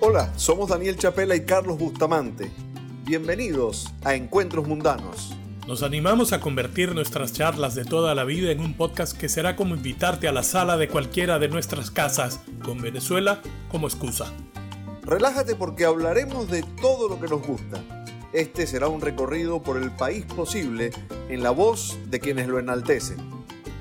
Hola, 0.00 0.32
somos 0.36 0.68
Daniel 0.68 0.96
Chapela 0.96 1.34
y 1.34 1.40
Carlos 1.40 1.76
Bustamante. 1.76 2.52
Bienvenidos 3.04 3.92
a 4.04 4.14
Encuentros 4.14 4.68
Mundanos. 4.68 5.34
Nos 5.66 5.82
animamos 5.82 6.32
a 6.32 6.38
convertir 6.38 6.94
nuestras 6.94 7.32
charlas 7.32 7.74
de 7.74 7.84
toda 7.84 8.14
la 8.14 8.22
vida 8.22 8.52
en 8.52 8.60
un 8.60 8.74
podcast 8.74 9.18
que 9.18 9.28
será 9.28 9.56
como 9.56 9.74
invitarte 9.74 10.28
a 10.28 10.32
la 10.32 10.44
sala 10.44 10.76
de 10.76 10.86
cualquiera 10.86 11.40
de 11.40 11.48
nuestras 11.48 11.90
casas, 11.90 12.38
con 12.62 12.80
Venezuela 12.80 13.42
como 13.72 13.88
excusa. 13.88 14.32
Relájate 15.02 15.56
porque 15.56 15.84
hablaremos 15.84 16.48
de 16.48 16.62
todo 16.80 17.08
lo 17.08 17.20
que 17.20 17.26
nos 17.26 17.44
gusta. 17.44 17.82
Este 18.32 18.68
será 18.68 18.86
un 18.86 19.00
recorrido 19.00 19.60
por 19.60 19.82
el 19.82 19.90
país 19.90 20.24
posible 20.26 20.92
en 21.28 21.42
la 21.42 21.50
voz 21.50 21.98
de 22.06 22.20
quienes 22.20 22.46
lo 22.46 22.60
enaltecen. 22.60 23.18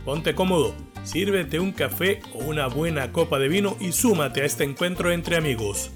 Ponte 0.04 0.34
cómodo, 0.34 0.74
sírvete 1.04 1.60
un 1.60 1.74
café 1.74 2.22
o 2.34 2.40
una 2.40 2.66
buena 2.66 3.12
copa 3.12 3.38
de 3.38 3.50
vino 3.50 3.78
y 3.80 3.92
súmate 3.92 4.42
a 4.42 4.46
este 4.46 4.64
encuentro 4.64 5.12
entre 5.12 5.38
amigos. 5.38 5.92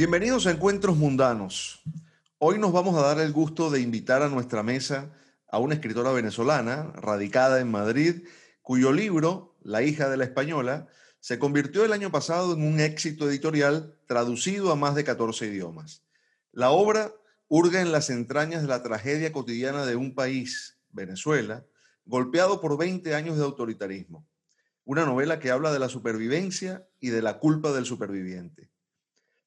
Bienvenidos 0.00 0.46
a 0.46 0.52
Encuentros 0.52 0.96
Mundanos. 0.96 1.82
Hoy 2.38 2.58
nos 2.58 2.72
vamos 2.72 2.96
a 2.96 3.02
dar 3.02 3.20
el 3.20 3.34
gusto 3.34 3.68
de 3.68 3.82
invitar 3.82 4.22
a 4.22 4.30
nuestra 4.30 4.62
mesa 4.62 5.12
a 5.46 5.58
una 5.58 5.74
escritora 5.74 6.10
venezolana 6.10 6.84
radicada 6.94 7.60
en 7.60 7.70
Madrid, 7.70 8.26
cuyo 8.62 8.92
libro, 8.92 9.58
La 9.60 9.82
hija 9.82 10.08
de 10.08 10.16
la 10.16 10.24
española, 10.24 10.88
se 11.18 11.38
convirtió 11.38 11.84
el 11.84 11.92
año 11.92 12.10
pasado 12.10 12.54
en 12.54 12.62
un 12.62 12.80
éxito 12.80 13.28
editorial 13.28 13.94
traducido 14.06 14.72
a 14.72 14.74
más 14.74 14.94
de 14.94 15.04
14 15.04 15.48
idiomas. 15.48 16.02
La 16.50 16.70
obra 16.70 17.12
hurga 17.48 17.82
en 17.82 17.92
las 17.92 18.08
entrañas 18.08 18.62
de 18.62 18.68
la 18.68 18.82
tragedia 18.82 19.32
cotidiana 19.32 19.84
de 19.84 19.96
un 19.96 20.14
país, 20.14 20.78
Venezuela, 20.88 21.66
golpeado 22.06 22.62
por 22.62 22.78
20 22.78 23.14
años 23.14 23.36
de 23.36 23.44
autoritarismo. 23.44 24.26
Una 24.86 25.04
novela 25.04 25.38
que 25.40 25.50
habla 25.50 25.70
de 25.74 25.78
la 25.78 25.90
supervivencia 25.90 26.88
y 27.00 27.10
de 27.10 27.20
la 27.20 27.38
culpa 27.38 27.70
del 27.72 27.84
superviviente. 27.84 28.69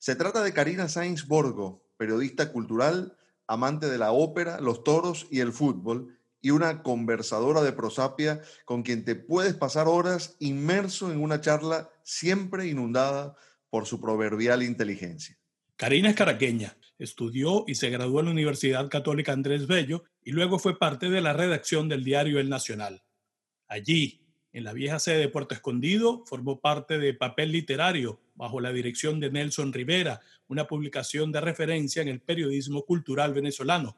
Se 0.04 0.18
trata 0.18 0.44
de 0.44 0.52
Karina 0.52 0.90
Sainz 0.90 1.28
Borgo, 1.28 1.82
periodista 1.96 2.52
cultural, 2.52 3.16
amante 3.48 3.90
de 3.90 3.98
la 3.98 4.12
ópera, 4.12 4.60
los 4.60 4.84
toros 4.84 5.28
y 5.32 5.40
el 5.40 5.54
fútbol, 5.54 6.20
y 6.42 6.50
una 6.50 6.84
conversadora 6.84 7.62
de 7.62 7.72
prosapia 7.72 8.42
con 8.66 8.84
quien 8.84 9.06
te 9.06 9.16
puedes 9.16 9.54
pasar 9.54 9.88
horas 9.88 10.36
inmerso 10.40 11.10
en 11.10 11.22
una 11.22 11.40
charla 11.40 11.90
siempre 12.04 12.68
inundada 12.68 13.38
por 13.70 13.86
su 13.86 14.02
proverbial 14.02 14.62
inteligencia. 14.62 15.40
Karina 15.78 16.10
es 16.10 16.18
caraqueña, 16.18 16.76
estudió 17.00 17.64
y 17.66 17.76
se 17.76 17.90
graduó 17.90 18.20
en 18.20 18.26
la 18.26 18.32
Universidad 18.34 18.90
Católica 18.90 19.32
Andrés 19.32 19.68
Bello 19.68 20.04
y 20.22 20.32
luego 20.32 20.60
fue 20.60 20.78
parte 20.78 21.10
de 21.10 21.22
la 21.22 21.32
redacción 21.32 21.88
del 21.88 22.04
diario 22.04 22.42
El 22.42 22.50
Nacional. 22.50 23.06
Allí, 23.70 24.28
en 24.52 24.66
la 24.66 24.74
vieja 24.74 25.00
sede 25.00 25.20
de 25.20 25.30
Puerto 25.30 25.56
Escondido, 25.56 26.26
formó 26.26 26.60
parte 26.60 27.00
de 27.00 27.14
Papel 27.14 27.54
Literario 27.54 28.20
bajo 28.36 28.60
la 28.60 28.72
dirección 28.74 29.20
de 29.20 29.32
Nelson 29.32 29.74
Rivera, 29.74 30.22
una 30.48 30.68
publicación 30.68 31.32
de 31.32 31.42
referencia 31.42 32.02
en 32.02 32.08
el 32.08 32.20
periodismo 32.20 32.84
cultural 32.84 33.34
venezolano. 33.34 33.98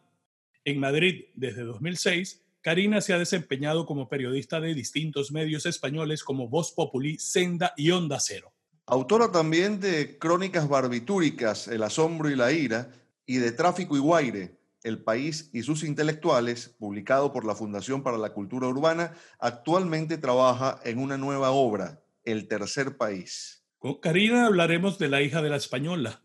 En 0.64 0.80
Madrid, 0.80 1.26
desde 1.36 1.64
2006, 1.64 2.42
Karina 2.62 3.00
se 3.00 3.14
ha 3.14 3.20
desempeñado 3.20 3.86
como 3.86 4.10
periodista 4.10 4.60
de 4.60 4.74
distintos 4.74 5.32
medios 5.32 5.68
españoles 5.68 6.24
como 6.24 6.50
Voz 6.50 6.72
Populi, 6.72 7.20
Senda 7.20 7.74
y 7.78 7.92
Onda 7.92 8.18
Cero. 8.20 8.52
Autora 8.88 9.32
también 9.32 9.80
de 9.80 10.18
Crónicas 10.18 10.68
Barbitúricas, 10.68 11.68
El 11.68 11.84
Asombro 11.84 12.30
y 12.30 12.36
la 12.36 12.52
Ira, 12.52 12.92
y 13.26 13.38
de 13.38 13.52
Tráfico 13.52 13.96
y 13.96 14.00
Guaire, 14.00 14.58
El 14.84 15.04
País 15.04 15.50
y 15.54 15.62
sus 15.62 15.84
Intelectuales, 15.84 16.70
publicado 16.80 17.32
por 17.32 17.46
la 17.46 17.54
Fundación 17.54 18.02
para 18.02 18.18
la 18.18 18.34
Cultura 18.34 18.68
Urbana, 18.68 19.14
actualmente 19.40 20.18
trabaja 20.18 20.80
en 20.84 20.98
una 20.98 21.18
nueva 21.18 21.52
obra, 21.52 22.04
El 22.24 22.48
Tercer 22.48 22.98
País. 22.98 23.55
Con 23.86 24.00
Karina 24.00 24.48
hablaremos 24.48 24.98
de 24.98 25.10
la 25.10 25.22
hija 25.22 25.44
de 25.44 25.50
la 25.52 25.58
española, 25.58 26.24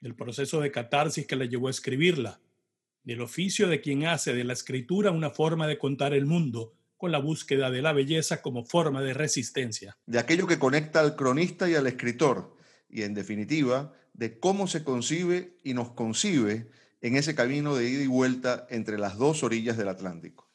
del 0.00 0.16
proceso 0.16 0.60
de 0.60 0.72
catarsis 0.72 1.24
que 1.24 1.36
la 1.36 1.44
llevó 1.44 1.68
a 1.68 1.70
escribirla, 1.70 2.40
del 3.04 3.20
oficio 3.20 3.68
de 3.68 3.80
quien 3.80 4.06
hace 4.06 4.34
de 4.34 4.42
la 4.42 4.54
escritura 4.54 5.12
una 5.12 5.30
forma 5.30 5.68
de 5.68 5.78
contar 5.78 6.14
el 6.14 6.26
mundo, 6.26 6.74
con 6.96 7.12
la 7.12 7.20
búsqueda 7.20 7.70
de 7.70 7.80
la 7.80 7.92
belleza 7.92 8.42
como 8.42 8.64
forma 8.64 9.02
de 9.02 9.14
resistencia. 9.14 9.96
De 10.04 10.18
aquello 10.18 10.48
que 10.48 10.58
conecta 10.58 10.98
al 10.98 11.14
cronista 11.14 11.70
y 11.70 11.76
al 11.76 11.86
escritor, 11.86 12.56
y 12.90 13.02
en 13.02 13.14
definitiva, 13.14 13.92
de 14.12 14.40
cómo 14.40 14.66
se 14.66 14.82
concibe 14.82 15.58
y 15.62 15.74
nos 15.74 15.90
concibe 15.90 16.72
en 17.02 17.14
ese 17.14 17.36
camino 17.36 17.76
de 17.76 17.88
ida 17.88 18.02
y 18.02 18.08
vuelta 18.08 18.66
entre 18.68 18.98
las 18.98 19.16
dos 19.16 19.44
orillas 19.44 19.76
del 19.76 19.90
Atlántico. 19.90 20.50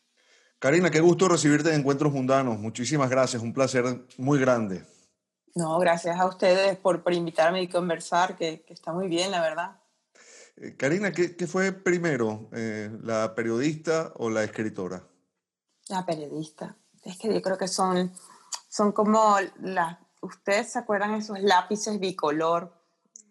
Karina, 0.60 0.92
qué 0.92 1.00
gusto 1.00 1.30
recibirte 1.30 1.70
en 1.70 1.80
Encuentros 1.80 2.12
Mundanos. 2.12 2.60
Muchísimas 2.60 3.10
gracias, 3.10 3.42
un 3.42 3.54
placer 3.54 3.86
muy 4.18 4.38
grande. 4.38 4.91
No, 5.56 5.78
gracias 5.80 6.20
a 6.20 6.26
ustedes 6.26 6.78
por, 6.78 7.04
por 7.04 7.14
invitarme 7.14 7.62
y 7.62 7.68
conversar, 7.68 8.38
que, 8.38 8.64
que 8.64 8.74
está 8.74 8.94
muy 8.94 9.08
bien, 9.08 9.32
la 9.32 9.42
verdad. 9.42 9.82
Eh, 10.58 10.76
Karina, 10.78 11.12
¿qué, 11.12 11.36
¿qué, 11.36 11.48
fue 11.48 11.72
primero, 11.72 12.50
eh, 12.54 12.90
la 13.04 13.36
periodista 13.36 14.14
o 14.16 14.30
la 14.30 14.44
escritora? 14.44 15.04
La 15.90 16.06
periodista. 16.06 16.76
Es 17.04 17.18
que 17.18 17.34
yo 17.34 17.42
creo 17.42 17.58
que 17.58 17.68
son, 17.68 18.14
son 18.70 18.92
como 18.92 19.38
las... 19.60 19.98
¿Ustedes 20.22 20.72
se 20.72 20.80
acuerdan 20.80 21.16
esos 21.16 21.40
lápices 21.40 22.00
bicolor 22.00 22.74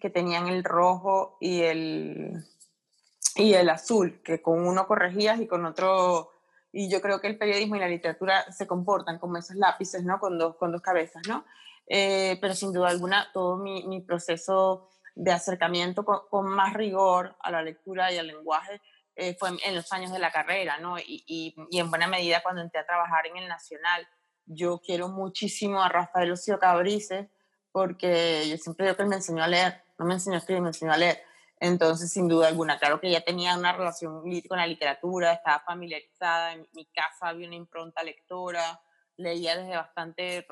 que 0.00 0.10
tenían 0.10 0.48
el 0.48 0.64
rojo 0.64 1.36
y 1.40 1.62
el, 1.62 2.44
y 3.36 3.54
el 3.54 3.68
azul? 3.70 4.20
Que 4.24 4.42
con 4.42 4.66
uno 4.66 4.86
corregías 4.86 5.40
y 5.40 5.46
con 5.46 5.64
otro... 5.64 6.32
Y 6.72 6.90
yo 6.90 7.00
creo 7.00 7.20
que 7.20 7.28
el 7.28 7.38
periodismo 7.38 7.76
y 7.76 7.80
la 7.80 7.88
literatura 7.88 8.50
se 8.52 8.66
comportan 8.66 9.18
como 9.18 9.38
esos 9.38 9.56
lápices, 9.56 10.04
¿no? 10.04 10.18
Con 10.20 10.38
dos, 10.38 10.56
con 10.56 10.70
dos 10.70 10.82
cabezas, 10.82 11.22
¿no? 11.28 11.44
Eh, 11.92 12.38
pero 12.40 12.54
sin 12.54 12.72
duda 12.72 12.88
alguna, 12.88 13.32
todo 13.32 13.56
mi, 13.56 13.84
mi 13.88 14.00
proceso 14.00 14.88
de 15.16 15.32
acercamiento 15.32 16.04
con, 16.04 16.20
con, 16.30 16.46
más 16.46 16.72
rigor 16.72 17.36
a 17.40 17.50
la 17.50 17.62
lectura 17.62 18.12
y 18.12 18.18
al 18.18 18.28
lenguaje 18.28 18.80
eh, 19.16 19.34
fue 19.36 19.50
en 19.64 19.74
los 19.74 19.92
años 19.92 20.12
de 20.12 20.20
la 20.20 20.30
carrera, 20.30 20.78
¿no? 20.78 21.00
Y, 21.00 21.24
y, 21.26 21.54
y, 21.68 21.80
en 21.80 21.90
buena 21.90 22.06
medida 22.06 22.42
cuando 22.44 22.62
entré 22.62 22.80
a 22.80 22.86
trabajar 22.86 23.26
en 23.26 23.36
el 23.38 23.48
Nacional. 23.48 24.06
Yo 24.46 24.80
quiero 24.80 25.08
muchísimo 25.08 25.82
a 25.82 25.88
Rafael 25.88 26.28
Lucio 26.28 26.60
Cabrices 26.60 27.26
porque 27.72 28.48
yo 28.48 28.56
siempre 28.56 28.86
digo 28.86 28.96
que 28.96 29.02
él 29.02 29.08
me 29.08 29.16
enseñó 29.16 29.42
a 29.42 29.48
leer, 29.48 29.82
no 29.98 30.06
me 30.06 30.14
enseñó 30.14 30.36
a 30.36 30.38
escribir, 30.38 30.62
me 30.62 30.68
enseñó 30.68 30.92
a 30.92 30.96
leer. 30.96 31.20
Entonces, 31.58 32.12
sin 32.12 32.28
duda 32.28 32.46
alguna, 32.46 32.78
claro 32.78 33.00
que 33.00 33.10
ya 33.10 33.20
tenía 33.20 33.58
una 33.58 33.72
relación 33.72 34.22
con 34.48 34.58
la 34.58 34.66
literatura, 34.66 35.32
estaba 35.32 35.58
familiarizada, 35.60 36.54
en 36.54 36.68
mi 36.72 36.86
casa 36.86 37.28
había 37.28 37.48
una 37.48 37.56
impronta 37.56 38.02
lectora, 38.02 38.80
leía 39.20 39.56
desde 39.56 39.76
bastante, 39.76 40.46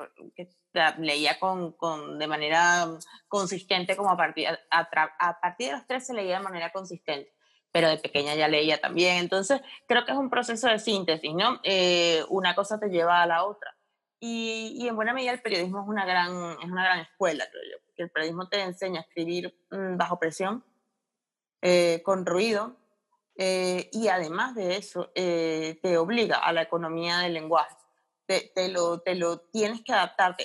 leía 0.99 1.39
con, 1.39 1.73
con, 1.73 2.17
de 2.19 2.27
manera 2.27 2.87
consistente, 3.27 3.95
como 3.95 4.11
a 4.11 4.17
partir, 4.17 4.47
a, 4.47 4.89
a, 5.19 5.39
partir 5.41 5.67
de 5.67 5.73
los 5.73 5.87
13 5.87 6.13
leía 6.13 6.37
de 6.37 6.43
manera 6.43 6.71
consistente, 6.71 7.33
pero 7.71 7.89
de 7.89 7.97
pequeña 7.97 8.35
ya 8.35 8.47
leía 8.47 8.79
también. 8.79 9.17
Entonces, 9.17 9.61
creo 9.87 10.05
que 10.05 10.11
es 10.11 10.17
un 10.17 10.29
proceso 10.29 10.67
de 10.67 10.79
síntesis, 10.79 11.33
¿no? 11.33 11.59
Eh, 11.63 12.23
una 12.29 12.55
cosa 12.55 12.79
te 12.79 12.89
lleva 12.89 13.21
a 13.21 13.27
la 13.27 13.43
otra. 13.45 13.75
Y, 14.19 14.75
y, 14.77 14.87
en 14.87 14.95
buena 14.95 15.13
medida 15.13 15.31
el 15.31 15.41
periodismo 15.41 15.81
es 15.81 15.87
una 15.87 16.05
gran, 16.05 16.57
es 16.61 16.69
una 16.69 16.83
gran 16.83 16.99
escuela, 16.99 17.45
creo 17.49 17.63
yo, 17.71 17.77
porque 17.85 18.03
el 18.03 18.09
periodismo 18.09 18.49
te 18.49 18.61
enseña 18.61 18.99
a 18.99 19.03
escribir 19.03 19.57
mmm, 19.71 19.95
bajo 19.95 20.19
presión, 20.19 20.63
eh, 21.61 22.01
con 22.03 22.25
ruido, 22.25 22.75
eh, 23.41 23.89
y 23.93 24.09
además 24.09 24.53
de 24.53 24.75
eso, 24.75 25.13
eh, 25.15 25.79
te 25.81 25.97
obliga 25.97 26.39
a 26.39 26.51
la 26.51 26.61
economía 26.61 27.19
del 27.19 27.35
lenguaje 27.35 27.73
te, 28.29 28.51
te, 28.53 28.69
lo, 28.69 29.01
te 29.01 29.15
lo 29.15 29.39
tienes 29.39 29.81
que 29.81 29.91
adaptar. 29.91 30.37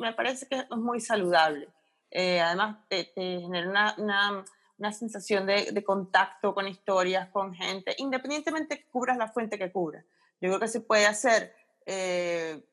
Me 0.00 0.14
parece 0.14 0.48
que 0.48 0.60
es 0.60 0.70
muy 0.70 0.98
saludable. 0.98 1.68
Eh, 2.10 2.40
además, 2.40 2.78
te, 2.88 3.12
genera 3.14 3.68
una, 3.68 3.94
una, 3.98 4.44
una 4.78 4.92
sensación 4.92 5.44
de, 5.44 5.70
de, 5.70 5.84
contacto 5.84 6.54
con 6.54 6.66
historias, 6.66 7.28
con 7.28 7.54
gente, 7.54 7.94
independientemente 7.98 8.78
que 8.78 8.88
cubras 8.88 9.18
la 9.18 9.28
fuente 9.28 9.58
que 9.58 9.70
cubras. 9.70 10.06
Yo 10.40 10.48
creo 10.48 10.58
que 10.58 10.68
se 10.68 10.80
puede 10.80 11.04
hacer, 11.04 11.54
eh, 11.84 12.64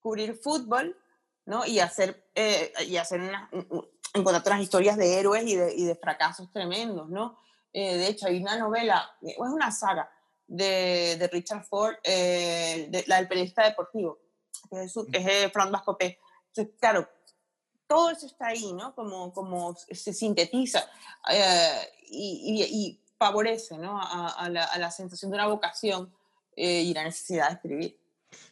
cubrir 0.00 0.34
fútbol, 0.34 0.94
¿no? 1.46 1.64
Y 1.64 1.78
hacer, 1.78 2.28
eh, 2.34 2.74
y 2.86 2.98
hacer 2.98 3.22
encontrar 4.12 4.40
otras 4.42 4.60
historias 4.60 4.98
de 4.98 5.18
héroes 5.18 5.44
y 5.44 5.56
de, 5.56 5.74
y 5.74 5.86
de 5.86 5.96
fracasos 5.96 6.52
tremendos, 6.52 7.08
¿no? 7.08 7.38
Eh, 7.72 7.96
de 7.96 8.08
hecho, 8.08 8.26
hay 8.26 8.42
una 8.42 8.58
novela, 8.58 9.10
es 9.22 9.38
una 9.38 9.72
saga, 9.72 10.10
de, 10.54 11.16
de 11.18 11.28
Richard 11.28 11.64
Ford, 11.64 11.96
eh, 12.04 12.86
de, 12.88 13.04
la 13.06 13.16
del 13.16 13.28
periodista 13.28 13.64
deportivo, 13.64 14.20
que 14.70 14.84
es, 14.84 14.92
su, 14.92 15.06
que 15.06 15.18
es 15.18 15.52
Frank 15.52 15.70
Bascopé. 15.70 16.18
Entonces, 16.48 16.74
claro, 16.78 17.08
todo 17.86 18.10
eso 18.10 18.26
está 18.26 18.48
ahí, 18.48 18.72
¿no? 18.72 18.94
Como, 18.94 19.32
como 19.32 19.76
se 19.76 20.12
sintetiza 20.12 20.88
eh, 21.30 21.92
y, 22.08 22.62
y, 22.62 22.62
y, 22.62 23.00
favorece, 23.18 23.78
¿no? 23.78 24.00
A, 24.00 24.28
a, 24.28 24.48
la, 24.48 24.64
a, 24.64 24.78
la, 24.78 24.90
sensación 24.90 25.30
de 25.30 25.36
una 25.36 25.46
vocación 25.46 26.12
eh, 26.56 26.82
y 26.82 26.94
la 26.94 27.04
necesidad 27.04 27.48
de 27.48 27.54
escribir. 27.54 28.00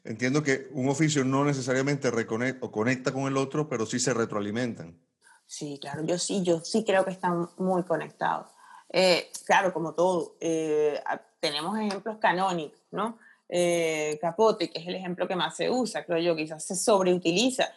Entiendo 0.04 0.42
que 0.42 0.68
un 0.72 0.88
oficio 0.88 1.24
no 1.24 1.44
necesariamente 1.44 2.10
reconecta 2.10 2.64
o 2.64 2.70
conecta 2.70 3.12
con 3.12 3.24
el 3.24 3.36
otro, 3.36 3.68
pero 3.68 3.86
sí 3.86 3.98
se 3.98 4.14
retroalimentan. 4.14 5.00
Sí, 5.46 5.78
claro, 5.80 6.04
yo 6.04 6.18
sí, 6.18 6.42
yo 6.42 6.60
sí 6.60 6.84
creo 6.84 7.04
que 7.04 7.10
están 7.10 7.48
muy 7.58 7.82
conectados. 7.82 8.51
Eh, 8.94 9.30
claro, 9.46 9.72
como 9.72 9.94
todo, 9.94 10.36
eh, 10.38 11.02
tenemos 11.40 11.78
ejemplos 11.78 12.18
canónicos, 12.18 12.78
¿no? 12.90 13.18
Eh, 13.48 14.18
Capote, 14.20 14.70
que 14.70 14.80
es 14.80 14.86
el 14.86 14.94
ejemplo 14.94 15.26
que 15.26 15.34
más 15.34 15.56
se 15.56 15.70
usa, 15.70 16.04
creo 16.04 16.18
yo, 16.18 16.36
quizás 16.36 16.64
se 16.64 16.76
sobreutiliza 16.76 17.72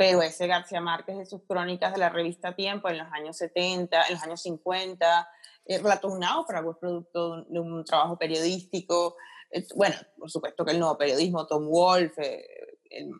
pero 0.00 0.22
ese 0.22 0.46
García 0.46 0.80
Márquez 0.80 1.18
de 1.18 1.26
sus 1.26 1.42
crónicas 1.42 1.92
de 1.92 1.98
la 1.98 2.08
revista 2.08 2.56
Tiempo 2.56 2.88
en 2.88 2.96
los 2.96 3.12
años 3.12 3.36
70, 3.36 4.04
en 4.06 4.14
los 4.14 4.22
años 4.22 4.40
50, 4.40 5.28
el 5.66 5.82
Relato 5.82 6.08
de 6.08 6.14
un 6.14 6.20
náufrago 6.20 6.70
es 6.70 6.78
producto 6.78 7.42
de 7.42 7.60
un, 7.60 7.84
trabajo 7.84 8.16
periodístico, 8.16 9.16
bueno, 9.74 9.96
por 10.18 10.30
supuesto 10.30 10.64
que 10.64 10.70
el 10.70 10.78
nuevo 10.78 10.96
periodismo, 10.96 11.46
Tom 11.46 11.68
Wolfe, 11.68 12.46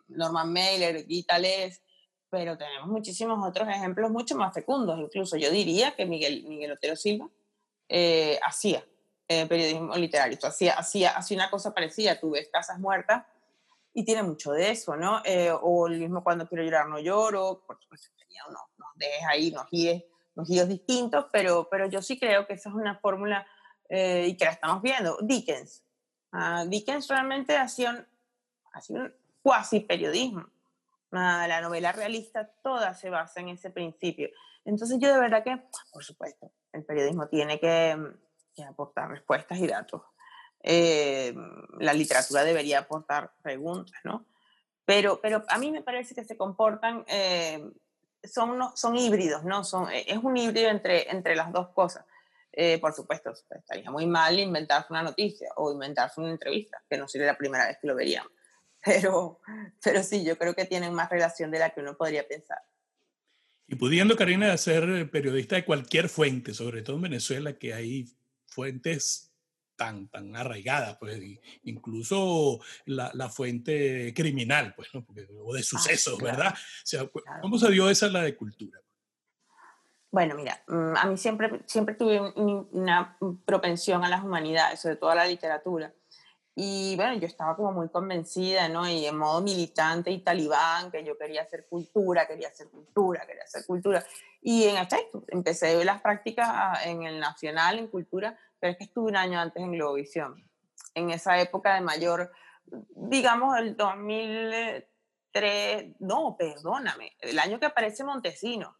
Norman 0.07 0.51
Mailer, 0.51 1.05
Guy 1.05 1.23
Les, 1.39 1.83
pero 2.31 2.57
tenemos 2.57 2.87
muchísimos 2.87 3.47
otros 3.47 3.69
ejemplos 3.69 4.09
mucho 4.09 4.35
más 4.35 4.51
fecundos, 4.51 4.97
incluso 4.97 5.37
yo 5.37 5.51
diría 5.51 5.95
que 5.95 6.07
Miguel, 6.07 6.45
Miguel 6.47 6.71
Otero 6.71 6.95
Silva 6.95 7.29
eh, 7.93 8.39
hacía 8.45 8.85
eh, 9.27 9.45
periodismo 9.47 9.93
literario, 9.97 10.37
hacía, 10.41 10.75
hacía, 10.75 11.11
hacía 11.11 11.35
una 11.35 11.51
cosa 11.51 11.73
parecida, 11.73 12.17
tú 12.17 12.31
ves 12.31 12.47
Casas 12.49 12.79
Muertas 12.79 13.25
y 13.93 14.05
tiene 14.05 14.23
mucho 14.23 14.53
de 14.53 14.71
eso, 14.71 14.95
¿no? 14.95 15.21
Eh, 15.25 15.51
o 15.51 15.87
el 15.87 15.99
mismo 15.99 16.23
Cuando 16.23 16.47
quiero 16.47 16.63
llorar 16.63 16.87
no 16.87 16.99
lloro, 16.99 17.65
por 17.67 17.77
supuesto 17.81 18.07
tenía 18.17 18.43
unos, 18.47 18.61
dejes 18.95 19.27
ahí, 19.29 19.51
unos 19.51 19.67
giros, 19.67 20.03
unos 20.35 20.69
distintos, 20.69 21.25
pero, 21.33 21.67
pero 21.69 21.87
yo 21.87 22.01
sí 22.01 22.17
creo 22.17 22.47
que 22.47 22.53
esa 22.53 22.69
es 22.69 22.75
una 22.75 22.97
fórmula 22.97 23.45
y 23.89 24.37
que 24.37 24.45
la 24.45 24.51
estamos 24.51 24.81
viendo. 24.81 25.17
Dickens, 25.21 25.83
uh, 26.31 26.65
Dickens 26.65 27.09
realmente 27.09 27.57
hacía 27.57 27.89
un, 27.89 28.07
hacía 28.71 29.01
un 29.01 29.13
cuasi 29.41 29.81
periodismo 29.81 30.49
la 31.11 31.61
novela 31.61 31.91
realista 31.91 32.49
toda 32.63 32.93
se 32.93 33.09
basa 33.09 33.39
en 33.41 33.49
ese 33.49 33.69
principio. 33.69 34.29
Entonces 34.65 34.97
yo 34.99 35.13
de 35.13 35.19
verdad 35.19 35.43
que, 35.43 35.61
por 35.91 36.03
supuesto, 36.03 36.51
el 36.71 36.85
periodismo 36.85 37.27
tiene 37.27 37.59
que, 37.59 37.97
aportar 38.67 39.09
respuestas 39.09 39.57
y 39.57 39.67
datos. 39.67 40.03
Eh, 40.61 41.33
la 41.79 41.93
literatura 41.93 42.43
debería 42.43 42.79
aportar 42.79 43.33
preguntas, 43.41 43.99
¿no? 44.03 44.25
Pero, 44.85 45.19
pero 45.19 45.43
a 45.47 45.57
mí 45.57 45.71
me 45.71 45.81
parece 45.81 46.13
que 46.13 46.23
se 46.23 46.37
comportan, 46.37 47.03
eh, 47.07 47.71
son, 48.23 48.59
son 48.75 48.95
híbridos, 48.95 49.43
¿no? 49.43 49.63
Son, 49.63 49.87
es 49.91 50.17
un 50.17 50.37
híbrido 50.37 50.69
entre, 50.69 51.09
entre 51.09 51.35
las 51.35 51.51
dos 51.51 51.69
cosas. 51.69 52.05
Eh, 52.51 52.77
por 52.79 52.93
supuesto, 52.93 53.33
estaría 53.49 53.89
muy 53.89 54.05
mal 54.05 54.37
inventarse 54.37 54.87
una 54.91 55.01
noticia 55.01 55.49
o 55.55 55.71
inventarse 55.71 56.21
una 56.21 56.29
entrevista, 56.29 56.83
que 56.87 56.97
no 56.97 57.07
sería 57.07 57.27
la 57.27 57.37
primera 57.37 57.65
vez 57.65 57.79
que 57.79 57.87
lo 57.87 57.95
veríamos 57.95 58.31
pero, 58.85 59.39
pero 59.83 60.03
sí, 60.03 60.23
yo 60.23 60.37
creo 60.37 60.53
que 60.53 60.65
tienen 60.65 60.93
más 60.93 61.09
relación 61.09 61.51
de 61.51 61.59
la 61.59 61.69
que 61.69 61.81
uno 61.81 61.95
podría 61.97 62.27
pensar. 62.27 62.59
Y 63.67 63.75
pudiendo, 63.75 64.17
Karina, 64.17 64.57
ser 64.57 65.09
periodista 65.09 65.55
de 65.55 65.65
cualquier 65.65 66.09
fuente, 66.09 66.53
sobre 66.53 66.81
todo 66.81 66.97
en 66.97 67.03
Venezuela, 67.03 67.53
que 67.53 67.73
hay 67.73 68.05
fuentes 68.47 69.31
tan, 69.77 70.09
tan 70.09 70.35
arraigadas, 70.35 70.97
pues, 70.97 71.19
incluso 71.63 72.59
la, 72.85 73.11
la 73.13 73.29
fuente 73.29 74.13
criminal, 74.13 74.73
pues, 74.75 74.89
¿no? 74.93 75.05
o 75.43 75.53
de 75.53 75.61
ah, 75.61 75.63
sucesos, 75.63 76.19
¿verdad? 76.19 76.53
O 76.53 76.85
sea, 76.85 77.09
¿cómo 77.41 77.57
se 77.57 77.71
dio 77.71 77.89
esa 77.89 78.07
la 78.09 78.23
de 78.23 78.35
cultura? 78.35 78.79
Bueno, 80.11 80.35
mira, 80.35 80.61
mm, 80.67 80.97
a 80.97 81.05
mí 81.05 81.17
siempre, 81.17 81.61
siempre 81.65 81.95
tuve 81.95 82.19
una 82.19 83.17
propensión 83.45 84.03
a 84.03 84.09
las 84.09 84.23
humanidades, 84.23 84.81
sobre 84.81 84.97
todo 84.97 85.09
a 85.11 85.15
la 85.15 85.25
literatura. 85.25 85.93
Y 86.53 86.97
bueno, 86.97 87.13
yo 87.15 87.27
estaba 87.27 87.55
como 87.55 87.71
muy 87.71 87.87
convencida, 87.89 88.67
¿no? 88.67 88.85
Y 88.87 89.05
en 89.05 89.17
modo 89.17 89.41
militante 89.41 90.11
y 90.11 90.19
talibán, 90.19 90.91
que 90.91 91.03
yo 91.03 91.17
quería 91.17 91.41
hacer 91.43 91.65
cultura, 91.67 92.27
quería 92.27 92.49
hacer 92.49 92.69
cultura, 92.69 93.25
quería 93.25 93.43
hacer 93.43 93.65
cultura. 93.65 94.05
Y 94.41 94.65
en 94.65 94.75
efecto, 94.75 95.23
empecé 95.29 95.85
las 95.85 96.01
prácticas 96.01 96.49
ah, 96.51 96.81
en 96.83 97.03
el 97.03 97.17
Nacional, 97.19 97.79
en 97.79 97.87
cultura, 97.87 98.37
pero 98.59 98.71
es 98.71 98.77
que 98.77 98.83
estuve 98.83 99.11
un 99.11 99.15
año 99.15 99.39
antes 99.39 99.63
en 99.63 99.71
Globovisión. 99.71 100.43
En 100.93 101.09
esa 101.09 101.39
época 101.39 101.75
de 101.75 101.81
mayor, 101.81 102.33
digamos, 102.65 103.57
el 103.57 103.77
2003, 103.77 105.95
no, 105.99 106.35
perdóname, 106.37 107.15
el 107.21 107.39
año 107.39 107.61
que 107.61 107.67
aparece 107.67 108.03
Montesino. 108.03 108.75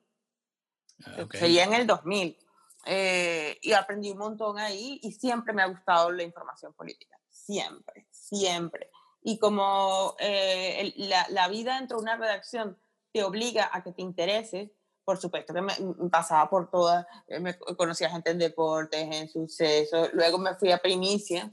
Ah, 1.06 1.26
Sería 1.32 1.64
en 1.64 1.74
el 1.74 1.88
2000. 1.88 2.38
Eh, 2.86 3.60
y 3.62 3.72
aprendí 3.74 4.12
un 4.12 4.18
montón 4.18 4.58
ahí 4.58 5.00
y 5.04 5.12
siempre 5.14 5.54
me 5.54 5.62
ha 5.62 5.68
gustado 5.68 6.12
la 6.12 6.24
información 6.24 6.74
política 6.74 7.21
siempre, 7.46 8.08
siempre. 8.12 8.90
Y 9.24 9.38
como 9.38 10.16
eh, 10.20 10.94
la, 10.98 11.28
la, 11.30 11.48
vida 11.48 11.76
dentro 11.76 11.98
de 11.98 12.04
una 12.04 12.18
redacción 12.18 12.78
te 13.12 13.24
obliga 13.24 13.70
a 13.72 13.84
que 13.84 13.92
te 13.92 14.02
intereses, 14.02 14.72
por 15.04 15.18
supuesto 15.18 15.54
que 15.54 15.62
me, 15.62 15.74
pasaba 16.10 16.50
por 16.50 16.70
todas, 16.72 17.06
eh, 17.28 17.40
me 17.40 17.58
conocía 17.58 18.10
gente 18.10 18.32
en 18.32 18.40
deportes, 18.40 19.08
en 19.16 19.30
sucesos, 19.30 20.10
luego 20.14 20.38
me 20.38 20.56
fui 20.56 20.72
a 20.72 20.80
Primicia, 20.80 21.52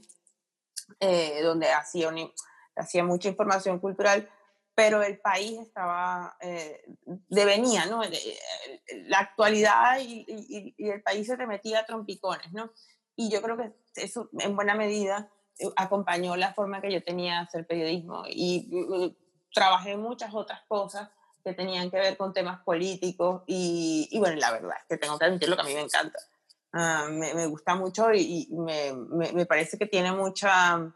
eh, 0.99 1.41
donde 1.43 1.69
hacía, 1.71 2.11
hacía 2.75 3.03
mucha 3.03 3.29
información 3.29 3.79
cultural, 3.79 4.27
pero 4.73 5.03
el 5.03 5.19
país 5.19 5.59
estaba, 5.59 6.37
devenía, 7.27 7.85
¿no? 7.87 8.01
La 9.07 9.19
actualidad 9.19 9.99
y, 9.99 10.25
y, 10.25 10.73
y, 10.77 10.89
el 10.89 11.03
país 11.03 11.27
se 11.27 11.35
te 11.35 11.45
metía 11.45 11.81
a 11.81 11.85
trompicones, 11.85 12.53
¿no? 12.53 12.71
Y 13.17 13.29
yo 13.29 13.41
creo 13.41 13.57
que 13.57 13.73
eso 13.95 14.29
en 14.39 14.55
buena 14.55 14.75
medida 14.75 15.29
acompañó 15.75 16.35
la 16.35 16.53
forma 16.53 16.81
que 16.81 16.91
yo 16.91 17.03
tenía 17.03 17.33
de 17.33 17.39
hacer 17.39 17.67
periodismo 17.67 18.23
y 18.27 18.67
mm, 18.69 19.53
trabajé 19.53 19.97
muchas 19.97 20.33
otras 20.33 20.61
cosas 20.67 21.09
que 21.43 21.53
tenían 21.53 21.89
que 21.89 21.97
ver 21.97 22.17
con 22.17 22.33
temas 22.33 22.61
políticos 22.63 23.43
y, 23.47 24.07
y 24.11 24.19
bueno, 24.19 24.35
la 24.37 24.51
verdad 24.51 24.77
es 24.79 24.85
que 24.87 24.97
tengo 24.97 25.17
que 25.17 25.25
admitir 25.25 25.49
lo 25.49 25.55
que 25.55 25.61
a 25.61 25.65
mí 25.65 25.73
me 25.73 25.81
encanta. 25.81 26.19
Ah, 26.71 27.07
me, 27.09 27.33
me, 27.33 27.47
gusta 27.47 27.75
mucho 27.75 28.13
y, 28.13 28.47
me, 28.51 28.93
me, 28.93 29.45
parece 29.47 29.77
que 29.77 29.87
tiene 29.87 30.11
mucha, 30.11 30.93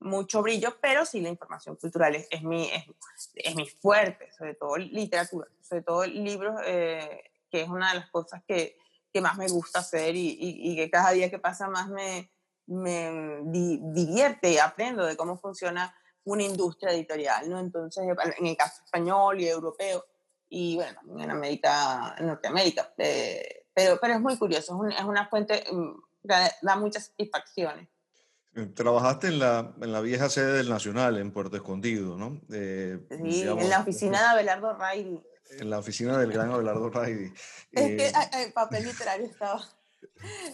mucho 0.00 0.42
brillo, 0.42 0.76
pero 0.80 1.06
sí 1.06 1.20
la 1.20 1.28
información 1.28 1.76
cultural 1.76 2.16
es, 2.16 2.26
es 2.30 2.42
mi, 2.42 2.68
es, 2.68 2.84
es, 3.34 3.54
mi 3.54 3.66
fuerte, 3.68 4.32
sobre 4.32 4.54
todo 4.54 4.76
literatura, 4.76 5.46
sobre 5.62 5.82
todo 5.82 6.04
libros, 6.04 6.60
eh, 6.66 7.30
que 7.48 7.62
es 7.62 7.68
una 7.68 7.90
de 7.92 8.00
las 8.00 8.10
cosas 8.10 8.42
que, 8.44 8.76
que 9.12 9.20
más 9.20 9.36
me 9.36 9.46
gusta 9.46 9.78
hacer 9.78 10.16
y, 10.16 10.36
y, 10.40 10.74
que 10.74 10.90
cada 10.90 11.12
día 11.12 11.30
que 11.30 11.38
pasa 11.38 11.68
más 11.68 11.88
me, 11.88 12.28
me 12.68 13.40
divierte, 13.44 14.60
aprendo 14.60 15.04
de 15.04 15.16
cómo 15.16 15.36
funciona 15.38 15.94
una 16.24 16.42
industria 16.42 16.92
editorial, 16.92 17.48
¿no? 17.48 17.58
Entonces, 17.58 18.04
en 18.38 18.46
el 18.46 18.56
caso 18.56 18.82
español 18.84 19.40
y 19.40 19.48
europeo, 19.48 20.04
y 20.50 20.76
bueno, 20.76 21.00
en 21.18 21.30
América, 21.30 22.14
en 22.18 22.26
Norteamérica, 22.26 22.92
eh, 22.98 23.66
pero, 23.74 23.98
pero 24.00 24.14
es 24.14 24.20
muy 24.20 24.36
curioso, 24.36 24.78
es, 24.86 25.04
una 25.04 25.28
fuente 25.28 25.62
que 25.62 25.72
mm, 25.72 26.02
da, 26.22 26.76
muchas 26.76 27.06
satisfacciones. 27.06 27.88
Eh, 28.54 28.66
trabajaste 28.66 29.28
en 29.28 29.38
la, 29.38 29.74
en 29.80 29.92
la, 29.92 30.00
vieja 30.00 30.28
sede 30.28 30.58
del 30.58 30.68
Nacional, 30.68 31.18
en 31.18 31.32
Puerto 31.32 31.56
Escondido, 31.56 32.16
¿no? 32.16 32.40
Eh, 32.52 32.98
sí, 33.10 33.42
en 33.42 33.70
la 33.70 33.80
oficina 33.80 34.20
de 34.20 34.26
Abelardo 34.26 34.74
Raidi. 34.74 35.22
En 35.50 35.70
la 35.70 35.78
oficina 35.78 36.18
del 36.18 36.32
gran 36.32 36.50
Abelardo 36.50 36.90
Raidi. 36.90 37.32
Es 37.72 37.96
que 37.96 38.42
el 38.44 38.52
papel 38.52 38.84
literario 38.84 39.26
estaba 39.26 39.62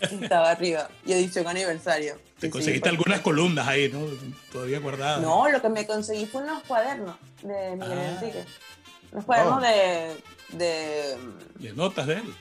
estaba 0.00 0.50
arriba. 0.50 0.88
Y 1.04 1.12
edición 1.12 1.46
aniversario. 1.46 2.18
Te 2.38 2.50
conseguiste 2.50 2.88
algunas 2.88 3.20
columnas 3.20 3.66
ahí, 3.66 3.90
¿no? 3.90 4.00
Todavía 4.52 4.80
guardadas. 4.80 5.20
No, 5.20 5.48
lo 5.48 5.60
que 5.60 5.68
me 5.68 5.86
conseguí 5.86 6.26
fue 6.26 6.42
unos 6.42 6.62
cuadernos 6.64 7.16
de 7.42 7.76
Miguel 7.76 7.98
ah. 7.98 8.10
Enrique. 8.10 8.44
Unos 9.12 9.24
cuadernos 9.24 9.58
oh. 9.58 9.60
de, 9.60 10.16
de, 10.58 11.16
de. 11.58 11.72
notas 11.72 12.06
de 12.06 12.14
él. 12.14 12.34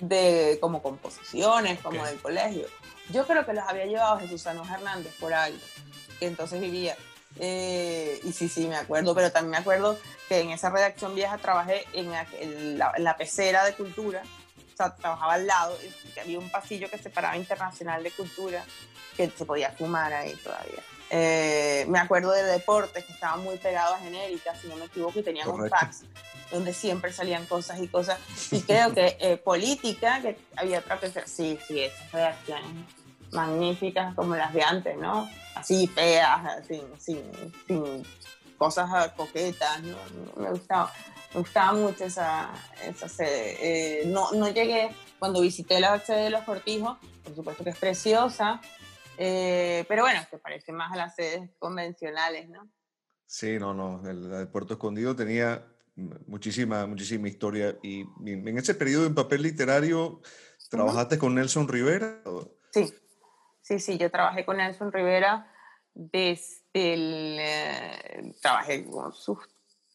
De 0.00 0.58
como 0.60 0.82
composiciones, 0.82 1.80
como 1.80 2.04
del 2.04 2.18
colegio. 2.18 2.66
Yo 3.10 3.26
creo 3.26 3.44
que 3.44 3.52
los 3.52 3.64
había 3.66 3.86
llevado 3.86 4.18
Jesús 4.20 4.46
Hernández 4.46 5.12
por 5.18 5.34
ahí, 5.34 5.58
que 6.18 6.26
entonces 6.26 6.60
vivía. 6.60 6.96
Eh, 7.38 8.20
y 8.24 8.32
sí, 8.32 8.48
sí, 8.48 8.66
me 8.66 8.76
acuerdo, 8.76 9.14
pero 9.14 9.30
también 9.30 9.50
me 9.50 9.56
acuerdo 9.58 9.98
que 10.28 10.40
en 10.40 10.50
esa 10.50 10.70
redacción 10.70 11.14
vieja 11.14 11.38
trabajé 11.38 11.84
en 11.92 12.10
la, 12.10 12.26
en 12.40 13.04
la 13.04 13.16
pecera 13.16 13.64
de 13.64 13.74
cultura 13.74 14.22
trabajaba 15.00 15.34
al 15.34 15.46
lado, 15.46 15.76
había 16.20 16.38
un 16.38 16.50
pasillo 16.50 16.88
que 16.90 16.98
separaba 16.98 17.36
Internacional 17.36 18.02
de 18.02 18.10
Cultura, 18.10 18.64
que 19.16 19.30
se 19.30 19.44
podía 19.44 19.70
fumar 19.72 20.12
ahí 20.12 20.34
todavía. 20.36 20.82
Eh, 21.10 21.86
me 21.88 21.98
acuerdo 21.98 22.30
de 22.30 22.44
deportes 22.44 23.04
que 23.04 23.12
estaban 23.12 23.42
muy 23.42 23.56
pegados 23.56 23.96
a 23.96 23.98
genéricas, 23.98 24.58
si 24.60 24.68
no 24.68 24.76
me 24.76 24.84
equivoco, 24.84 25.18
y 25.18 25.22
tenían 25.22 25.48
un 25.48 25.68
fax 25.68 26.04
donde 26.50 26.72
siempre 26.72 27.12
salían 27.12 27.46
cosas 27.46 27.80
y 27.80 27.88
cosas. 27.88 28.18
Y 28.50 28.62
creo 28.62 28.92
que 28.92 29.16
eh, 29.20 29.36
política, 29.36 30.20
que 30.20 30.38
había 30.56 30.78
otra 30.80 30.98
cosa, 30.98 31.22
sí, 31.26 31.58
sí, 31.66 31.80
esas 31.80 32.12
reacciones 32.12 32.70
magníficas 33.32 34.14
como 34.14 34.34
las 34.34 34.52
de 34.52 34.62
antes, 34.62 34.96
¿no? 34.96 35.28
Así 35.54 35.86
feas, 35.86 36.64
sin, 36.66 36.82
sin, 36.98 37.22
sin 37.66 38.06
cosas 38.56 39.12
coquetas, 39.12 39.82
¿no? 39.82 39.96
Me 40.36 40.50
gustaba. 40.50 40.92
Me 41.32 41.40
gustaba 41.40 41.72
mucho 41.72 42.04
esa, 42.04 42.50
esa 42.84 43.08
sede. 43.08 43.56
Eh, 43.60 44.06
no, 44.06 44.32
no 44.32 44.48
llegué, 44.48 44.90
cuando 45.18 45.40
visité 45.40 45.78
la 45.78 45.98
sede 46.00 46.24
de 46.24 46.30
los 46.30 46.42
Cortijos, 46.42 46.98
por 47.22 47.34
supuesto 47.34 47.62
que 47.62 47.70
es 47.70 47.78
preciosa, 47.78 48.60
eh, 49.16 49.84
pero 49.86 50.02
bueno, 50.02 50.20
se 50.28 50.38
parece 50.38 50.72
más 50.72 50.92
a 50.92 50.96
las 50.96 51.14
sedes 51.14 51.50
convencionales, 51.58 52.48
¿no? 52.48 52.68
Sí, 53.26 53.58
no, 53.58 53.74
no, 53.74 54.02
el, 54.08 54.48
Puerto 54.48 54.74
Escondido 54.74 55.14
tenía 55.14 55.64
muchísima, 56.26 56.86
muchísima 56.86 57.28
historia. 57.28 57.78
Y 57.82 58.00
en 58.26 58.58
ese 58.58 58.74
periodo 58.74 59.06
en 59.06 59.14
papel 59.14 59.42
literario, 59.42 60.22
¿trabajaste 60.68 61.18
con 61.18 61.34
Nelson 61.34 61.68
Rivera? 61.68 62.22
Sí, 62.72 62.92
sí, 63.60 63.78
sí, 63.78 63.98
yo 63.98 64.10
trabajé 64.10 64.44
con 64.44 64.56
Nelson 64.56 64.90
Rivera 64.90 65.52
desde 65.94 66.94
el... 66.94 67.36
Eh, 67.38 68.32
trabajé 68.40 68.84
con 68.86 69.12
sus 69.12 69.38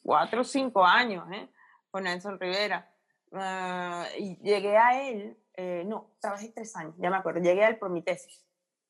cuatro 0.06 0.42
o 0.42 0.44
cinco 0.44 0.86
años, 0.86 1.26
¿eh? 1.32 1.50
con 1.90 2.04
Nelson 2.04 2.40
Rivera. 2.40 2.92
Ah, 3.34 4.06
y 4.18 4.38
llegué 4.38 4.78
a 4.78 5.02
él, 5.02 5.38
eh, 5.56 5.84
no, 5.86 6.12
trabajé 6.22 6.50
tres 6.50 6.76
años, 6.76 6.94
ya 6.98 7.10
me 7.10 7.18
acuerdo, 7.18 7.42
llegué 7.42 7.66
a 7.66 7.70
él 7.70 7.78
por 7.78 7.90
mi 7.90 8.04
tesis 8.04 8.46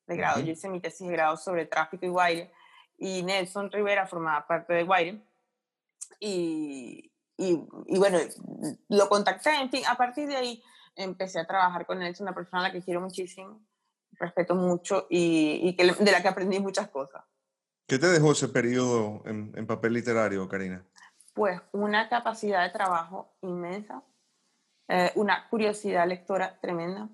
de 0.06 0.18
grado. 0.18 0.42
Yo 0.42 0.52
hice 0.52 0.70
mi 0.70 0.82
tesis 0.82 1.08
de 1.08 1.14
grado 1.14 1.38
sobre 1.38 1.66
tráfico 1.66 2.06
y 2.06 2.10
Guaire 2.10 2.52
y 2.98 3.24
Nelson 3.24 3.72
Rivera 3.72 4.06
formaba 4.06 4.46
parte 4.46 4.74
de 4.74 4.84
Guaire. 4.84 5.26
Y, 6.20 7.12
y, 7.38 7.68
y, 7.88 7.98
bueno, 7.98 8.20
lo 8.90 9.10
contacté, 9.10 9.56
en 9.56 9.70
fin, 9.70 9.84
a 9.88 9.96
partir 9.96 10.28
de 10.28 10.36
ahí 10.36 10.64
empecé 10.96 11.40
a 11.40 11.48
trabajar 11.48 11.86
con 11.86 12.00
Nelson, 12.00 12.26
una 12.26 12.36
persona 12.36 12.60
a 12.60 12.68
la 12.68 12.72
que 12.72 12.82
quiero 12.82 13.02
muchísimo, 13.02 13.62
respeto 14.14 14.56
mucho 14.56 15.08
y, 15.10 15.62
y 15.64 15.76
que, 15.76 15.92
de 15.92 16.12
la 16.12 16.22
que 16.22 16.28
aprendí 16.28 16.60
muchas 16.60 16.90
cosas. 16.90 17.24
¿Qué 17.88 18.00
te 18.00 18.08
dejó 18.08 18.32
ese 18.32 18.48
periodo 18.48 19.22
en, 19.26 19.54
en 19.56 19.68
papel 19.68 19.94
literario, 19.94 20.48
Karina? 20.50 20.84
Pues 21.36 21.62
una 21.72 22.10
capacidad 22.10 22.64
de 22.64 22.72
trabajo 22.72 23.36
inmensa, 23.42 24.02
eh, 24.88 25.12
una 25.16 25.48
curiosidad 25.50 26.08
lectora 26.08 26.60
tremenda. 26.60 27.10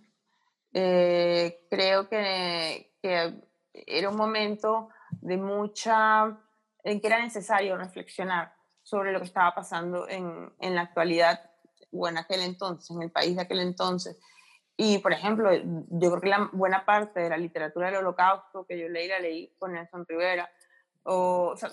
Eh, 0.73 1.67
creo 1.69 2.07
que, 2.07 2.95
que, 3.01 3.41
era 3.73 4.09
un 4.09 4.15
momento 4.15 4.89
de 5.21 5.37
mucha, 5.37 6.37
en 6.83 7.01
que 7.01 7.07
era 7.07 7.19
necesario 7.19 7.77
reflexionar 7.77 8.53
sobre 8.81 9.11
lo 9.11 9.19
que 9.19 9.25
estaba 9.25 9.53
pasando 9.53 10.07
en, 10.07 10.53
en 10.59 10.75
la 10.75 10.81
actualidad 10.81 11.51
o 11.91 12.07
en 12.07 12.17
aquel 12.17 12.41
entonces, 12.41 12.89
en 12.91 13.01
el 13.01 13.11
país 13.11 13.35
de 13.35 13.41
aquel 13.41 13.59
entonces. 13.59 14.17
Y, 14.77 14.97
por 14.99 15.13
ejemplo, 15.13 15.51
yo 15.53 16.09
creo 16.09 16.21
que 16.21 16.29
la 16.29 16.49
buena 16.53 16.85
parte 16.85 17.19
de 17.19 17.29
la 17.29 17.37
literatura 17.37 17.87
del 17.87 17.97
holocausto 17.97 18.65
que 18.65 18.79
yo 18.79 18.89
leí, 18.89 19.07
la 19.07 19.19
leí 19.19 19.53
con 19.59 19.73
Nelson 19.73 20.05
Rivera. 20.07 20.49
O, 21.03 21.55
sea, 21.57 21.69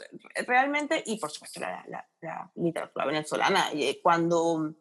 realmente, 0.47 1.03
y 1.05 1.19
por 1.19 1.31
supuesto 1.31 1.61
la, 1.61 1.85
la, 2.21 2.51
literatura 2.55 3.05
venezolana, 3.05 3.73
y 3.73 4.01
cuando, 4.01 4.75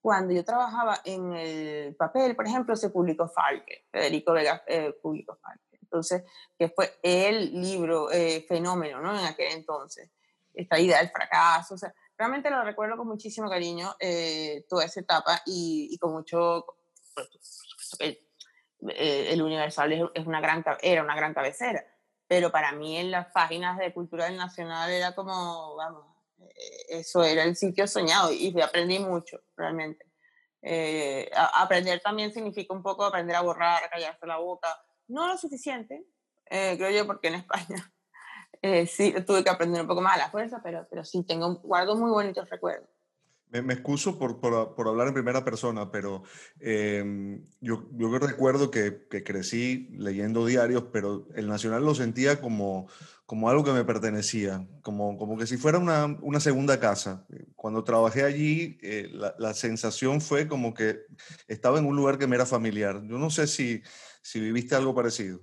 cuando 0.00 0.34
yo 0.34 0.44
trabajaba 0.44 1.00
en 1.04 1.32
el 1.32 1.96
papel, 1.96 2.36
por 2.36 2.46
ejemplo, 2.46 2.76
se 2.76 2.90
publicó 2.90 3.28
Falque, 3.28 3.86
Federico 3.90 4.32
Vega 4.32 4.62
eh, 4.66 4.92
publicó 5.02 5.36
Falque. 5.36 5.78
Entonces, 5.80 6.24
que 6.58 6.68
fue 6.68 6.98
el 7.02 7.60
libro 7.60 8.10
eh, 8.10 8.44
fenómeno, 8.48 9.00
¿no? 9.00 9.18
En 9.18 9.24
aquel 9.24 9.52
entonces. 9.52 10.10
Esta 10.52 10.78
idea 10.78 10.98
del 10.98 11.10
fracaso, 11.10 11.74
o 11.74 11.78
sea, 11.78 11.94
realmente 12.16 12.50
lo 12.50 12.64
recuerdo 12.64 12.96
con 12.96 13.06
muchísimo 13.06 13.48
cariño, 13.48 13.94
eh, 14.00 14.64
toda 14.68 14.84
esa 14.84 15.00
etapa 15.00 15.42
y, 15.44 15.88
y 15.90 15.98
con 15.98 16.12
mucho, 16.12 16.64
que 17.98 18.26
eh, 18.88 19.32
el 19.32 19.42
Universal 19.42 20.10
es, 20.14 20.26
una 20.26 20.40
gran, 20.40 20.64
era 20.82 21.02
una 21.02 21.16
gran 21.16 21.34
cabecera, 21.34 21.84
pero 22.28 22.50
para 22.50 22.72
mí 22.72 22.96
en 22.96 23.10
las 23.10 23.30
páginas 23.32 23.78
de 23.78 23.92
Cultura 23.92 24.30
Nacional 24.30 24.90
era 24.90 25.14
como, 25.14 25.76
vamos, 25.76 26.04
eh, 26.38 26.86
eso 26.88 27.22
era 27.24 27.44
el 27.44 27.56
sitio 27.56 27.86
soñado 27.86 28.32
y 28.32 28.58
aprendí 28.60 28.98
mucho, 28.98 29.40
realmente. 29.56 30.06
aprender 31.54 32.00
también 32.00 32.32
significa 32.32 32.74
un 32.74 32.82
poco 32.82 33.04
aprender 33.04 33.36
a 33.36 33.42
borrar, 33.42 33.88
callarse 33.90 34.26
la 34.26 34.38
boca, 34.38 34.68
no 35.08 35.28
lo 35.28 35.36
suficiente, 35.36 36.04
creo 36.48 36.90
yo, 36.90 37.06
porque 37.06 37.28
en 37.28 37.36
España 37.36 37.92
eh, 38.62 38.86
sí, 38.86 39.14
tuve 39.26 39.44
que 39.44 39.50
aprender 39.50 39.82
un 39.82 39.88
poco 39.88 40.00
más 40.00 40.14
a 40.14 40.18
la 40.18 40.30
fuerza, 40.30 40.60
pero, 40.62 40.86
pero 40.90 41.04
sí, 41.04 41.24
tengo, 41.24 41.56
guardo 41.56 41.96
muy 41.96 42.10
bonitos 42.10 42.48
recuerdos. 42.48 42.88
Me, 43.50 43.72
excuso 43.72 44.18
por, 44.18 44.40
por, 44.40 44.88
hablar 44.88 45.08
en 45.08 45.14
primera 45.14 45.44
persona, 45.44 45.90
pero 45.90 46.24
eh, 46.60 47.40
yo, 47.60 47.88
yo 47.92 48.18
recuerdo 48.18 48.70
que, 48.70 49.06
que, 49.08 49.24
crecí 49.24 49.88
leyendo 49.92 50.44
diarios, 50.44 50.84
pero 50.92 51.26
el 51.34 51.48
Nacional 51.48 51.84
lo 51.84 51.94
sentía 51.94 52.40
como, 52.40 52.88
como 53.24 53.48
algo 53.48 53.64
que 53.64 53.72
me 53.72 53.84
pertenecía, 53.84 54.66
como, 54.82 55.16
como 55.16 55.38
que 55.38 55.46
si 55.46 55.56
fuera 55.56 55.78
una, 55.78 56.06
una 56.22 56.40
segunda 56.40 56.78
casa. 56.80 57.24
Cuando 57.54 57.84
trabajé 57.84 58.24
allí, 58.24 58.78
eh, 58.82 59.08
la, 59.12 59.34
la, 59.38 59.54
sensación 59.54 60.20
fue 60.20 60.48
como 60.48 60.74
que 60.74 61.00
estaba 61.48 61.78
en 61.78 61.86
un 61.86 61.96
lugar 61.96 62.18
que 62.18 62.26
me 62.26 62.36
era 62.36 62.46
familiar. 62.46 63.00
Yo 63.04 63.16
no 63.16 63.30
sé 63.30 63.46
si, 63.46 63.82
si 64.22 64.40
viviste 64.40 64.74
algo 64.74 64.94
parecido. 64.94 65.40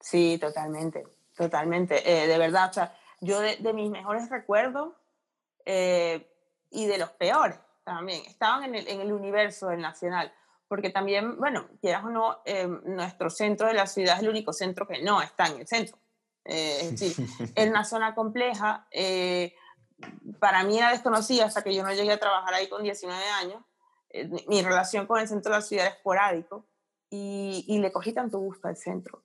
Sí, 0.00 0.38
totalmente. 0.40 1.04
Totalmente, 1.36 2.02
eh, 2.10 2.26
de 2.26 2.38
verdad, 2.38 2.70
o 2.70 2.72
sea, 2.72 2.94
yo 3.20 3.40
de, 3.40 3.72
mis 3.72 3.90
mejores 3.90 4.28
recuerdos 4.28 4.92
eh, 5.64 6.30
y 6.72 6.86
de 6.86 6.98
los 6.98 7.10
peores 7.10 7.58
también, 7.84 8.22
estaban 8.26 8.64
en 8.64 8.74
el, 8.74 8.88
en 8.88 9.00
el, 9.00 9.12
universo 9.12 9.68
del 9.68 9.80
Nacional, 9.80 10.32
porque 10.68 10.90
también, 10.90 11.36
bueno, 11.36 11.68
quieras 11.80 12.04
o 12.04 12.10
no, 12.10 12.40
eh, 12.44 12.66
nuestro 12.66 13.28
centro 13.28 13.66
de 13.66 13.74
la 13.74 13.86
ciudad 13.86 14.16
es 14.16 14.22
el 14.22 14.28
único 14.28 14.52
centro 14.52 14.86
que 14.86 15.02
no 15.02 15.20
está 15.20 15.46
en 15.46 15.60
el 15.60 15.66
centro. 15.66 15.98
es 16.44 16.92
decir, 16.92 17.26
es 17.56 17.68
una 17.68 17.84
zona 17.84 18.14
compleja, 18.14 18.86
para 20.38 20.64
mí 20.64 20.78
era 20.78 20.90
desconocida 20.90 21.44
hasta 21.44 21.62
que 21.62 21.74
yo 21.74 21.82
no 21.82 21.92
llegué 21.92 22.12
a 22.12 22.20
trabajar 22.20 22.54
ahí 22.54 22.68
con 22.68 22.82
19 22.82 23.22
años, 23.30 23.62
mi 24.46 24.62
relación 24.62 25.06
con 25.06 25.20
el 25.20 25.28
centro 25.28 25.52
de 25.52 25.58
la 25.58 25.62
ciudad 25.62 25.86
era 25.86 25.94
esporádico 25.94 26.66
y, 27.10 27.64
y 27.68 27.78
le 27.78 27.92
cogí 27.92 28.12
tanto 28.12 28.38
gusto 28.38 28.68
al 28.68 28.76
centro. 28.76 29.24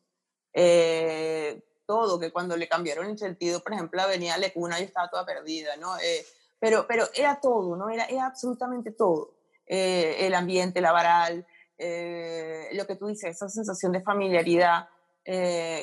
Eh, 0.54 1.62
todo, 1.86 2.20
que 2.20 2.32
cuando 2.32 2.58
le 2.58 2.68
cambiaron 2.68 3.06
el 3.06 3.18
sentido, 3.18 3.62
por 3.62 3.74
ejemplo, 3.74 3.98
la 3.98 4.04
avenida 4.04 4.38
Lecuna, 4.38 4.80
yo 4.80 4.86
estaba 4.86 5.10
toda 5.10 5.26
perdida, 5.26 5.76
¿no? 5.78 5.98
Eh, 6.58 6.68
pero, 6.68 6.86
pero 6.88 7.06
era 7.16 7.40
todo, 7.40 7.76
¿no? 7.76 7.90
Era, 7.90 8.06
era 8.06 8.28
absolutamente 8.28 8.92
todo. 8.92 9.36
Eh, 9.66 10.26
el 10.26 10.34
ambiente, 10.34 10.82
la 10.82 10.92
varal, 10.92 11.46
eh, 11.78 12.70
lo 12.74 12.86
que 12.86 12.96
tú 12.96 13.08
dices, 13.08 13.36
esa 13.36 13.50
sensación 13.50 13.92
de 13.92 14.02
familiaridad 14.02 14.90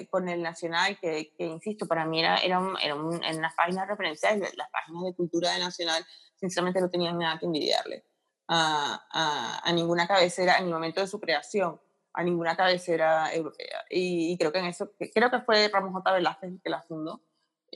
con 0.09 0.27
el 0.31 0.43
Nacional, 0.43 0.99
que, 0.99 1.35
que, 1.37 1.45
insisto, 1.45 1.87
para 1.87 2.07
mí 2.07 2.19
era, 2.19 2.39
era, 2.39 2.63
era 2.83 2.95
en 2.95 3.43
las 3.43 3.55
páginas 3.55 3.87
referenciales, 3.87 4.57
las 4.57 4.71
páginas 4.71 5.05
de 5.05 5.15
cultura 5.15 5.53
del 5.53 5.61
Nacional, 5.61 6.03
sinceramente 6.37 6.81
no 6.81 6.89
tenían 6.89 7.19
nada 7.19 7.39
que 7.39 7.45
envidiarle 7.45 8.07
a, 8.49 9.07
a, 9.11 9.61
a 9.63 9.73
ninguna 9.75 10.09
cabecera 10.09 10.57
en 10.57 10.65
el 10.65 10.71
momento 10.73 11.03
de 11.03 11.09
su 11.09 11.21
creación 11.21 11.79
a 12.15 12.23
ninguna 12.23 12.57
cabecera 12.57 13.35
europea. 13.35 13.85
Y, 13.91 14.37
creo 14.39 14.53
que 14.53 14.61
en 14.61 14.67
eso, 14.67 14.93
creo 15.13 15.31
que 15.31 15.41
fue 15.41 15.69
Ramón 15.69 15.93
J. 15.93 16.13
Velázquez 16.13 16.51
el 16.53 16.61
que 16.63 16.71
la 16.71 16.81
fundó. 16.81 17.21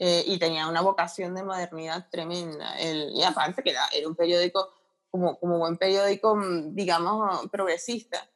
Eh, 0.01 0.23
y 0.27 0.39
tenía 0.39 0.65
una 0.67 0.79
vocación 0.79 1.35
de 1.35 1.43
modernidad 1.43 2.07
tremenda. 2.09 2.79
El, 2.79 3.11
y 3.13 3.21
aparte 3.21 3.61
que 3.61 3.71
era, 3.71 3.85
era, 3.93 4.07
un 4.07 4.15
periódico, 4.15 4.69
como, 5.11 5.37
como 5.37 5.57
buen 5.57 5.77
periódico, 5.77 6.37
mm, 6.37 6.73
digamos, 6.73 7.47
progresista, 7.51 8.29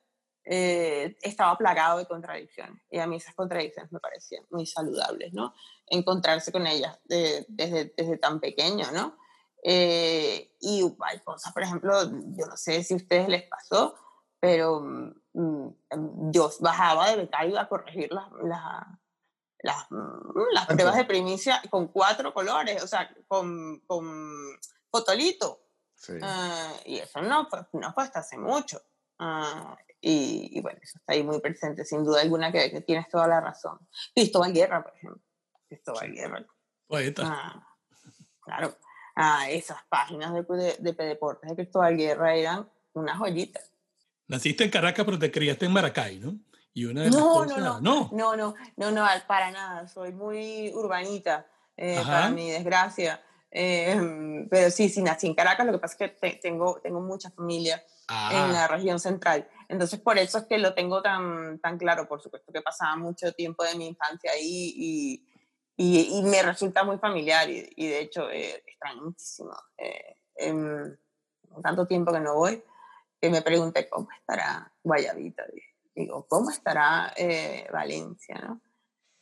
eh, 0.44 1.16
estaba 1.22 1.58
plagado 1.58 2.00
de 2.00 2.06
contradicciones. 2.06 2.84
Y 2.92 3.00
a 3.00 3.08
mí 3.08 3.16
esas 3.16 3.34
contradicciones 3.34 3.94
me 3.94 4.02
parecían 4.02 4.44
muy 4.50 4.66
saludables, 4.66 5.34
¿no? 5.34 5.54
Encontrarse 5.88 6.52
con 6.52 6.68
ellas 6.68 7.00
desde, 7.06 7.94
desde 7.96 8.18
tan 8.18 8.42
pequeño, 8.42 8.92
¿no? 8.92 9.16
Eh, 9.64 10.52
y 10.60 10.82
hay 11.00 11.20
cosas, 11.20 11.54
por 11.54 11.64
ejemplo, 11.64 11.94
yo 12.36 12.46
no 12.46 12.58
sé 12.58 12.84
si 12.84 12.94
a 12.94 12.98
ustedes 12.98 13.30
les 13.30 13.44
pasó, 13.44 13.96
pero 14.42 14.82
mm, 14.82 15.14
Mm, 15.34 16.32
yo 16.32 16.52
bajaba 16.60 17.10
de 17.10 17.18
becario 17.18 17.60
a 17.60 17.68
corregir 17.68 18.12
las, 18.12 18.32
las, 18.44 18.86
las, 19.64 19.90
mm, 19.90 20.54
las 20.54 20.68
pruebas 20.68 20.96
de 20.96 21.06
primicia 21.06 21.62
con 21.70 21.88
cuatro 21.88 22.34
colores, 22.34 22.84
o 22.84 22.88
sea, 22.88 23.10
con, 23.28 23.80
con 23.88 24.60
fotolito. 24.92 25.62
Ah, 26.22 26.74
y 26.86 26.98
eso 26.98 27.22
no 27.22 27.48
fue, 27.50 27.66
no 27.74 27.94
fue 27.94 28.04
hasta 28.04 28.20
hace 28.20 28.38
mucho. 28.38 28.82
Uh, 29.20 29.74
y, 30.02 30.50
y, 30.58 30.62
bueno, 30.62 30.80
eso 30.84 30.98
está 30.98 31.14
ahí 31.14 31.24
muy 31.24 31.40
presente, 31.40 31.86
sin 31.86 32.04
duda 32.04 32.22
alguna, 32.22 32.52
que, 32.52 32.72
que 32.72 32.82
tienes 32.82 33.08
toda 33.08 33.26
la 33.26 33.40
razón. 33.40 33.80
Cristóbal 34.14 34.52
Guerra, 34.52 34.84
por 34.84 34.94
ejemplo. 34.96 35.22
Cristóbal 35.70 36.12
Guerra. 36.12 36.46
Poeta. 36.86 37.24
Uh, 37.24 38.02
claro. 38.42 38.78
esas 39.48 39.78
páginas 39.88 40.34
de, 40.34 40.44
de, 40.44 40.76
de 40.78 41.06
Deportes 41.06 41.50
de 41.50 41.56
Cristóbal 41.56 41.96
Guerra 41.96 42.36
eran 42.36 42.70
unas 42.92 43.18
joyitas. 43.18 43.72
Naciste 44.28 44.66
en 44.66 44.72
Caracas, 44.72 45.06
pero 45.06 45.18
te 45.18 45.32
criaste 45.32 45.68
en 45.68 45.72
Maracay, 45.72 46.20
¿no? 46.20 46.38
Y 46.74 46.86
una 46.86 47.04
de 47.04 47.12
no, 47.12 47.46
las 47.46 47.58
no, 47.58 47.80
no, 47.80 47.82
no, 47.82 48.10
no, 48.12 48.36
no, 48.36 48.56
no, 48.78 48.92
no, 48.92 49.08
para 49.28 49.52
nada. 49.52 49.88
Soy 49.88 50.12
muy 50.12 50.72
urbanita, 50.74 51.46
eh, 51.78 52.02
para 52.04 52.30
mi 52.30 52.50
desgracia. 52.50 53.22
Eh, 53.52 54.48
pero 54.50 54.72
sí, 54.72 54.90
sí, 54.90 55.04
nací 55.04 55.28
en 55.28 55.36
Caracas, 55.36 55.66
lo 55.66 55.74
que 55.74 55.78
pasa 55.78 55.94
es 55.94 55.98
que 55.98 56.10
te, 56.10 56.38
tengo, 56.38 56.80
tengo 56.82 57.00
mucha 57.02 57.30
familia 57.30 57.84
Ajá. 58.08 58.36
en 58.36 58.44
ah. 58.50 58.54
la 58.54 58.68
región 58.68 59.00
central. 59.00 59.48
Entonces, 59.70 60.00
por 60.00 60.18
eso 60.18 60.40
es 60.40 60.46
que 60.46 60.58
lo 60.58 60.74
tengo 60.74 61.04
tan, 61.04 61.60
tan 61.60 61.78
claro, 61.78 62.08
por 62.08 62.22
supuesto 62.22 62.52
que 62.52 62.62
pasaba 62.62 62.96
mucho 62.96 63.32
tiempo 63.34 63.64
de 63.64 63.76
mi 63.76 63.88
infancia 63.88 64.32
ahí 64.32 64.74
y, 64.76 65.28
y, 65.78 66.18
y 66.18 66.24
me 66.24 66.42
resulta 66.42 66.84
muy 66.84 66.98
familiar 66.98 67.48
y, 67.50 67.72
y 67.76 67.88
de 67.88 68.00
hecho 68.02 68.30
eh, 68.32 68.64
extraño 68.66 69.04
muchísimo. 69.04 69.54
Eh, 69.78 70.16
em, 70.36 70.98
tanto 71.62 71.86
tiempo 71.86 72.12
que 72.12 72.20
no 72.20 72.34
voy, 72.34 72.64
que 73.22 73.30
me 73.30 73.44
pregunté 73.44 73.88
cómo 73.88 74.08
estará 74.20 74.72
Guayabita. 74.84 75.44
Dije 75.54 75.73
Digo, 75.96 76.26
¿cómo 76.28 76.50
estará 76.50 77.14
eh, 77.16 77.68
Valencia? 77.72 78.36
¿no? 78.40 78.62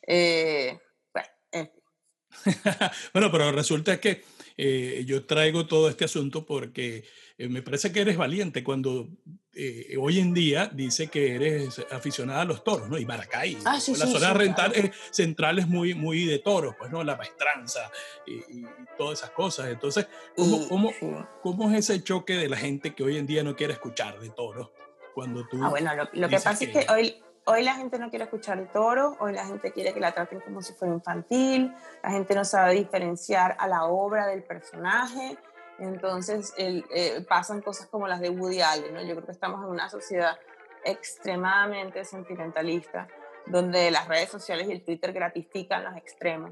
Eh, 0.08 0.80
bueno, 1.14 1.28
en 1.52 1.70
fin. 1.70 1.82
bueno, 3.14 3.32
pero 3.32 3.52
resulta 3.52 4.00
que 4.00 4.24
eh, 4.58 5.04
yo 5.06 5.26
traigo 5.26 5.66
todo 5.66 5.90
este 5.90 6.06
asunto 6.06 6.46
porque 6.46 7.04
eh, 7.38 7.48
me 7.50 7.62
parece 7.62 7.92
que 7.92 8.02
eres 8.02 8.18
valiente 8.18 8.64
cuando 8.64 9.10
eh, 9.54 9.96
hoy 10.00 10.20
en 10.20 10.34
día 10.34 10.68
dice 10.68 11.08
que 11.08 11.36
eres 11.36 11.80
aficionada 11.92 12.42
a 12.42 12.46
los 12.46 12.64
toros, 12.64 12.90
¿no? 12.90 12.98
Y 12.98 13.06
Maracay, 13.06 13.58
ah, 13.66 13.80
sí, 13.80 13.96
la 13.96 14.06
sí, 14.06 14.12
zona 14.12 14.32
sí, 14.32 14.38
rental 14.38 14.72
claro. 14.72 14.90
es 14.90 14.96
central 15.12 15.60
es 15.60 15.68
muy, 15.68 15.94
muy 15.94 16.26
de 16.26 16.40
toros, 16.40 16.76
pues, 16.78 16.92
¿no? 16.92 17.04
La 17.04 17.16
maestranza 17.16 17.92
y, 18.26 18.60
y 18.60 18.66
todas 18.98 19.20
esas 19.20 19.32
cosas. 19.32 19.70
Entonces, 19.70 20.08
¿cómo, 20.36 20.58
Y, 20.58 20.68
cómo, 20.68 20.94
cómo 21.42 21.72
es 21.72 21.90
ese 21.90 22.04
choque 22.04 22.34
de 22.34 22.48
la 22.48 22.58
gente 22.58 22.94
que 22.94 23.04
hoy 23.04 23.18
en 23.18 23.26
día 23.26 23.44
no 23.44 23.56
quiere 23.56 23.74
escuchar 23.74 24.20
de 24.20 24.30
toros? 24.30 24.70
Cuando 25.14 25.46
tú 25.48 25.60
Ah, 25.64 25.70
bueno, 25.70 25.96
lo, 25.96 26.08
lo 26.14 26.30
que 26.30 26.40
pasa 26.40 26.64
es 26.64 26.70
que 26.70 26.86
hoy, 26.92 27.22
hoy 27.46 27.64
la 27.64 27.76
gente 27.76 28.00
no 28.00 28.10
quiere 28.10 28.26
escuchar 28.26 28.60
de 28.60 28.66
toro, 28.66 29.18
hoy 29.20 29.34
la 29.34 29.46
gente 29.46 29.72
quiere 29.72 29.94
que 29.94 30.00
la 30.00 30.14
traten 30.14 30.40
como 30.42 30.62
si 30.62 30.74
fuera 30.74 30.94
infantil, 30.94 31.74
la 32.04 32.12
gente 32.12 32.36
no 32.36 32.46
sabe 32.46 32.74
diferenciar 32.74 33.56
a 33.60 33.68
la 33.68 33.86
obra 33.86 34.28
del 34.28 34.44
personaje, 34.44 35.38
entonces 35.80 36.54
el, 36.58 36.86
eh, 36.94 37.26
pasan 37.28 37.62
cosas 37.62 37.88
como 37.88 38.08
las 38.08 38.20
de 38.20 38.30
Woody 38.30 38.62
Allen, 38.62 38.94
¿no? 38.94 39.02
Yo 39.02 39.16
creo 39.16 39.26
que 39.26 39.32
estamos 39.32 39.64
en 39.64 39.70
una 39.70 39.90
sociedad 39.90 40.38
extremadamente 40.84 42.06
sentimentalista, 42.06 43.08
donde 43.48 43.90
las 43.90 44.08
redes 44.08 44.30
sociales 44.30 44.68
y 44.70 44.74
el 44.74 44.84
Twitter 44.84 45.12
gratifican 45.12 45.84
los 45.84 45.96
extremos. 45.96 46.52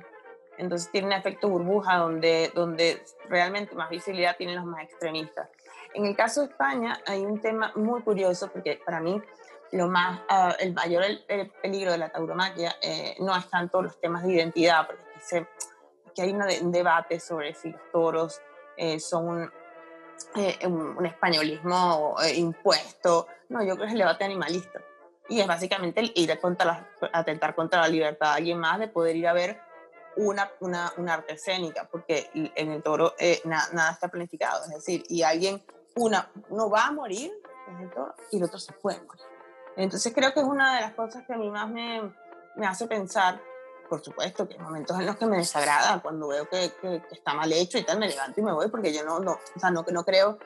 Entonces 0.57 0.91
tiene 0.91 1.07
un 1.07 1.13
efecto 1.13 1.47
burbuja 1.47 1.97
donde, 1.97 2.51
donde 2.53 3.01
realmente 3.29 3.75
más 3.75 3.89
visibilidad 3.89 4.35
tienen 4.35 4.55
los 4.55 4.65
más 4.65 4.83
extremistas. 4.83 5.47
En 5.93 6.05
el 6.05 6.15
caso 6.15 6.41
de 6.41 6.48
España 6.48 7.00
hay 7.05 7.25
un 7.25 7.39
tema 7.41 7.72
muy 7.75 8.01
curioso 8.01 8.50
porque 8.51 8.79
para 8.86 9.00
mí 9.00 9.22
lo 9.72 9.88
más, 9.88 10.19
uh, 10.29 10.53
el 10.60 10.74
mayor 10.74 11.03
el, 11.03 11.24
el 11.27 11.50
peligro 11.50 11.91
de 11.91 11.98
la 11.98 12.10
tauromaquia 12.10 12.75
eh, 12.81 13.15
no 13.19 13.36
es 13.36 13.50
tanto 13.50 13.81
los 13.81 14.00
temas 14.00 14.24
de 14.24 14.34
identidad, 14.34 14.88
porque 14.88 15.03
se, 15.22 15.48
aquí 16.08 16.22
hay 16.22 16.31
un 16.31 16.72
debate 16.72 17.19
sobre 17.19 17.53
si 17.53 17.72
los 17.72 17.81
toros 17.91 18.41
eh, 18.77 19.00
son 19.00 19.27
un, 19.27 19.51
eh, 20.36 20.60
un, 20.65 20.98
un, 20.98 21.05
españolismo 21.05 22.15
eh, 22.24 22.36
impuesto. 22.36 23.27
No, 23.50 23.62
yo 23.62 23.75
creo 23.75 23.79
que 23.79 23.86
es 23.86 23.91
el 23.93 24.00
debate 24.00 24.24
animalista. 24.24 24.81
Y 25.27 25.41
es 25.41 25.48
básicamente 25.48 26.00
el 26.00 26.12
ir 26.15 26.31
a 26.31 26.39
contra 26.39 26.65
la, 26.65 26.89
atentar 27.13 27.55
contra 27.55 27.81
la 27.81 27.88
libertad 27.88 28.31
de 28.31 28.38
alguien 28.38 28.60
más 28.60 28.79
de 28.79 28.88
poder 28.88 29.15
ir 29.15 29.27
a 29.27 29.34
ver 29.34 29.62
una, 30.15 30.51
una, 30.60 30.91
una 30.98 31.15
arte 31.15 31.34
escénica, 31.34 31.88
porque 31.89 32.29
en 32.34 32.72
el 32.72 32.81
toro 32.81 33.13
eh, 33.19 33.41
na, 33.46 33.62
nada 33.74 33.91
está 33.91 34.08
planificado. 34.08 34.63
Es 34.65 34.72
decir, 34.72 35.03
y 35.08 35.24
alguien, 35.24 35.63
una, 35.99 36.31
no 36.49 36.69
va 36.69 36.87
a 36.87 36.91
morir, 36.91 37.31
y 38.31 38.37
el 38.37 38.43
otro 38.43 38.59
se 38.59 38.73
puede 38.73 38.99
morir. 39.01 39.25
Entonces 39.75 40.13
creo 40.13 40.33
que 40.33 40.39
es 40.39 40.45
una 40.45 40.75
de 40.75 40.81
las 40.81 40.93
cosas 40.93 41.25
que 41.25 41.33
a 41.33 41.37
mí 41.37 41.49
más 41.49 41.69
me, 41.69 42.11
me 42.55 42.67
hace 42.67 42.87
pensar, 42.87 43.41
por 43.87 44.03
supuesto, 44.03 44.47
que 44.47 44.55
hay 44.55 44.59
momentos 44.59 44.99
en 44.99 45.05
los 45.05 45.15
que 45.15 45.25
me 45.25 45.37
desagrada, 45.37 46.01
cuando 46.01 46.27
veo 46.27 46.47
que, 46.49 46.71
está 47.11 47.33
mal 47.33 47.51
hecho 47.51 47.77
y 47.77 47.83
tal, 47.83 47.99
me 47.99 48.07
levanto 48.07 48.39
y 48.39 48.43
me 48.43 48.51
voy, 48.51 48.69
porque 48.69 48.93
yo 48.93 49.03
no, 49.03 49.19
no, 49.19 49.33
o 49.33 49.59
sea, 49.59 49.71
no, 49.71 49.85
no 49.89 50.03
creo, 50.03 50.37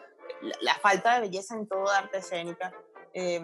la, 0.61 0.75
falta 0.75 1.15
de 1.15 1.21
belleza 1.21 1.55
en 1.55 1.67
todo 1.67 1.89
arte 1.89 2.17
escénica, 2.17 2.73
eh, 3.13 3.41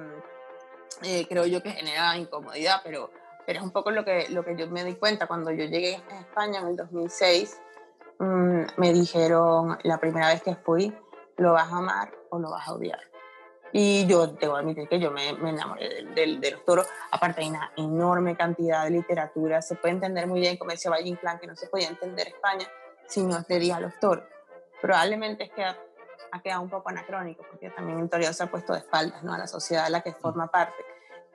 eh, 1.03 1.27
creo 1.27 1.45
yo 1.45 1.61
que 1.63 1.71
genera 1.71 2.17
incomodidad, 2.17 2.81
pero, 2.83 3.11
pero 3.45 3.59
es 3.59 3.65
un 3.65 3.71
poco 3.71 3.91
lo 3.91 4.03
que, 4.03 4.27
lo 4.29 4.43
que 4.43 4.55
yo 4.55 4.67
me 4.67 4.83
di 4.83 4.95
cuenta 4.95 5.27
cuando 5.27 5.51
yo 5.51 5.65
llegué 5.65 6.01
a 6.11 6.19
España 6.21 6.59
en 6.59 6.67
el 6.67 6.75
2006, 6.75 7.59
mmm, 8.19 8.61
me 8.77 8.93
dijeron 8.93 9.77
la 9.83 9.97
primera 9.99 10.27
vez 10.27 10.41
que 10.43 10.55
fui, 10.55 10.95
lo 11.39 11.53
vas 11.53 11.71
a 11.71 11.77
amar 11.77 12.11
o 12.29 12.39
lo 12.39 12.51
vas 12.51 12.67
a 12.67 12.73
odiar. 12.73 12.99
Y 13.71 14.07
yo 14.07 14.27
debo 14.27 14.55
admitir 14.55 14.87
que 14.87 14.99
yo 14.99 15.11
me, 15.11 15.33
me 15.33 15.51
enamoré 15.51 15.89
de, 15.89 16.03
de, 16.03 16.39
de, 16.39 16.51
los 16.51 16.65
toros. 16.65 16.87
Aparte 17.11 17.41
hay 17.41 17.49
una 17.49 17.71
enorme 17.77 18.35
cantidad 18.35 18.83
de 18.83 18.91
literatura. 18.91 19.61
Se 19.61 19.75
puede 19.75 19.93
entender 19.93 20.25
muy 20.25 20.39
bien, 20.39 20.57
como 20.57 20.71
decía 20.71 20.89
Valle 20.89 21.07
Inclán, 21.07 21.39
que 21.39 21.47
no 21.47 21.55
se 21.55 21.67
podía 21.67 21.87
entender 21.87 22.27
España 22.29 22.67
si 23.07 23.23
no 23.23 23.43
se 23.43 23.73
a 23.73 23.79
los 23.79 23.99
toros. 23.99 24.23
Probablemente 24.81 25.43
es 25.43 25.51
que 25.51 25.63
ha, 25.63 25.77
ha, 26.31 26.41
quedado 26.41 26.61
un 26.61 26.69
poco 26.69 26.89
anacrónico, 26.89 27.43
porque 27.49 27.69
también 27.69 27.99
el 27.99 28.09
toreo 28.09 28.31
se 28.33 28.43
ha 28.43 28.51
puesto 28.51 28.73
de 28.73 28.79
espaldas 28.79 29.23
¿no? 29.23 29.33
a 29.33 29.37
la 29.37 29.47
sociedad 29.47 29.85
de 29.85 29.91
la 29.91 30.01
que 30.01 30.13
forma 30.13 30.47
parte. 30.47 30.83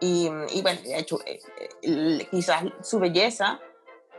Y, 0.01 0.29
y 0.53 0.63
bueno, 0.63 0.81
de 0.83 0.99
hecho, 0.99 1.21
eh, 1.27 1.41
eh, 1.83 2.29
quizás 2.31 2.65
su 2.83 2.99
belleza 2.99 3.61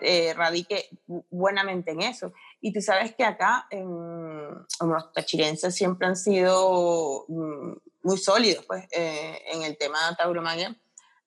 eh, 0.01 0.33
radique 0.35 0.89
buenamente 1.29 1.91
en 1.91 2.01
eso. 2.01 2.33
Y 2.65 2.73
tú 2.73 2.81
sabes 2.81 3.13
que 3.13 3.23
acá 3.23 3.67
en, 3.69 4.49
los 4.81 5.13
tachirenses 5.13 5.75
siempre 5.75 6.07
han 6.07 6.15
sido 6.15 7.25
mm, 7.27 7.73
muy 8.01 8.17
sólidos 8.17 8.65
pues, 8.65 8.87
eh, 8.89 9.39
en 9.53 9.61
el 9.61 9.77
tema 9.77 10.09
de 10.09 10.15
tauromaquia. 10.15 10.75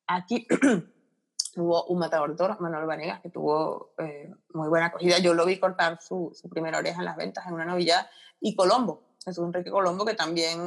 Aquí 0.09 0.49
hubo 1.57 1.85
un 1.85 2.01
matador 2.01 2.33
de 2.33 2.37
toros, 2.37 2.59
Manuel 2.59 2.87
Vanegas, 2.87 3.21
que 3.21 3.31
tuvo 3.31 3.95
eh, 3.99 4.35
muy 4.53 4.69
buena 4.69 4.87
acogida. 4.87 5.21
Yo 5.21 5.33
lo 5.33 5.47
vi 5.47 5.61
cortar 5.61 6.03
su, 6.03 6.33
su, 6.35 6.49
primera 6.49 6.79
oreja 6.79 6.99
en 6.99 7.05
las 7.05 7.17
ventas 7.17 7.47
en 7.47 7.55
una 7.55 7.67
novillada. 7.67 8.11
Y 8.41 8.57
Colombo, 8.57 9.05
Jesús 9.25 9.45
Enrique 9.45 9.71
Colombo, 9.71 10.05
que 10.05 10.15
también, 10.15 10.59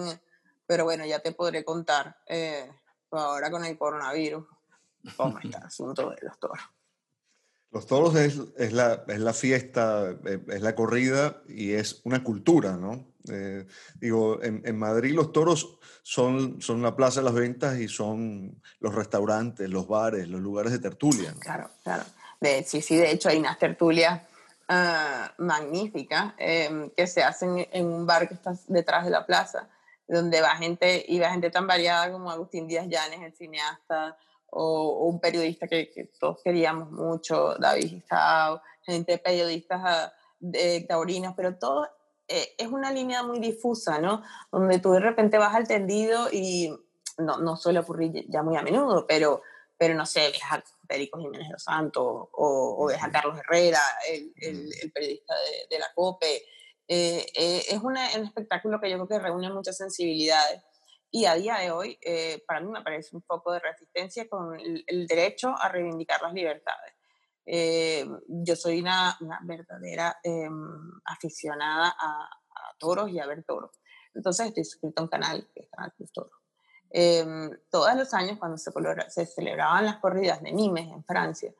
pero 0.65 0.85
bueno, 0.85 1.05
ya 1.05 1.19
te 1.19 1.33
podré 1.33 1.65
contar 1.65 2.15
eh, 2.27 2.71
ahora 3.11 3.51
con 3.51 3.65
el 3.65 3.77
coronavirus 3.77 4.45
cómo 5.17 5.37
está 5.39 5.57
el 5.57 5.65
asunto 5.65 6.11
de 6.11 6.17
los 6.21 6.39
toros. 6.39 6.63
Los 7.71 7.87
toros 7.87 8.15
es, 8.15 8.39
es, 8.57 8.73
la, 8.73 9.03
es 9.07 9.19
la 9.19 9.33
fiesta, 9.33 10.13
es 10.47 10.61
la 10.61 10.75
corrida 10.75 11.41
y 11.47 11.71
es 11.71 12.01
una 12.03 12.23
cultura, 12.23 12.75
¿no? 12.75 13.11
Eh, 13.29 13.65
digo, 13.99 14.41
en, 14.43 14.61
en, 14.65 14.77
Madrid 14.77 15.13
los 15.13 15.31
toros 15.31 15.77
son, 16.01 16.61
son 16.61 16.81
la 16.81 16.95
plaza 16.95 17.19
de 17.19 17.25
las 17.25 17.33
ventas 17.33 17.77
y 17.77 17.87
son 17.87 18.61
los 18.79 18.95
restaurantes, 18.95 19.69
los 19.69 19.87
bares, 19.87 20.27
los 20.27 20.41
lugares 20.41 20.71
de 20.71 20.79
tertulia. 20.79 21.31
¿no? 21.31 21.39
Claro, 21.39 21.69
claro. 21.83 22.03
De, 22.39 22.63
sí, 22.63 22.81
sí, 22.81 22.97
de 22.97 23.11
hecho 23.11 23.29
hay 23.29 23.37
unas 23.37 23.59
tertulias 23.59 24.21
uh, 24.67 25.43
magníficas 25.43 26.33
eh, 26.39 26.91
que 26.97 27.05
se 27.05 27.23
hacen 27.23 27.67
en 27.71 27.85
un 27.85 28.05
bar 28.05 28.27
que 28.27 28.33
está 28.33 28.53
detrás 28.67 29.05
de 29.05 29.11
la 29.11 29.25
plaza, 29.25 29.69
donde 30.07 30.41
va 30.41 30.55
gente, 30.57 31.05
y 31.07 31.19
va 31.19 31.29
gente 31.29 31.51
tan 31.51 31.67
variada 31.67 32.11
como 32.11 32.31
Agustín 32.31 32.67
Díaz 32.67 32.87
Llanes, 32.87 33.21
el 33.21 33.33
cineasta, 33.33 34.17
o, 34.51 34.63
o 34.63 35.05
un 35.05 35.19
periodista 35.19 35.67
que, 35.67 35.89
que, 35.89 36.05
todos 36.19 36.41
queríamos 36.43 36.91
mucho, 36.91 37.55
David 37.55 37.89
Gistao, 37.89 38.61
gente 38.83 39.17
periodistas 39.17 40.11
de, 40.39 40.81
taurinos, 40.81 41.33
pero 41.35 41.57
todo 41.57 41.87
eh, 42.27 42.53
es 42.57 42.67
una 42.67 42.91
línea 42.91 43.23
muy 43.23 43.39
difusa, 43.39 43.99
¿no? 43.99 44.23
Donde 44.51 44.79
tú 44.79 44.91
de 44.91 44.99
repente 44.99 45.37
vas 45.37 45.55
al 45.55 45.67
tendido 45.67 46.27
y 46.31 46.69
no, 47.17 47.37
no 47.37 47.55
suele 47.55 47.79
ocurrir 47.79 48.25
ya 48.29 48.43
muy 48.43 48.57
a 48.57 48.61
menudo, 48.61 49.05
pero, 49.07 49.41
pero 49.77 49.95
no 49.95 50.05
sé, 50.05 50.29
ves 50.31 50.41
a 50.49 50.61
Federico 50.87 51.19
Jiménez 51.19 51.47
de 51.47 51.53
los 51.53 51.63
Santos 51.63 52.03
o, 52.03 52.27
o 52.77 52.85
ves 52.87 53.01
a 53.01 53.09
Carlos 53.09 53.37
Herrera, 53.37 53.79
el, 54.09 54.33
el, 54.37 54.69
el 54.81 54.91
periodista 54.91 55.33
de, 55.33 55.75
de, 55.75 55.79
la 55.79 55.93
COPE. 55.95 56.43
Eh, 56.87 57.25
eh, 57.35 57.65
es 57.69 57.81
una, 57.81 58.09
un 58.17 58.25
espectáculo 58.25 58.81
que 58.81 58.89
yo 58.89 58.97
creo 58.97 59.07
que 59.07 59.19
reúne 59.19 59.49
muchas 59.49 59.77
sensibilidades 59.77 60.61
y 61.11 61.25
a 61.25 61.35
día 61.35 61.57
de 61.57 61.71
hoy, 61.71 61.99
eh, 62.01 62.41
para 62.47 62.61
mí 62.61 62.71
me 62.71 62.81
parece 62.81 63.15
un 63.15 63.21
poco 63.21 63.51
de 63.51 63.59
resistencia 63.59 64.29
con 64.29 64.57
el, 64.57 64.81
el 64.87 65.07
derecho 65.07 65.53
a 65.59 65.67
reivindicar 65.67 66.21
las 66.21 66.33
libertades. 66.33 66.93
Eh, 67.45 68.07
yo 68.27 68.55
soy 68.55 68.79
una, 68.79 69.17
una 69.19 69.39
verdadera 69.43 70.19
eh, 70.23 70.47
aficionada 71.03 71.89
a, 71.99 72.23
a, 72.23 72.75
toros 72.79 73.09
y 73.09 73.19
a 73.19 73.25
ver 73.25 73.43
toros. 73.43 73.71
Entonces 74.13 74.47
estoy 74.47 74.63
suscrito 74.63 75.01
a 75.01 75.03
un 75.03 75.09
canal 75.09 75.49
que 75.53 75.63
es 75.63 75.69
Canal 75.69 75.91
Plus 75.97 76.13
Toro. 76.13 76.31
todos 77.69 77.95
los 77.95 78.13
años 78.13 78.39
cuando 78.39 78.57
se, 78.57 78.71
se, 79.09 79.25
celebraban 79.25 79.85
las 79.85 79.97
corridas 79.97 80.41
de 80.41 80.53
Nimes 80.53 80.87
en 80.87 81.03
Francia 81.03 81.53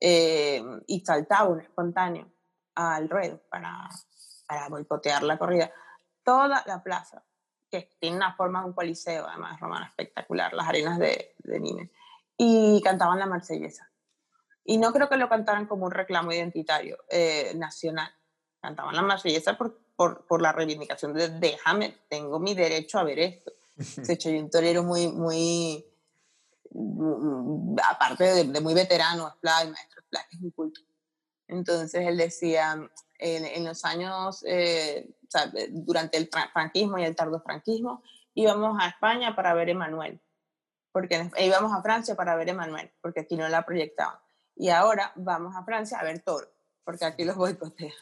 y 0.00 1.00
saltaba 1.04 1.48
un 1.48 1.60
espontáneo 1.60 2.30
al 2.74 3.08
ruedo 3.08 3.40
para, 3.48 3.88
para 4.46 4.68
boicotear 4.68 5.22
la 5.22 5.38
corrida, 5.38 5.72
toda 6.22 6.62
la 6.66 6.82
plaza 6.82 7.24
que 7.70 7.90
tiene 7.98 8.16
una 8.16 8.34
forma 8.34 8.60
de 8.60 8.66
un 8.66 8.72
coliseo, 8.72 9.26
además 9.26 9.58
romano 9.60 9.86
espectacular, 9.86 10.52
las 10.52 10.68
arenas 10.68 10.98
de, 10.98 11.34
de 11.38 11.60
Nimes, 11.60 11.90
y 12.36 12.80
cantaban 12.82 13.18
la 13.18 13.26
marsellesa. 13.26 13.90
Y 14.64 14.78
no 14.78 14.92
creo 14.92 15.08
que 15.08 15.16
lo 15.16 15.28
cantaran 15.28 15.66
como 15.66 15.86
un 15.86 15.92
reclamo 15.92 16.32
identitario 16.32 16.98
eh, 17.08 17.52
nacional, 17.56 18.12
cantaban 18.60 18.96
la 18.96 19.02
marsellesa 19.02 19.56
por, 19.56 19.78
por, 19.94 20.26
por, 20.26 20.42
la 20.42 20.52
reivindicación 20.52 21.14
de 21.14 21.28
déjame, 21.28 21.96
tengo 22.08 22.38
mi 22.38 22.54
derecho 22.54 22.98
a 22.98 23.04
ver 23.04 23.18
esto. 23.18 23.52
De 23.96 24.12
hecho, 24.12 24.28
hay 24.28 24.38
un 24.38 24.50
torero 24.50 24.82
muy, 24.82 25.08
muy, 25.08 25.84
aparte 27.88 28.24
de, 28.24 28.44
de 28.44 28.60
muy 28.60 28.74
veterano, 28.74 29.30
Splay, 29.30 29.70
maestro 29.70 30.02
Splay, 30.02 30.22
que 30.30 30.36
es 30.36 30.42
muy 30.42 30.50
culto. 30.50 30.80
Entonces 31.48 32.06
él 32.06 32.16
decía, 32.16 32.74
en, 33.18 33.44
en 33.44 33.64
los 33.64 33.84
años, 33.84 34.44
eh, 34.46 35.08
o 35.22 35.30
sea, 35.30 35.52
durante 35.70 36.18
el 36.18 36.28
franquismo 36.52 36.98
y 36.98 37.04
el 37.04 37.16
tardofranquismo, 37.16 38.02
íbamos 38.34 38.76
a 38.80 38.88
España 38.88 39.34
para 39.34 39.54
ver 39.54 39.68
Emanuel, 39.70 40.20
porque 40.92 41.30
íbamos 41.38 41.72
a 41.72 41.82
Francia 41.82 42.14
para 42.14 42.36
ver 42.36 42.48
Emanuel, 42.48 42.92
porque 43.00 43.20
aquí 43.20 43.36
no 43.36 43.48
la 43.48 43.64
proyectaban. 43.64 44.18
Y 44.54 44.70
ahora 44.70 45.12
vamos 45.16 45.54
a 45.54 45.64
Francia 45.64 45.98
a 45.98 46.04
ver 46.04 46.20
Toro, 46.20 46.48
porque 46.84 47.04
aquí 47.04 47.24
los 47.24 47.36
boicotean. 47.36 47.92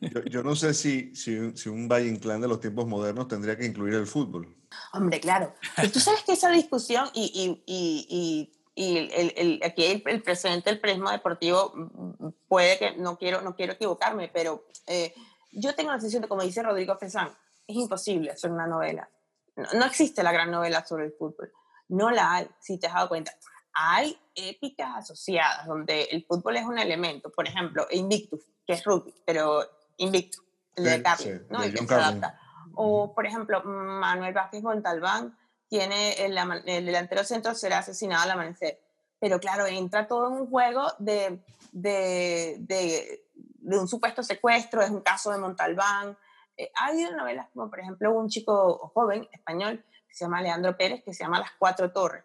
Yo, 0.00 0.22
yo, 0.24 0.42
no 0.44 0.54
sé 0.54 0.74
si, 0.74 1.14
si, 1.16 1.56
si 1.56 1.68
un 1.68 1.88
Valle 1.88 2.08
Inclán 2.08 2.40
de 2.40 2.46
los 2.46 2.60
tiempos 2.60 2.86
modernos 2.86 3.26
tendría 3.26 3.56
que 3.56 3.66
incluir 3.66 3.94
el 3.94 4.06
fútbol. 4.06 4.56
Hombre, 4.92 5.20
claro. 5.20 5.54
Pero 5.74 5.90
tú 5.90 5.98
sabes 5.98 6.22
que 6.22 6.32
esa 6.32 6.50
discusión, 6.50 7.08
y, 7.14 7.32
y, 7.34 7.64
y, 7.66 8.06
y 8.08 8.61
y 8.74 8.98
el, 8.98 9.34
el, 9.36 9.60
aquí 9.64 9.84
el, 9.84 10.02
el, 10.06 10.22
presidente 10.22 10.70
del 10.70 10.80
periodismo 10.80 11.10
deportivo 11.10 11.72
mm, 11.74 12.26
mm, 12.26 12.34
puede 12.48 12.78
que, 12.78 12.96
no 12.96 13.18
quiero, 13.18 13.42
no 13.42 13.54
quiero 13.54 13.74
equivocarme, 13.74 14.28
pero 14.28 14.64
eh, 14.86 15.14
yo 15.52 15.74
tengo 15.74 15.90
la 15.90 15.98
sensación 15.98 16.22
de, 16.22 16.28
como 16.28 16.42
dice 16.42 16.62
Rodrigo 16.62 16.96
Fesán, 16.96 17.30
es 17.66 17.76
imposible 17.76 18.30
hacer 18.30 18.50
una 18.50 18.66
novela. 18.66 19.08
No, 19.56 19.68
no, 19.74 19.84
existe 19.84 20.22
la 20.22 20.32
gran 20.32 20.50
novela 20.50 20.84
sobre 20.86 21.04
el 21.04 21.12
fútbol. 21.12 21.52
No 21.88 22.10
la 22.10 22.34
hay, 22.34 22.48
si 22.60 22.78
te 22.78 22.86
has 22.86 22.94
dado 22.94 23.08
cuenta. 23.08 23.32
Hay 23.74 24.18
épicas 24.34 24.96
asociadas 24.96 25.66
donde 25.66 26.04
el 26.04 26.24
fútbol 26.24 26.56
es 26.56 26.64
un 26.64 26.78
elemento. 26.78 27.30
Por 27.30 27.46
ejemplo, 27.46 27.86
Invictus, 27.90 28.40
que 28.66 28.72
es 28.74 28.84
rugby, 28.84 29.14
pero 29.26 29.62
Invictus, 29.98 30.42
el 30.76 30.84
de 30.84 31.02
Carlos, 31.02 31.42
¿no? 31.50 31.62
el 31.62 31.74
que 31.74 31.86
se 31.86 31.94
adapta. 31.94 32.38
O, 32.74 33.14
por 33.14 33.26
ejemplo, 33.26 33.62
Manuel 33.64 34.32
Vázquez 34.32 34.62
Montalbán 34.62 35.36
tiene 35.72 36.12
el, 36.22 36.36
el, 36.66 36.84
delantero 36.84 37.24
centro 37.24 37.54
será 37.54 37.78
asesinado 37.78 38.24
al 38.24 38.32
amanecer. 38.32 38.78
Pero 39.18 39.40
claro, 39.40 39.66
entra 39.66 40.06
todo 40.06 40.28
en 40.28 40.42
un 40.42 40.50
juego 40.50 40.86
de, 40.98 41.42
de, 41.72 42.56
de, 42.58 43.24
de 43.32 43.78
un 43.78 43.88
supuesto 43.88 44.22
secuestro, 44.22 44.82
es 44.82 44.90
un 44.90 45.00
caso 45.00 45.32
de 45.32 45.38
Montalbán. 45.38 46.18
Eh, 46.58 46.70
ha 46.78 46.88
habido 46.88 47.16
novelas 47.16 47.48
como, 47.54 47.70
por 47.70 47.80
ejemplo, 47.80 48.12
un 48.12 48.28
chico 48.28 48.92
joven 48.92 49.26
español 49.32 49.82
que 50.06 50.14
se 50.14 50.26
llama 50.26 50.42
Leandro 50.42 50.76
Pérez, 50.76 51.02
que 51.04 51.14
se 51.14 51.24
llama 51.24 51.40
Las 51.40 51.52
Cuatro 51.58 51.90
Torres, 51.90 52.24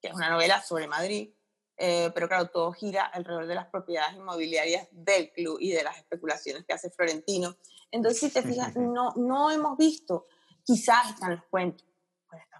que 0.00 0.06
es 0.06 0.14
una 0.14 0.30
novela 0.30 0.62
sobre 0.62 0.86
Madrid, 0.86 1.34
eh, 1.76 2.12
pero 2.14 2.28
claro, 2.28 2.46
todo 2.46 2.70
gira 2.74 3.06
alrededor 3.06 3.48
de 3.48 3.56
las 3.56 3.66
propiedades 3.66 4.14
inmobiliarias 4.14 4.86
del 4.92 5.32
club 5.32 5.56
y 5.58 5.72
de 5.72 5.82
las 5.82 5.96
especulaciones 5.96 6.64
que 6.64 6.74
hace 6.74 6.90
Florentino. 6.90 7.56
Entonces, 7.90 8.20
si 8.20 8.30
te 8.30 8.42
fijas, 8.42 8.76
no, 8.76 9.14
no 9.16 9.50
hemos 9.50 9.76
visto, 9.76 10.28
quizás 10.62 11.10
están 11.10 11.32
los 11.32 11.44
cuentos, 11.46 11.84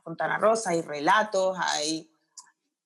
Fontana 0.04 0.38
Rosa, 0.38 0.70
hay 0.70 0.82
relatos, 0.82 1.56
hay... 1.58 2.10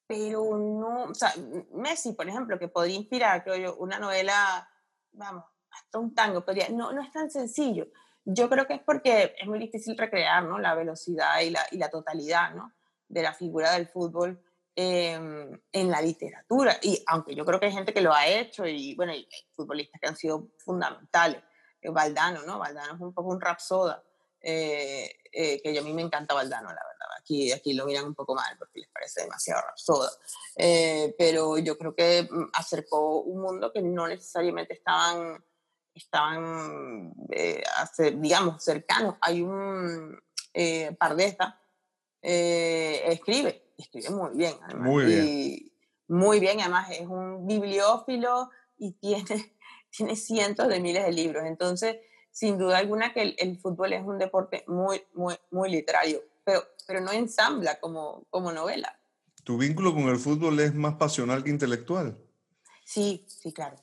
Pero 0.07 0.57
no, 0.57 1.03
o 1.11 1.15
sea, 1.15 1.35
Messi, 1.73 2.15
por 2.15 2.27
ejemplo, 2.27 2.59
que 2.59 2.69
podría 2.69 2.97
inspirar, 2.97 3.45
creo 3.45 3.57
yo, 3.57 3.77
una 3.77 3.99
novela, 3.99 4.67
vamos, 5.13 5.45
hasta 5.71 5.99
un 5.99 6.15
tango, 6.15 6.43
podría, 6.47 6.71
no, 6.71 6.93
no 6.93 7.03
es 7.03 7.13
tan 7.13 7.31
sencillo. 7.31 7.89
Yo 8.25 8.49
creo 8.49 8.67
que 8.67 8.75
es 8.75 8.83
porque 8.83 9.35
es 9.39 9.47
muy 9.47 9.59
difícil 9.59 9.99
recrear, 9.99 10.45
¿no? 10.45 10.59
La 10.59 10.75
velocidad 10.75 11.41
y 11.41 11.51
la, 11.51 11.61
y 11.73 11.77
la 11.77 11.91
totalidad, 11.91 12.55
¿no? 12.55 12.73
De 13.07 13.23
la 13.23 13.35
figura 13.35 13.73
del 13.73 13.87
fútbol 13.87 14.43
eh, 14.75 15.13
en 15.73 15.91
la 15.91 16.01
literatura. 16.01 16.79
Y 16.81 17.03
aunque 17.07 17.35
yo 17.35 17.45
creo 17.45 17.61
que 17.61 17.67
hay 17.67 17.73
gente 17.73 17.93
que 17.93 18.01
lo 18.01 18.15
ha 18.15 18.27
hecho 18.27 18.67
y, 18.67 18.95
bueno, 18.95 19.13
hay 19.13 19.29
futbolistas 19.53 20.01
que 20.01 20.09
han 20.09 20.17
sido 20.17 20.49
fundamentales. 20.59 21.43
Eh, 21.81 21.91
Valdano, 21.91 22.43
¿no? 22.43 22.59
Valdano 22.59 22.95
es 22.95 23.01
un 23.01 23.13
poco 23.15 23.31
un 23.31 23.41
rapsoda, 23.41 24.03
eh, 24.41 25.11
eh, 25.33 25.61
que 25.63 25.75
yo 25.75 25.81
a 25.81 25.85
mí 25.85 25.93
me 25.93 26.03
encanta 26.03 26.35
Valdano, 26.35 26.69
la 26.69 26.83
aquí, 27.19 27.53
aquí 27.53 27.75
lo 27.75 27.87
miran 27.87 28.07
un 28.07 28.15
poco 28.15 28.35
mal 28.35 28.57
porque 28.59 28.81
les 28.81 28.89
parece 28.89 29.23
demasiado 29.23 29.63
rapsoda. 29.63 30.11
Eh, 30.57 31.15
pero 31.19 31.59
yo 31.59 31.77
creo 31.77 31.95
que 31.95 32.29
mm, 32.31 32.51
acercó 32.55 33.21
un 33.21 33.41
mundo 33.41 33.73
que 33.73 33.83
no 33.83 34.09
necesariamente 34.09 34.75
estaban, 34.75 35.45
estaban 35.95 37.15
eh, 37.31 37.63
digamos, 38.15 38.63
cercanos. 38.63 39.17
Hay 39.21 39.43
un 39.43 40.19
eh, 40.55 40.97
Pardesta, 40.99 41.61
eh, 42.23 43.03
escribe, 43.07 43.73
escribe 43.77 44.11
muy 44.11 44.37
bien. 44.37 44.55
Muy 44.77 45.05
bien. 45.05 45.73
muy 46.09 46.41
bien, 46.41 46.61
además 46.61 46.91
es 46.91 47.07
un 47.07 47.47
bibliófilo 47.47 48.51
y 48.77 48.93
tiene, 48.93 49.25
tiene 49.97 50.17
cientos 50.17 50.69
de 50.69 50.81
miles 50.81 51.05
de 51.05 51.13
libros. 51.13 51.45
Entonces, 51.45 51.99
sin 52.31 52.59
duda 52.59 52.79
alguna 52.79 53.13
que 53.13 53.23
el, 53.23 53.37
el, 53.39 53.59
fútbol 53.59 53.93
es 53.93 54.05
un 54.05 54.19
deporte 54.19 54.65
muy, 54.67 55.05
muy, 55.15 55.37
muy 55.51 55.71
literario 55.71 56.23
pero, 56.49 56.65
pero 56.87 57.01
no 57.03 57.13
ensambla 57.13 57.79
como, 57.79 58.25
como 58.31 58.51
novela. 58.53 58.99
¿Tu 59.45 59.59
vínculo 59.59 59.93
con 59.93 60.05
el 60.05 60.17
fútbol 60.17 60.59
es 60.61 60.75
más 60.75 60.95
pasional 60.95 61.45
que 61.45 61.51
intelectual? 61.51 62.17
Sí, 62.87 63.27
sí, 63.29 63.53
claro. 63.53 63.77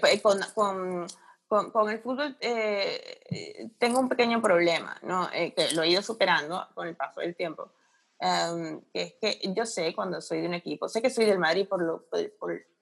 Pues, 0.00 0.20
con, 0.20 0.40
con, 0.52 1.06
con, 1.46 1.70
con 1.70 1.90
el 1.90 2.00
fútbol 2.00 2.36
eh, 2.40 3.70
tengo 3.78 4.00
un 4.00 4.08
pequeño 4.08 4.42
problema, 4.42 4.98
¿no? 5.02 5.28
Eh, 5.32 5.54
que 5.54 5.70
lo 5.76 5.82
he 5.84 5.90
ido 5.90 6.02
superando 6.02 6.66
con 6.74 6.88
el 6.88 6.96
paso 6.96 7.20
del 7.20 7.36
tiempo. 7.36 7.70
Um, 8.18 8.80
que 8.92 9.02
es 9.02 9.14
que 9.20 9.54
yo 9.54 9.64
sé 9.64 9.94
cuando 9.94 10.20
soy 10.20 10.40
de 10.40 10.48
un 10.48 10.54
equipo, 10.54 10.88
sé 10.88 11.00
que 11.00 11.10
soy 11.10 11.24
del 11.24 11.38
Madrid 11.38 11.68
por, 11.68 11.80
lo, 11.82 12.08
por, 12.08 12.20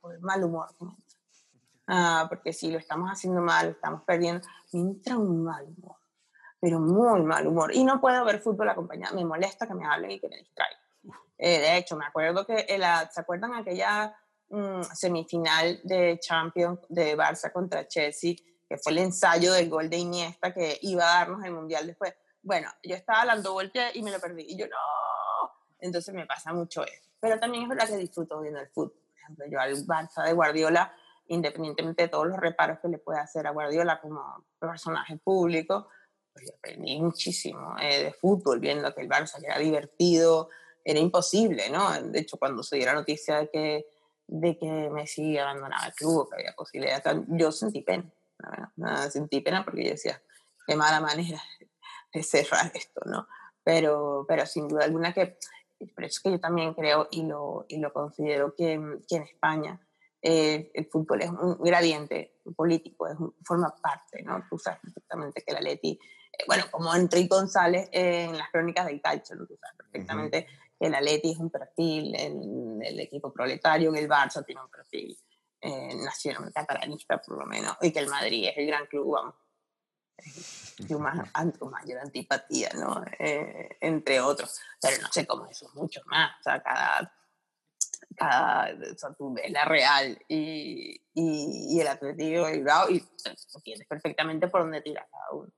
por, 0.00 0.14
el 0.14 0.20
mal 0.20 0.42
humor. 0.42 0.68
Uh, 0.80 2.26
porque 2.26 2.54
si 2.54 2.70
lo 2.70 2.78
estamos 2.78 3.11
haciendo 3.11 3.42
mal, 3.42 3.68
estamos 3.68 4.02
perdiendo, 4.04 4.46
me 4.72 4.80
entra 4.80 5.18
un 5.18 5.44
mal 5.44 5.66
humor 5.66 5.99
pero 6.60 6.78
muy 6.78 7.22
mal 7.22 7.46
humor. 7.46 7.74
Y 7.74 7.82
no 7.84 8.00
puedo 8.00 8.24
ver 8.24 8.40
fútbol 8.40 8.68
acompañado. 8.68 9.16
Me 9.16 9.24
molesta 9.24 9.66
que 9.66 9.74
me 9.74 9.86
hablen 9.86 10.10
y 10.12 10.20
que 10.20 10.28
me 10.28 10.36
distraigan. 10.36 10.78
Eh, 11.38 11.58
de 11.58 11.78
hecho, 11.78 11.96
me 11.96 12.04
acuerdo 12.04 12.44
que, 12.44 12.66
¿se 13.10 13.20
acuerdan 13.20 13.54
aquella 13.54 14.14
mm, 14.50 14.82
semifinal 14.92 15.80
de 15.84 16.18
Champions 16.20 16.80
de 16.90 17.16
Barça 17.16 17.50
contra 17.50 17.88
Chelsea? 17.88 18.34
Que 18.68 18.76
fue 18.76 18.92
el 18.92 18.98
ensayo 18.98 19.54
del 19.54 19.70
gol 19.70 19.88
de 19.88 19.96
Iniesta 19.96 20.52
que 20.52 20.78
iba 20.82 21.02
a 21.02 21.20
darnos 21.20 21.42
el 21.44 21.52
mundial 21.52 21.86
después. 21.86 22.14
Bueno, 22.42 22.68
yo 22.82 22.94
estaba 22.94 23.24
dando 23.24 23.54
vuelta 23.54 23.88
y 23.94 24.02
me 24.02 24.10
lo 24.10 24.20
perdí. 24.20 24.44
Y 24.46 24.58
yo, 24.58 24.66
no. 24.66 24.76
Entonces 25.78 26.14
me 26.14 26.26
pasa 26.26 26.52
mucho 26.52 26.84
eso. 26.84 27.08
Pero 27.20 27.38
también 27.38 27.62
es 27.62 27.68
verdad 27.70 27.88
que 27.88 27.96
disfruto 27.96 28.38
viendo 28.40 28.60
el 28.60 28.68
fútbol. 28.68 28.92
Por 28.92 29.18
ejemplo, 29.18 29.46
yo 29.46 29.60
al 29.60 29.74
Barça 29.86 30.24
de 30.24 30.34
Guardiola, 30.34 30.94
independientemente 31.28 32.02
de 32.02 32.08
todos 32.08 32.26
los 32.26 32.36
reparos 32.36 32.80
que 32.80 32.88
le 32.88 32.98
pueda 32.98 33.22
hacer 33.22 33.46
a 33.46 33.50
Guardiola 33.50 33.98
como 34.00 34.44
personaje 34.58 35.16
público, 35.16 35.88
aprendí 36.48 37.00
muchísimo 37.00 37.76
eh, 37.81 38.05
de 38.05 38.12
fútbol, 38.12 38.61
viendo 38.61 38.94
que 38.94 39.03
el 39.03 39.09
Barça 39.09 39.42
era 39.42 39.59
divertido, 39.59 40.48
era 40.85 40.98
imposible, 40.98 41.68
¿no? 41.70 42.00
De 42.03 42.20
hecho, 42.20 42.37
cuando 42.38 42.62
se 42.62 42.76
dio 42.76 42.87
la 42.87 42.94
noticia 42.94 43.38
de 43.38 43.50
que, 43.50 43.87
de 44.26 44.59
que 44.59 44.90
Messi 44.90 45.37
abandonaba 45.38 45.87
el 45.87 45.92
club, 45.94 46.29
que 46.31 46.37
había 46.37 46.53
posibilidad, 46.55 47.03
yo 47.29 47.53
sentí 47.53 47.83
pena, 47.83 48.11
¿no? 48.76 49.11
sentí 49.11 49.40
pena 49.40 49.64
porque 49.64 49.85
yo 49.85 49.90
decía, 49.90 50.22
qué 50.66 50.76
mala 50.76 51.00
manera 51.00 51.42
de 52.12 52.22
cerrar 52.22 52.70
esto, 52.74 53.00
¿no? 53.05 53.26
Pero, 53.62 54.24
pero 54.26 54.46
sin 54.46 54.68
duda 54.68 54.85
alguna 54.85 55.12
que, 55.12 55.37
por 55.94 56.05
eso 56.05 56.16
es 56.16 56.20
que 56.20 56.31
yo 56.33 56.40
también 56.40 56.74
creo 56.74 57.09
y 57.11 57.22
lo, 57.22 57.66
y 57.68 57.79
lo 57.79 57.92
considero 57.92 58.55
que, 58.55 58.81
que 59.09 59.16
en 59.16 59.22
España 59.22 59.81
eh, 60.22 60.70
el 60.74 60.87
fútbol 60.87 61.22
es 61.22 61.31
un 61.31 61.57
gradiente 61.61 62.35
político, 62.55 63.07
es, 63.07 63.16
forma 63.42 63.74
parte, 63.81 64.22
¿no? 64.22 64.44
Tú 64.50 64.59
sabes 64.59 64.81
perfectamente 64.81 65.42
que 65.42 65.53
la 65.53 65.61
Leti 65.61 65.98
bueno, 66.46 66.64
como 66.70 66.94
Enrique 66.94 67.29
González 67.29 67.88
en 67.92 68.37
las 68.37 68.50
crónicas 68.50 68.87
del 68.87 69.00
calcio, 69.00 69.37
tú 69.37 69.57
sabes 69.61 69.76
perfectamente 69.76 70.46
que 70.79 70.87
el 70.87 70.94
Atleti 70.94 71.33
es 71.33 71.38
un 71.38 71.50
perfil, 71.50 72.14
en 72.14 72.81
el 72.83 73.00
equipo 73.00 73.33
proletario, 73.33 73.92
que 73.92 74.00
el 74.00 74.09
Barça 74.09 74.44
tiene 74.44 74.62
un 74.62 74.70
perfil 74.70 75.16
eh, 75.61 75.94
nacional 75.96 76.53
catalanista 76.53 77.18
por 77.18 77.38
lo 77.38 77.46
menos, 77.46 77.76
y 77.83 77.92
que 77.92 77.98
el 77.98 78.09
Madrid 78.09 78.48
es 78.48 78.57
el 78.57 78.66
gran 78.66 78.87
club, 78.87 79.12
vamos, 79.12 79.35
y 80.88 80.94
más, 80.94 81.29
mayor 81.70 81.98
antipatía, 81.98 82.70
¿no? 82.74 83.05
Eh, 83.18 83.76
entre 83.81 84.20
otros. 84.20 84.61
Pero 84.81 85.03
no 85.03 85.09
sé 85.12 85.26
cómo 85.26 85.46
eso 85.46 85.66
es 85.66 85.74
mucho 85.74 86.00
más. 86.07 86.33
O 86.40 86.42
sea, 86.42 86.62
cada, 86.62 87.12
cada 88.16 88.74
o 88.74 88.98
sea, 88.98 89.12
tú 89.14 89.33
ves 89.33 89.50
la 89.50 89.64
Real 89.64 90.18
y, 90.29 91.00
y, 91.14 91.76
y 91.76 91.81
el 91.81 91.88
Atlético 91.88 92.46
de 92.46 92.53
Bilbao 92.53 92.90
y 92.90 93.05
entiendes 93.55 93.87
perfectamente 93.87 94.48
por 94.48 94.62
dónde 94.62 94.81
tira 94.81 95.07
cada 95.11 95.33
uno. 95.33 95.53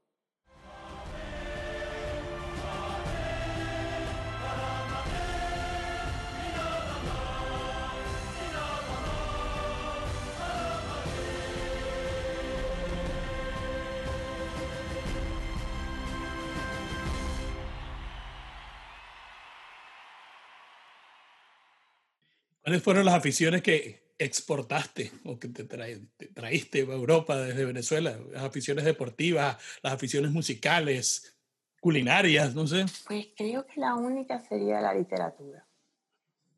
¿Cuáles 22.62 22.83
fueron 22.83 23.05
las 23.05 23.14
aficiones 23.14 23.62
que 23.62 24.14
exportaste 24.18 25.11
o 25.25 25.38
que 25.38 25.48
te, 25.48 25.64
traíste 25.64 26.81
a 26.83 26.94
Europa 26.94 27.37
desde 27.37 27.64
Venezuela? 27.64 28.16
Las 28.31 28.44
aficiones 28.44 28.85
deportivas, 28.85 29.57
las 29.83 29.92
aficiones 29.92 30.31
musicales, 30.31 31.37
culinarias, 31.81 32.55
no 32.55 32.66
sé. 32.66 32.85
Pues 33.07 33.29
creo 33.37 33.66
que 33.66 33.81
la 33.81 33.96
única 33.96 34.40
sería 34.40 34.81
la 34.81 34.94
literatura. 34.94 35.66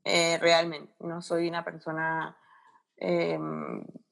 Eh, 0.05 0.37
realmente, 0.39 0.93
no 1.01 1.23
soy 1.23 1.49
una 1.49 1.65
persona 1.65 2.37
eh, 2.99 3.39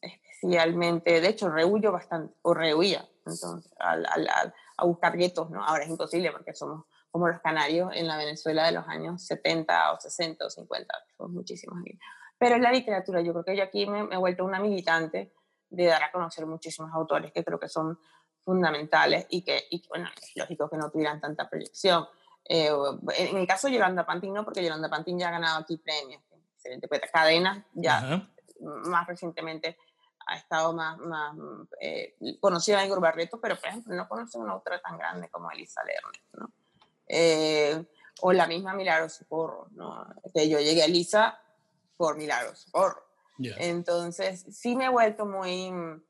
especialmente, 0.01 1.21
de 1.21 1.29
hecho, 1.29 1.51
rehuyo 1.51 1.93
bastante, 1.93 2.35
o 2.41 2.55
rehuía, 2.55 3.07
entonces, 3.27 3.71
al, 3.79 4.07
a 4.07 4.85
buscar 4.85 5.17
guetos, 5.17 5.51
¿no? 5.51 5.63
Ahora 5.65 5.85
es 5.85 5.91
imposible 5.91 6.33
porque 6.33 6.55
somos 6.55 6.87
como 7.13 7.29
los 7.29 7.41
canarios 7.41 7.91
en 7.95 8.09
la 8.09 8.17
Venezuela 8.17 8.65
de 8.65 8.73
los 8.73 8.89
años 8.89 9.23
70 9.25 9.93
o 9.93 10.01
60 10.01 10.47
o 10.47 10.51
50, 10.51 10.95
son 11.17 11.35
muchísimos 11.35 11.77
años. 11.77 12.01
Pero 12.39 12.57
en 12.57 12.63
la 12.63 12.73
literatura, 12.73 13.21
yo 13.21 13.33
creo 13.33 13.45
que 13.45 13.57
yo 13.57 13.63
aquí 13.63 13.87
me, 13.87 14.03
me, 14.05 14.15
he 14.15 14.19
vuelto 14.19 14.45
una 14.45 14.59
militante 14.59 15.33
de 15.69 15.85
dar 15.85 16.03
a 16.03 16.11
conocer 16.11 16.47
muchísimos 16.47 16.91
autores 16.93 17.31
que 17.31 17.45
creo 17.45 17.61
que 17.61 17.69
son 17.69 17.99
fundamentales 18.45 19.27
y 19.29 19.45
que, 19.45 19.63
y, 19.71 19.87
bueno, 19.89 20.09
es 20.17 20.33
lógico 20.37 20.69
que 20.69 20.79
no 20.79 20.91
tuvieran 20.91 21.21
tanta 21.21 21.49
proyección. 21.49 22.07
Eh, 22.49 22.71
en 23.19 23.37
el 23.37 23.47
caso 23.47 23.69
de 23.69 23.75
Yolanda 23.75 24.05
Pantin, 24.05 24.33
no, 24.33 24.45
porque 24.45 24.65
Yolanda 24.65 24.89
Pantin 24.89 25.19
ya 25.19 25.29
ha 25.29 25.33
ganado 25.33 25.61
aquí 25.61 25.77
premios, 25.77 26.23
excelente 26.57 26.89
poeta. 26.89 27.09
Cadena, 27.13 27.65
ya 27.75 28.27
más 28.61 29.07
recientemente 29.07 29.77
ha 30.27 30.37
estado 30.37 30.73
más, 30.73 30.99
más 30.99 31.37
eh, 31.81 32.17
conocida 32.41 32.83
en 32.83 33.01
Barreto, 33.01 33.41
pero 33.41 33.57
por 33.57 33.69
ejemplo 33.69 33.95
no 33.95 34.09
conoce 34.09 34.39
una 34.39 34.57
otra 34.57 34.81
tan 34.81 34.97
grande 34.97 35.29
como 35.29 35.51
Elisa 35.51 35.83
Lerner, 35.85 36.23
¿no? 36.33 36.62
Eh, 37.15 37.85
o 38.23 38.33
la 38.33 38.47
misma 38.47 38.73
Milagro 38.73 39.07
Socorro, 39.11 39.69
¿no? 39.73 40.07
que 40.33 40.49
yo 40.49 40.59
llegué 40.61 40.81
a 40.81 40.87
Elisa 40.87 41.39
por 41.97 42.17
Milagro 42.17 42.55
Socorro. 42.57 43.03
Entonces, 43.59 44.47
sí 44.51 44.75
me 44.77 44.87
he 44.87 44.89
vuelto 44.89 45.27
muy, 45.27 45.71
mm, 45.71 46.03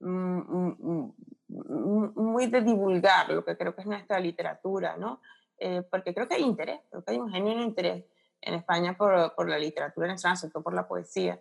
mm, 0.00 1.14
mm, 1.48 2.12
muy 2.14 2.46
de 2.48 2.60
divulgar 2.60 3.30
lo 3.30 3.42
que 3.42 3.56
creo 3.56 3.74
que 3.74 3.80
es 3.80 3.86
nuestra 3.86 4.18
literatura, 4.20 4.96
¿no? 4.98 5.22
Eh, 5.56 5.82
porque 5.90 6.12
creo 6.12 6.28
que 6.28 6.34
hay 6.34 6.42
interés, 6.42 6.80
creo 6.90 7.04
que 7.04 7.12
hay 7.12 7.18
un 7.18 7.30
genuino 7.30 7.62
interés 7.62 8.04
en 8.42 8.54
España 8.54 8.96
por, 8.96 9.34
por 9.34 9.48
la 9.48 9.58
literatura 9.58 10.08
nacional, 10.08 10.36
sobre 10.36 10.52
todo 10.52 10.62
por 10.62 10.74
la 10.74 10.86
poesía. 10.86 11.40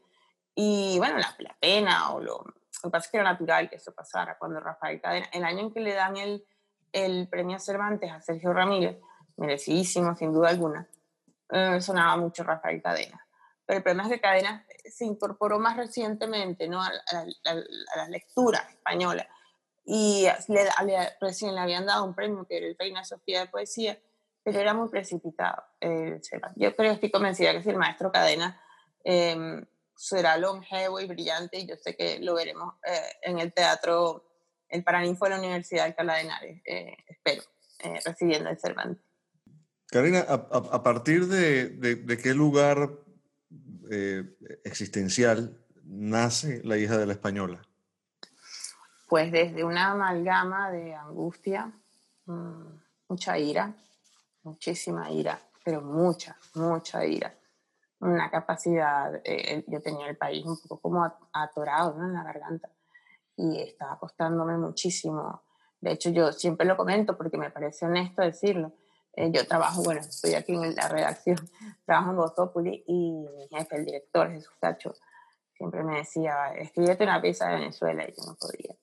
Y 0.55 0.97
bueno, 0.99 1.17
la, 1.17 1.35
la 1.39 1.57
pena 1.59 2.13
o 2.13 2.21
lo, 2.21 2.43
lo 2.43 2.53
que 2.83 2.89
pasa 2.89 3.05
es 3.05 3.11
que 3.11 3.17
era 3.17 3.31
natural 3.31 3.69
que 3.69 3.77
eso 3.77 3.91
pasara 3.93 4.37
cuando 4.37 4.59
Rafael 4.59 5.01
Cadena, 5.01 5.27
el 5.33 5.43
año 5.43 5.59
en 5.59 5.73
que 5.73 5.81
le 5.81 5.93
dan 5.93 6.15
el, 6.15 6.45
el 6.93 7.27
premio 7.27 7.59
Cervantes 7.59 8.11
a 8.11 8.21
Sergio 8.21 8.53
Ramírez, 8.53 8.97
merecidísimo 9.39 10.15
sin 10.15 10.33
duda 10.33 10.49
alguna, 10.49 10.87
eh, 11.51 11.81
sonaba 11.81 12.17
mucho 12.17 12.43
Rafael 12.43 12.81
Cadena. 12.81 13.25
Pero 13.65 13.77
el 13.77 13.83
problema 13.83 14.03
es 14.07 14.13
que 14.13 14.21
Cadena 14.21 14.65
se 14.85 15.05
incorporó 15.05 15.59
más 15.59 15.77
recientemente 15.77 16.67
¿no? 16.67 16.81
a, 16.81 16.91
las 17.43 18.09
lecturas 18.09 18.67
españolas 18.69 19.27
y 19.85 20.27
le, 20.47 20.69
recién 21.19 21.55
le 21.55 21.61
habían 21.61 21.85
dado 21.85 22.05
un 22.05 22.15
premio 22.15 22.45
que 22.47 22.57
era 22.57 22.67
el 22.67 22.77
Reina 22.77 23.03
Sofía 23.03 23.41
de 23.41 23.47
Poesía, 23.47 23.99
pero 24.43 24.59
era 24.59 24.73
muy 24.73 24.89
precipitado. 24.89 25.63
Eh, 25.81 26.19
yo 26.55 26.75
creo, 26.75 26.93
estoy 26.93 27.11
convencida 27.11 27.53
que 27.53 27.63
si 27.63 27.69
el 27.69 27.77
maestro 27.77 28.11
Cadena 28.11 28.59
eh, 29.03 29.65
será 29.99 30.37
longevo 30.37 31.01
y 31.01 31.07
brillante 31.07 31.59
y 31.59 31.67
yo 31.67 31.75
sé 31.75 31.93
que 31.93 32.19
lo 32.19 32.33
veremos 32.33 32.75
eh, 32.85 33.17
en 33.21 33.37
el 33.37 33.51
teatro 33.51 34.23
El 34.69 34.81
Paraninfo 34.81 35.25
de 35.25 35.31
la 35.31 35.39
Universidad 35.39 35.83
de 35.83 35.89
Alcalá 35.89 36.15
de 36.15 36.21
Henares, 36.21 36.61
eh, 36.65 36.95
espero, 37.05 37.43
eh, 37.79 37.99
recibiendo 38.05 38.49
el 38.49 38.57
Cervantes. 38.57 39.03
Karina, 39.91 40.19
a, 40.19 40.83
partir 40.83 41.27
de, 41.27 41.69
de, 41.69 42.17
qué 42.17 42.33
lugar 42.33 42.91
existencial 44.63 45.57
nace 45.83 46.61
la 46.63 46.77
hija 46.77 46.97
de 46.97 47.07
la 47.07 47.13
española? 47.13 47.61
Pues 49.07 49.31
desde 49.31 49.63
una 49.63 49.91
amalgama 49.91 50.69
de 50.69 50.93
angustia, 50.93 51.71
mm, 52.25 52.67
mucha 53.07 53.39
ira, 53.39 53.73
muchísima 54.43 55.09
ira, 55.09 55.41
pero 55.63 55.81
mucha, 55.81 56.37
mucha 56.53 57.03
ira 57.03 57.33
una 58.01 58.29
capacidad, 58.29 59.21
eh, 59.23 59.63
yo 59.67 59.81
tenía 59.81 60.07
el 60.07 60.17
país 60.17 60.45
un 60.45 60.57
poco 60.57 60.79
como 60.79 61.03
atorado 61.33 61.95
¿no? 61.97 62.05
en 62.05 62.13
la 62.13 62.23
garganta 62.23 62.69
y 63.35 63.61
estaba 63.61 63.99
costándome 63.99 64.57
muchísimo. 64.57 65.43
De 65.79 65.91
hecho, 65.91 66.09
yo 66.09 66.31
siempre 66.31 66.65
lo 66.65 66.77
comento 66.77 67.17
porque 67.17 67.37
me 67.37 67.51
parece 67.51 67.85
honesto 67.85 68.21
decirlo. 68.21 68.73
Eh, 69.19 69.31
yo 69.31 69.45
trabajo, 69.45 69.83
bueno, 69.83 70.01
estoy 70.01 70.33
aquí 70.35 70.53
en 70.53 70.75
la 70.75 70.87
redacción, 70.87 71.37
trabajo 71.85 72.11
en 72.11 72.17
Botopoli 72.17 72.83
y 72.87 73.11
mi 73.35 73.47
jefe, 73.49 73.75
el 73.75 73.85
director 73.85 74.31
Jesús 74.31 74.53
Cacho, 74.59 74.95
siempre 75.53 75.83
me 75.83 75.97
decía, 75.97 76.53
escríbete 76.55 77.03
una 77.03 77.21
pieza 77.21 77.47
de 77.49 77.55
Venezuela 77.55 78.03
y 78.03 78.13
yo 78.15 78.23
no 78.25 78.35
podía. 78.35 78.75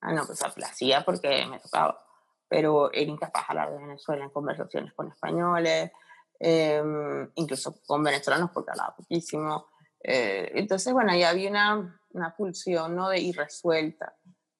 Ah, 0.00 0.12
no, 0.12 0.26
pues 0.26 0.40
la 0.56 0.66
hacía 0.66 1.04
porque 1.04 1.46
me 1.46 1.60
tocaba, 1.60 2.04
pero 2.48 2.92
era 2.92 3.10
incapaz 3.10 3.46
de 3.46 3.52
hablar 3.52 3.72
de 3.72 3.78
Venezuela 3.78 4.24
en 4.24 4.30
conversaciones 4.30 4.92
con 4.92 5.08
españoles, 5.08 5.92
Em, 6.38 7.30
incluso 7.36 7.80
con 7.86 8.02
venezolanos 8.02 8.50
porque 8.50 8.70
hablaba 8.70 8.94
poquísimo. 8.94 9.68
Eh, 10.02 10.52
entonces, 10.54 10.92
bueno, 10.92 11.12
ahí 11.12 11.22
había 11.22 11.50
una, 11.50 12.00
una 12.10 12.36
pulsión 12.36 12.94
¿no? 12.94 13.08
de 13.08 13.20
irresuelta. 13.20 14.14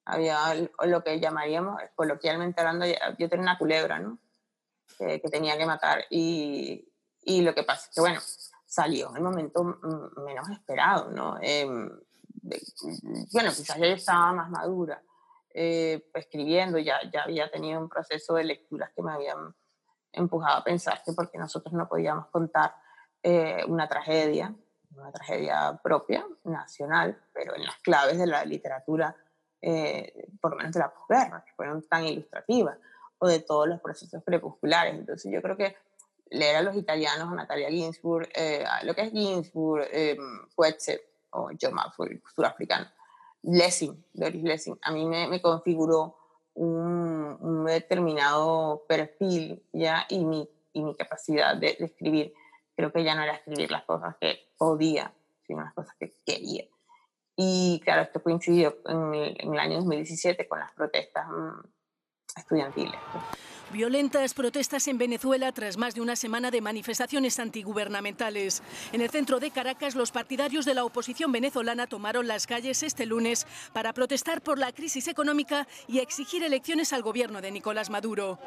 Había 0.04 0.54
lo 0.84 1.02
que 1.02 1.20
llamaríamos, 1.20 1.80
coloquialmente 1.94 2.60
hablando, 2.60 2.86
yo 3.18 3.28
tenía 3.28 3.42
una 3.42 3.58
culebra, 3.58 3.98
¿no? 3.98 4.18
Que, 4.98 5.18
tenía 5.30 5.58
que 5.58 5.66
matar. 5.66 6.04
Y, 6.10 6.88
y, 7.22 7.42
lo 7.42 7.54
que 7.54 7.62
pasa 7.62 7.86
es 7.88 7.94
que, 7.94 8.00
bueno, 8.00 8.20
salió 8.66 9.10
en 9.10 9.16
el 9.16 9.22
momento 9.22 9.64
menos 10.24 10.48
esperado, 10.50 11.10
¿no? 11.10 11.38
Em, 11.40 11.90
bueno, 13.32 13.50
quizás 13.50 13.76
ya 13.78 13.86
estaba 13.86 14.32
más 14.32 14.50
madura, 14.50 15.02
eh, 15.52 16.08
escribiendo, 16.14 16.78
ya, 16.78 16.98
ya 17.12 17.22
había 17.22 17.50
tenido 17.50 17.80
un 17.80 17.88
proceso 17.88 18.34
de 18.34 18.44
lecturas 18.44 18.90
que 18.94 19.02
me 19.02 19.12
habían 19.12 19.54
empujado 20.12 20.58
a 20.58 20.64
pensar 20.64 21.02
que 21.04 21.12
porque 21.12 21.38
nosotros 21.38 21.72
no 21.72 21.88
podíamos 21.88 22.26
contar 22.28 22.74
eh, 23.22 23.64
una 23.66 23.88
tragedia, 23.88 24.54
una 24.94 25.10
tragedia 25.12 25.78
propia, 25.82 26.26
nacional, 26.44 27.20
pero 27.32 27.54
en 27.54 27.64
las 27.64 27.76
claves 27.78 28.18
de 28.18 28.26
la 28.26 28.44
literatura, 28.44 29.16
eh, 29.60 30.28
por 30.40 30.52
lo 30.52 30.58
menos 30.58 30.72
de 30.72 30.80
la 30.80 30.92
posguerra, 30.92 31.44
que 31.44 31.52
fueron 31.54 31.82
tan 31.88 32.04
ilustrativas, 32.04 32.78
o 33.18 33.28
de 33.28 33.40
todos 33.40 33.68
los 33.68 33.80
procesos 33.80 34.22
crepusculares. 34.24 34.94
Entonces 34.94 35.32
yo 35.32 35.42
creo 35.42 35.56
que 35.56 35.76
leer 36.30 36.56
a 36.56 36.62
los 36.62 36.76
italianos, 36.76 37.30
a 37.30 37.34
Natalia 37.34 37.70
Ginsburg, 37.70 38.28
eh, 38.34 38.64
lo 38.82 38.94
que 38.94 39.02
es 39.02 39.12
Ginsburg, 39.12 39.86
eh, 39.92 40.16
o 41.30 41.50
John 41.60 41.74
Maxwell, 41.74 42.22
surafricano, 42.34 42.86
Lessing, 43.42 44.04
Doris 44.12 44.42
Lessing, 44.42 44.78
a 44.82 44.90
mí 44.90 45.04
me, 45.04 45.28
me 45.28 45.40
configuró 45.40 46.16
un, 46.56 47.64
determinado 47.66 48.84
perfil 48.88 49.62
ya 49.72 50.06
y 50.08 50.24
mi, 50.24 50.48
y 50.72 50.82
mi 50.82 50.94
capacidad 50.94 51.56
de, 51.56 51.76
escribir. 51.78 52.32
Creo 52.74 52.92
que 52.92 53.04
ya 53.04 53.14
no 53.14 53.22
era 53.22 53.34
escribir 53.34 53.70
las 53.70 53.84
cosas 53.84 54.16
que 54.20 54.50
podía, 54.56 55.12
sino 55.46 55.62
las 55.62 55.74
cosas 55.74 55.94
que 55.98 56.12
quería. 56.24 56.64
Y 57.36 57.80
claro, 57.84 58.02
esto 58.02 58.22
coincidió 58.22 58.78
en 58.86 59.14
el, 59.14 59.36
en 59.38 59.52
el 59.52 59.58
año 59.60 59.76
2017 59.76 60.48
con 60.48 60.58
las 60.58 60.72
protestas 60.72 61.26
mm, 61.28 61.60
estudiantiles. 62.36 63.00
Violentas 63.72 64.32
protestas 64.32 64.86
en 64.86 64.96
Venezuela 64.96 65.50
tras 65.50 65.76
más 65.76 65.94
de 65.94 66.00
una 66.00 66.14
semana 66.14 66.52
de 66.52 66.60
manifestaciones 66.60 67.40
antigubernamentales. 67.40 68.62
En 68.92 69.00
el 69.00 69.10
centro 69.10 69.40
de 69.40 69.50
Caracas, 69.50 69.96
los 69.96 70.12
partidarios 70.12 70.64
de 70.64 70.74
la 70.74 70.84
oposición 70.84 71.32
venezolana 71.32 71.88
tomaron 71.88 72.28
las 72.28 72.46
calles 72.46 72.84
este 72.84 73.06
lunes 73.06 73.44
para 73.72 73.92
protestar 73.92 74.40
por 74.40 74.58
la 74.58 74.70
crisis 74.70 75.08
económica 75.08 75.66
y 75.88 75.98
exigir 75.98 76.44
elecciones 76.44 76.92
al 76.92 77.02
gobierno 77.02 77.40
de 77.40 77.50
Nicolás 77.50 77.90
Maduro. 77.90 78.38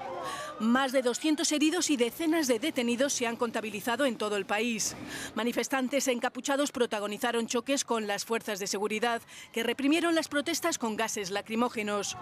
Más 0.61 0.93
de 0.93 1.01
200 1.01 1.51
heridos 1.51 1.89
y 1.89 1.97
decenas 1.97 2.47
de 2.47 2.59
detenidos 2.59 3.11
se 3.11 3.27
han 3.27 3.35
contabilizado 3.35 4.05
en 4.05 4.15
todo 4.15 4.37
el 4.37 4.45
país. 4.45 4.95
Manifestantes 5.35 6.07
encapuchados 6.07 6.71
protagonizaron 6.71 7.45
choques 7.45 7.83
con 7.83 8.07
las 8.07 8.23
fuerzas 8.23 8.59
de 8.59 8.67
seguridad 8.67 9.21
que 9.51 9.63
reprimieron 9.63 10.15
las 10.15 10.29
protestas 10.29 10.77
con 10.77 10.95
gases 10.95 11.29
lacrimógenos. 11.29 12.15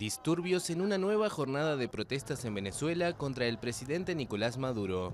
Disturbios 0.00 0.70
en 0.70 0.80
una 0.80 0.96
nueva 0.96 1.28
jornada 1.28 1.76
de 1.76 1.86
protestas 1.86 2.46
en 2.46 2.54
Venezuela 2.54 3.12
contra 3.18 3.44
el 3.44 3.58
presidente 3.58 4.14
Nicolás 4.14 4.56
Maduro. 4.56 5.12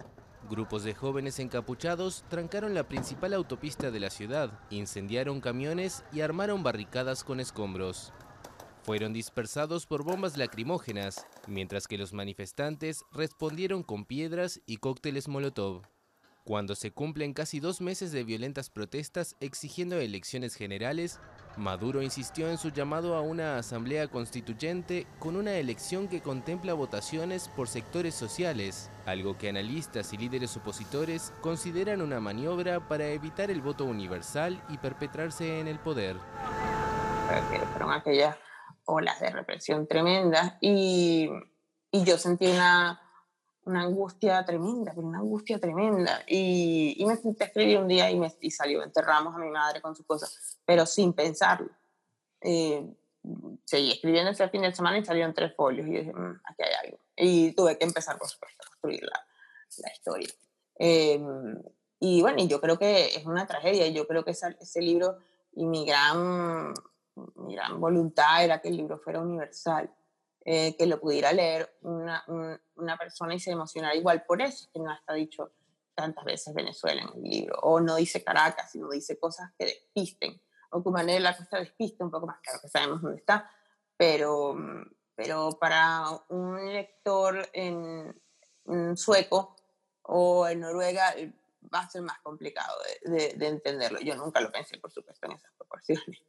Grupos 0.49 0.85
de 0.85 0.95
jóvenes 0.95 1.41
encapuchados 1.41 2.23
trancaron 2.29 2.73
la 2.73 2.87
principal 2.87 3.35
autopista 3.35 3.91
de 3.91 3.99
la 3.99 4.11
ciudad, 4.11 4.61
incendiaron 4.71 5.41
camiones 5.41 6.05
y 6.13 6.21
armaron 6.21 6.63
barricadas 6.63 7.25
con 7.25 7.41
escombros. 7.41 8.13
Fueron 8.85 9.13
dispersados 9.13 9.87
por 9.87 10.05
bombas 10.05 10.37
lacrimógenas, 10.37 11.27
mientras 11.49 11.89
que 11.89 11.99
los 11.99 12.13
manifestantes 12.13 13.03
respondieron 13.11 13.83
con 13.83 14.05
piedras 14.05 14.61
y 14.67 14.77
cócteles 14.77 15.27
Molotov. 15.27 15.83
Cuando 16.47 16.77
se 16.77 16.93
cumplen 16.93 17.35
casi 17.35 17.59
dos 17.59 17.81
meses 17.81 18.13
de 18.13 18.23
violentas 18.23 18.71
protestas 18.71 19.35
exigiendo 19.41 19.99
elecciones 19.99 20.55
generales, 20.55 21.19
Maduro 21.57 22.03
insistió 22.03 22.49
en 22.49 22.57
su 22.57 22.69
llamado 22.69 23.17
a 23.17 23.21
una 23.21 23.59
asamblea 23.59 24.07
constituyente 24.07 25.09
con 25.19 25.35
una 25.35 25.55
elección 25.55 26.07
que 26.07 26.21
contempla 26.21 26.73
votaciones 26.73 27.49
por 27.49 27.67
sectores 27.67 28.15
sociales, 28.15 28.93
algo 29.07 29.37
que 29.37 29.49
analistas 29.49 30.13
y 30.13 30.19
líderes 30.19 30.57
opositores 30.57 31.33
consideran 31.41 32.01
una 32.01 32.21
maniobra 32.21 32.87
para 32.87 33.09
evitar 33.09 33.51
el 33.51 33.61
voto 33.61 33.85
universal 33.85 34.63
y 34.69 34.79
perpetrarse 34.79 35.59
en 35.59 35.67
el 35.67 35.81
poder. 35.81 36.15
Fueron 37.73 37.91
aquellas 37.91 38.37
olas 38.85 39.19
de 39.19 39.31
represión 39.31 39.89
tremendas 39.89 40.55
y, 40.61 41.29
yo 41.91 42.19
sentí 42.19 42.47
una 42.47 43.01
una 43.67 43.83
angustia 43.83 44.45
tremenda, 44.45 44.93
pero 44.95 45.07
una 45.07 45.19
angustia 45.19 45.59
tremenda. 45.59 46.23
Y, 46.27 46.95
y 46.99 47.05
me 47.05 47.17
senté 47.17 47.45
a 47.45 47.47
escribir 47.49 47.79
un 47.79 47.89
día 47.89 48.11
y, 48.11 48.19
me, 48.19 48.33
y 48.41 48.51
salió, 48.51 48.83
enterramos 48.83 49.35
a 49.35 49.39
mi 49.39 49.51
madre 49.51 49.83
con 49.83 49.95
sus 49.95 50.07
cosas, 50.07 50.57
pero 50.65 50.87
sin 50.87 51.13
pensarlo. 51.13 51.69
Eh, 52.41 52.87
seguí 53.65 53.91
escribiendo 53.91 54.31
ese 54.31 54.49
fin 54.49 54.63
de 54.63 54.73
semana 54.73 54.99
y 54.99 55.05
salieron 55.05 55.35
tres 55.35 55.55
folios 55.55 55.87
y 55.89 55.91
dije, 55.91 56.13
mm, 56.13 56.41
aquí 56.45 56.63
hay 56.63 56.87
algo. 56.87 56.99
Y 57.17 57.53
tuve 57.53 57.77
que 57.77 57.85
empezar, 57.85 58.17
por 58.19 58.29
supuesto, 58.29 58.63
a 58.65 58.69
construir 58.69 59.03
la, 59.03 59.27
la 59.79 59.93
historia. 59.93 60.29
Em, 60.77 61.61
y 61.99 62.23
bueno, 62.23 62.45
yo 62.45 62.61
creo 62.61 62.79
que 62.79 63.17
es 63.17 63.27
una 63.27 63.47
tragedia, 63.47 63.87
y 63.87 63.93
yo 63.93 64.07
creo 64.07 64.25
que 64.25 64.31
ese, 64.31 64.57
ese 64.61 64.81
libro 64.81 65.19
y 65.53 65.67
mi 65.67 65.85
gran, 65.85 66.73
mi 67.35 67.55
gran 67.57 67.81
voluntad 67.81 68.45
era 68.45 68.61
que 68.61 68.69
el 68.69 68.77
libro 68.77 68.99
fuera 68.99 69.21
universal 69.21 69.91
eh, 70.49 70.77
que 70.77 70.87
lo 70.87 71.01
pudiera 71.01 71.33
leer 71.33 71.77
una, 71.83 72.25
una, 72.77 72.97
persona 72.97 73.35
y 73.35 73.41
se 73.41 73.51
emocionara 73.51 73.97
igual. 73.97 74.23
Por 74.25 74.41
eso 74.41 74.69
que 74.73 74.79
no 74.79 74.93
está 74.93 75.13
dicho 75.15 75.51
tantas 75.93 76.25
veces 76.25 76.55
Venezuela 76.55 77.03
en 77.03 77.09
el 77.17 77.23
libro, 77.29 77.59
o 77.63 77.81
no 77.81 77.97
dice 77.97 78.23
Caracas, 78.23 78.71
sino 78.71 78.89
dice 78.91 79.19
cosas 79.19 79.51
que 79.59 79.65
despisten, 79.65 80.41
o 80.71 80.85
Cumané 80.85 81.19
la 81.19 81.37
costa 81.37 81.59
despiste 81.59 82.05
un 82.05 82.13
poco 82.13 82.29
más, 82.29 82.39
claro 82.39 82.61
que 82.63 82.69
sabemos 82.69 83.03
dónde 83.03 83.19
está, 83.19 83.51
pero, 83.97 84.55
pero 85.17 85.59
para 85.59 86.05
un 86.29 86.73
lector 86.73 87.49
en, 87.53 88.15
sueco 88.97 89.57
o 90.03 90.47
en 90.47 90.61
Noruega 90.61 91.11
eh, 91.17 91.33
va 91.75 91.81
a 91.81 91.91
ser 91.91 92.03
más 92.03 92.21
complicado 92.21 92.79
de, 93.03 93.33
de, 93.35 93.47
entenderlo. 93.49 93.99
Yo 93.99 94.15
nunca 94.15 94.41
lo 94.41 94.53
pensé, 94.53 94.79
por 94.79 94.93
supuesto, 94.93 95.27
en 95.27 95.33
esas 95.33 95.51
proporciones. 95.55 96.21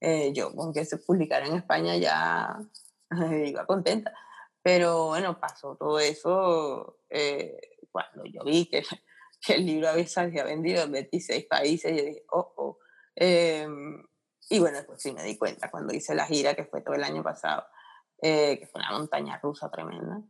Eh, 0.00 0.32
yo, 0.32 0.50
aunque 0.56 0.84
se 0.86 0.96
publicara 0.96 1.46
en 1.46 1.56
España, 1.56 1.96
ya 1.96 2.58
iba 3.46 3.66
contenta. 3.66 4.12
Pero 4.62 5.06
bueno, 5.06 5.38
pasó 5.38 5.76
todo 5.76 6.00
eso 6.00 6.98
eh, 7.08 7.56
cuando 7.92 8.24
yo 8.24 8.42
vi 8.44 8.66
que, 8.66 8.82
que, 9.40 9.54
el 9.54 9.66
libro 9.66 9.88
había, 9.88 10.06
se 10.06 10.26
vendido 10.26 10.82
en 10.82 10.92
26 10.92 11.46
países. 11.46 11.96
Yo 11.96 12.04
dije, 12.04 12.24
oh, 12.32 12.52
oh. 12.56 12.78
Em, 13.14 14.04
y 14.50 14.58
bueno, 14.58 14.78
después 14.78 15.00
sí 15.00 15.12
me 15.12 15.22
di 15.22 15.38
cuenta 15.38 15.70
cuando 15.70 15.94
hice 15.94 16.14
la 16.14 16.26
gira, 16.26 16.54
que 16.54 16.64
fue 16.64 16.82
todo 16.82 16.94
el 16.94 17.04
año 17.04 17.22
pasado, 17.22 17.64
eh, 18.20 18.58
que 18.58 18.66
fue 18.66 18.80
una 18.80 18.92
montaña 18.92 19.38
rusa 19.42 19.70
tremenda. 19.70 20.20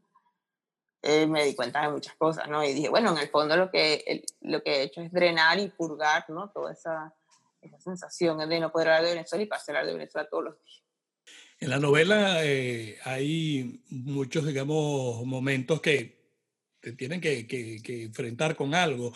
Eh, 1.03 1.27
me 1.27 1.45
di 1.45 1.55
cuenta 1.55 1.83
de 1.83 1.89
muchas 1.89 2.15
cosas, 2.17 2.49
¿no? 2.49 2.65
Y 2.65 2.73
dije, 2.73 2.89
bueno, 2.89 3.13
en 3.13 3.19
el 3.19 3.29
fondo 3.29 3.57
lo 3.57 3.71
que, 3.71 4.25
lo 4.41 4.63
que 4.63 4.77
he 4.77 4.83
hecho 4.83 5.01
es 5.01 5.13
drenar 5.13 5.59
y 5.59 5.69
purgar, 5.69 6.29
¿no? 6.29 6.51
Toda 6.51 6.73
esa, 6.73 7.15
esa 7.61 7.79
sensación 7.81 8.39
de 8.49 8.61
no 8.61 8.73
poder 8.73 8.89
hablar 8.89 9.05
de 9.05 9.15
Venezuela 9.15 9.45
y 9.45 9.47
pasar 9.47 9.77
a 9.77 9.79
hablar 9.81 9.93
de 9.93 9.99
Venezuela 9.99 10.29
todos 10.29 10.45
los 10.45 10.59
días. 10.63 10.86
En 11.59 11.71
la 11.71 11.79
novela 11.79 12.45
eh, 12.45 12.99
hay 13.05 13.83
muchos, 13.89 14.47
digamos, 14.47 15.25
momentos 15.25 15.81
que 15.81 16.17
te 16.81 16.93
tienen 16.93 17.21
que, 17.21 17.47
que, 17.47 18.03
enfrentar 18.03 18.55
con 18.55 18.75
algo. 18.75 19.13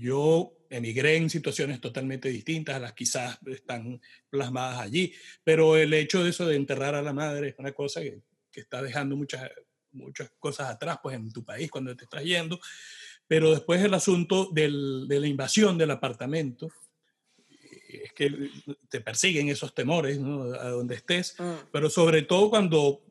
yo 0.00 0.66
emigré 0.70 1.16
en 1.16 1.30
situaciones 1.30 1.80
totalmente 1.80 2.28
distintas 2.28 2.76
a 2.76 2.80
las 2.80 2.92
quizás 2.92 3.38
están 3.46 4.00
plasmadas 4.28 4.80
allí, 4.80 5.12
pero 5.44 5.76
el 5.76 5.94
hecho 5.94 6.24
de 6.24 6.30
eso 6.30 6.46
de 6.46 6.56
enterrar 6.56 6.94
a 6.94 7.02
la 7.02 7.12
madre 7.12 7.50
es 7.50 7.54
una 7.58 7.72
cosa 7.72 8.00
que, 8.00 8.22
que 8.50 8.60
está 8.60 8.82
dejando 8.82 9.16
muchas, 9.16 9.48
muchas 9.92 10.30
cosas 10.38 10.68
atrás 10.68 10.98
pues, 11.02 11.16
en 11.16 11.30
tu 11.32 11.44
país 11.44 11.70
cuando 11.70 11.96
te 11.96 12.04
estás 12.04 12.24
yendo, 12.24 12.60
pero 13.26 13.50
después 13.50 13.82
el 13.82 13.94
asunto 13.94 14.48
del, 14.52 15.06
de 15.08 15.20
la 15.20 15.26
invasión 15.26 15.78
del 15.78 15.90
apartamento, 15.90 16.66
eh, 16.66 16.70
es 17.88 18.12
que 18.12 18.50
te 18.88 19.00
persiguen 19.00 19.48
esos 19.48 19.74
temores 19.74 20.18
¿no? 20.18 20.44
a 20.54 20.68
donde 20.68 20.96
estés, 20.96 21.34
mm. 21.38 21.70
pero 21.72 21.88
sobre 21.90 22.22
todo 22.22 22.50
cuando 22.50 23.02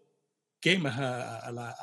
quemas 0.59 0.97
a, 0.97 1.51
la, 1.51 1.75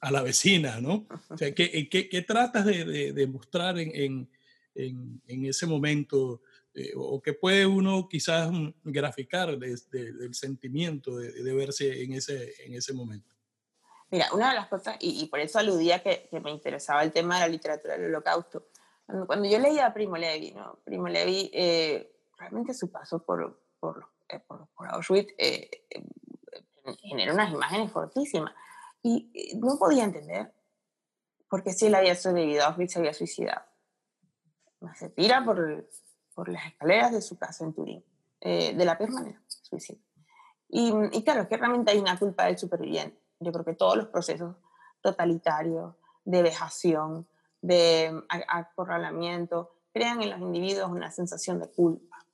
a, 0.00 0.10
la, 0.10 0.22
vecina, 0.22 0.80
¿no? 0.80 1.06
O 1.28 1.36
sea, 1.36 1.54
¿qué, 1.54 1.88
qué, 1.88 2.08
qué 2.08 2.22
tratas 2.22 2.64
de, 2.64 3.12
de, 3.12 3.26
mostrar 3.26 3.78
en, 3.78 4.28
en, 4.74 5.44
ese 5.46 5.66
momento, 5.66 6.42
eh, 6.74 6.92
o 6.96 7.20
que 7.20 7.32
puede 7.34 7.66
uno 7.66 8.08
quizás 8.08 8.50
graficar 8.84 9.58
del 9.58 10.34
sentimiento 10.34 11.16
de, 11.16 11.54
verse 11.54 12.02
en 12.02 12.14
ese, 12.14 12.54
en 12.64 12.74
ese 12.74 12.92
momento. 12.92 13.34
Mira, 14.10 14.32
una 14.32 14.50
de 14.50 14.54
las 14.56 14.68
cosas, 14.68 14.96
y, 15.00 15.26
por 15.26 15.40
eso 15.40 15.58
aludía 15.58 16.02
que, 16.02 16.28
que, 16.30 16.40
me 16.40 16.50
interesaba 16.50 17.02
el 17.02 17.12
tema 17.12 17.34
de 17.36 17.40
la 17.42 17.48
literatura 17.48 17.96
del 17.98 18.06
holocausto, 18.06 18.68
cuando, 19.26 19.48
yo 19.48 19.58
leía 19.58 19.86
a 19.86 19.94
Primo 19.94 20.16
Levi, 20.16 20.52
¿no? 20.52 20.78
Primo 20.84 21.08
Levi, 21.08 21.50
eh, 21.52 22.12
realmente 22.36 22.74
su 22.74 22.90
paso 22.90 23.24
por, 23.24 23.60
por, 23.80 24.06
eh, 24.28 24.38
por, 24.40 24.68
por 24.68 24.88
Auschwitz 24.88 25.34
genera 27.00 27.32
unas 27.32 27.52
imágenes 27.52 27.90
fortísimas. 27.90 28.52
Y 29.02 29.56
no 29.56 29.78
podía 29.78 30.04
entender 30.04 30.52
por 31.48 31.62
qué 31.62 31.72
si 31.72 31.86
él 31.86 31.94
había 31.94 32.14
sobrevivido 32.14 32.64
a 32.64 32.66
Auschwitz 32.68 32.92
se 32.92 32.98
había 32.98 33.14
suicidado 33.14 33.62
se 34.94 35.08
tira 35.10 35.44
por, 35.44 35.88
por 36.34 36.48
las 36.48 36.66
escaleras 36.66 37.12
de 37.12 37.22
su 37.22 37.36
casa 37.36 37.64
en 37.64 37.72
Turín, 37.72 38.04
eh, 38.40 38.74
de 38.74 38.84
la 38.84 38.96
peor 38.96 39.10
manera, 39.10 39.40
suicidio. 39.46 40.02
Y, 40.68 40.92
y, 41.12 41.24
claro, 41.24 41.42
es 41.42 41.48
que 41.48 41.56
realmente 41.56 41.90
hay 41.90 41.98
una 41.98 42.18
culpa 42.18 42.44
del 42.44 42.58
superviviente. 42.58 43.18
Yo 43.40 43.52
creo 43.52 43.64
que 43.64 43.74
todos 43.74 43.96
los 43.96 44.08
procesos 44.08 44.56
totalitarios, 45.00 45.94
de 46.24 46.42
vejación, 46.42 47.26
de 47.60 48.22
acorralamiento, 48.28 49.74
crean 49.92 50.22
en 50.22 50.30
los 50.30 50.40
individuos 50.40 50.90
una 50.90 51.10
sensación 51.10 51.58
de 51.58 51.70
culpa. 51.70 52.24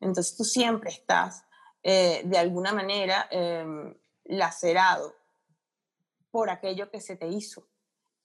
Entonces 0.00 0.36
tú 0.36 0.44
siempre 0.44 0.90
estás, 0.90 1.44
eh, 1.82 2.22
de 2.24 2.38
alguna 2.38 2.72
manera, 2.72 3.26
em, 3.30 3.94
lacerado 4.24 5.14
por 6.30 6.50
aquello 6.50 6.90
que 6.90 7.00
se 7.00 7.16
te 7.16 7.26
hizo, 7.26 7.66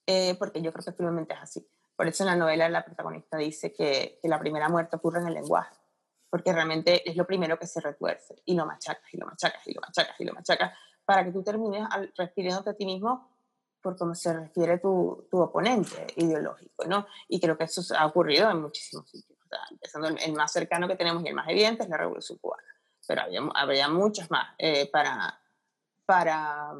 eh, 0.06 0.36
porque 0.38 0.62
yo 0.62 0.72
creo 0.72 0.84
que 0.84 0.92
finalmente 0.92 1.34
es 1.34 1.40
así. 1.40 1.68
Por 1.96 2.06
eso 2.06 2.22
en 2.22 2.28
la 2.28 2.36
novela 2.36 2.68
la 2.68 2.84
protagonista 2.84 3.36
dice 3.38 3.72
que, 3.72 4.18
que, 4.20 4.28
la 4.28 4.38
primera 4.38 4.68
muerte 4.68 4.96
ocurre 4.96 5.20
en 5.20 5.28
el 5.28 5.34
lenguaje, 5.34 5.74
porque 6.30 6.52
realmente 6.52 7.08
es 7.08 7.16
lo 7.16 7.26
primero 7.26 7.58
que 7.58 7.66
se 7.66 7.80
retuerce 7.80 8.36
y 8.44 8.54
lo 8.54 8.66
machacas 8.66 9.12
y 9.12 9.16
lo 9.16 9.26
machacas 9.26 9.66
y 9.66 9.72
lo 9.72 9.80
machacas 9.80 10.20
y 10.20 10.24
lo 10.24 10.34
machacas 10.34 10.78
para 11.04 11.24
que 11.24 11.32
tú 11.32 11.42
termines 11.42 11.88
refiriéndote 12.16 12.70
a 12.70 12.74
ti 12.74 12.84
mismo 12.84 13.35
por 13.86 13.96
cómo 13.96 14.16
se 14.16 14.32
refiere 14.32 14.78
tu, 14.78 15.28
tu 15.30 15.38
oponente 15.38 16.08
ideológico, 16.16 16.86
¿no? 16.86 17.06
Y 17.28 17.38
creo 17.38 17.56
que 17.56 17.62
eso 17.62 17.82
ha 17.96 18.04
ocurrido 18.04 18.50
en 18.50 18.60
muchísimos 18.60 19.08
sitios. 19.08 19.38
empezando 19.70 20.08
el, 20.08 20.32
más 20.32 20.50
cercano 20.50 20.88
que 20.88 20.96
tenemos 20.96 21.22
y 21.22 21.28
el 21.28 21.34
más 21.34 21.48
evidente 21.48 21.84
es 21.84 21.88
la 21.88 21.96
Revolución 21.96 22.36
Cubana, 22.38 22.64
pero 23.06 23.22
había, 23.22 23.40
habría 23.54 23.88
muchos 23.88 24.28
más 24.28 24.56
eh, 24.58 24.90
para, 24.90 25.40
para, 26.04 26.72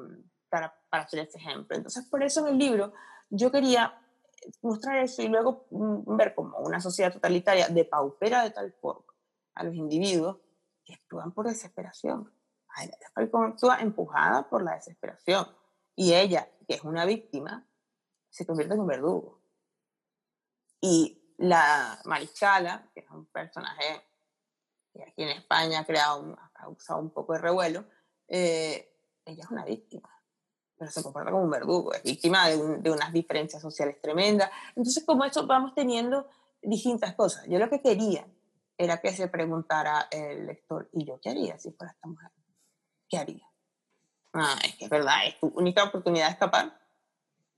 para, 0.48 0.76
para 0.90 1.04
hacer 1.04 1.20
este 1.20 1.38
ejemplo. 1.38 1.76
Entonces, 1.76 2.04
por 2.06 2.24
eso 2.24 2.40
en 2.40 2.54
el 2.54 2.58
libro 2.58 2.92
yo 3.30 3.52
quería 3.52 4.02
mostrar 4.62 4.96
eso 4.96 5.22
y 5.22 5.28
luego 5.28 5.68
mm, 5.70 6.16
ver 6.16 6.34
como 6.34 6.58
una 6.58 6.80
sociedad 6.80 7.12
totalitaria 7.12 7.68
de 7.68 7.84
paupera 7.84 8.42
de 8.42 8.50
tal 8.50 8.72
forma 8.72 9.14
a 9.54 9.62
los 9.62 9.76
individuos 9.76 10.38
que 10.84 10.94
actúan 10.94 11.30
por 11.30 11.46
desesperación. 11.46 12.32
actúa 13.14 13.78
empujada 13.80 14.50
por 14.50 14.64
la 14.64 14.74
desesperación. 14.74 15.46
Y 15.94 16.14
ella, 16.14 16.50
que 16.66 16.74
es 16.74 16.82
una 16.82 17.04
víctima, 17.04 17.66
se 18.30 18.46
convierte 18.46 18.74
en 18.74 18.80
un 18.80 18.86
verdugo. 18.86 19.40
Y 20.80 21.34
la 21.38 22.00
Mariscala, 22.04 22.90
que 22.94 23.00
es 23.00 23.10
un 23.10 23.26
personaje 23.26 24.02
que 24.92 25.02
aquí 25.02 25.22
en 25.22 25.30
España 25.30 25.80
ha, 25.80 25.86
creado, 25.86 26.36
ha 26.38 26.50
causado 26.52 27.00
un 27.00 27.10
poco 27.10 27.34
de 27.34 27.40
revuelo, 27.40 27.84
eh, 28.28 28.92
ella 29.24 29.44
es 29.44 29.50
una 29.50 29.64
víctima 29.64 30.10
pero 30.78 30.90
se 30.90 31.02
comporta 31.02 31.30
como 31.30 31.44
un 31.44 31.50
verdugo, 31.50 31.94
es 31.94 32.02
víctima 32.02 32.48
de, 32.48 32.78
de, 32.78 32.90
unas 32.90 33.12
diferencias 33.12 33.62
sociales 33.62 34.00
tremendas. 34.00 34.50
Entonces, 34.74 35.04
como 35.04 35.24
eso 35.24 35.46
vamos 35.46 35.74
teniendo 35.74 36.28
distintas 36.62 37.14
cosas. 37.14 37.46
Yo 37.48 37.58
lo 37.58 37.70
que 37.70 37.80
quería 37.80 38.26
era 38.76 39.00
que 39.00 39.12
se 39.12 39.28
preguntara 39.28 40.08
el 40.10 40.46
lector, 40.46 40.88
¿y 40.92 41.04
yo 41.04 41.18
qué 41.20 41.30
haría 41.30 41.58
si 41.58 41.72
fuera 41.72 41.92
esta 41.92 42.08
mujer? 42.08 42.30
¿Qué 43.08 43.16
haría? 43.16 43.45
Ah, 44.38 44.58
es 44.62 44.76
que 44.76 44.84
es 44.84 44.90
verdad, 44.90 45.26
es 45.26 45.40
tu 45.40 45.46
única 45.48 45.82
oportunidad 45.84 46.26
de 46.26 46.32
escapar 46.32 46.78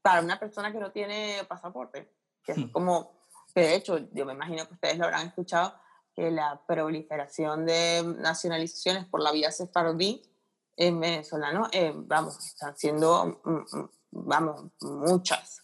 para 0.01 0.21
una 0.21 0.39
persona 0.39 0.73
que 0.73 0.79
no 0.79 0.93
tiene 0.93 1.45
pasaporte. 1.49 2.09
Que 2.45 2.53
es 2.53 2.59
hmm. 2.59 2.69
como, 2.69 3.11
que 3.53 3.63
de 3.63 3.75
hecho, 3.75 3.99
yo 4.13 4.25
me 4.25 4.33
imagino 4.33 4.67
que 4.67 4.75
ustedes 4.75 4.97
lo 4.97 5.05
habrán 5.05 5.27
escuchado, 5.27 5.75
que 6.15 6.31
la 6.31 6.61
proliferación 6.67 7.67
de 7.67 8.05
nacionalizaciones 8.19 9.07
por 9.07 9.21
la 9.21 9.33
vía 9.33 9.51
sefardí 9.51 10.23
en 10.77 11.01
venezolano, 11.01 11.69
eh, 11.73 11.93
vamos, 11.95 12.39
están 12.47 12.77
siendo, 12.77 13.41
mm, 13.45 13.77
mm, 13.77 13.91
vamos, 14.13 14.67
muchas, 14.81 15.63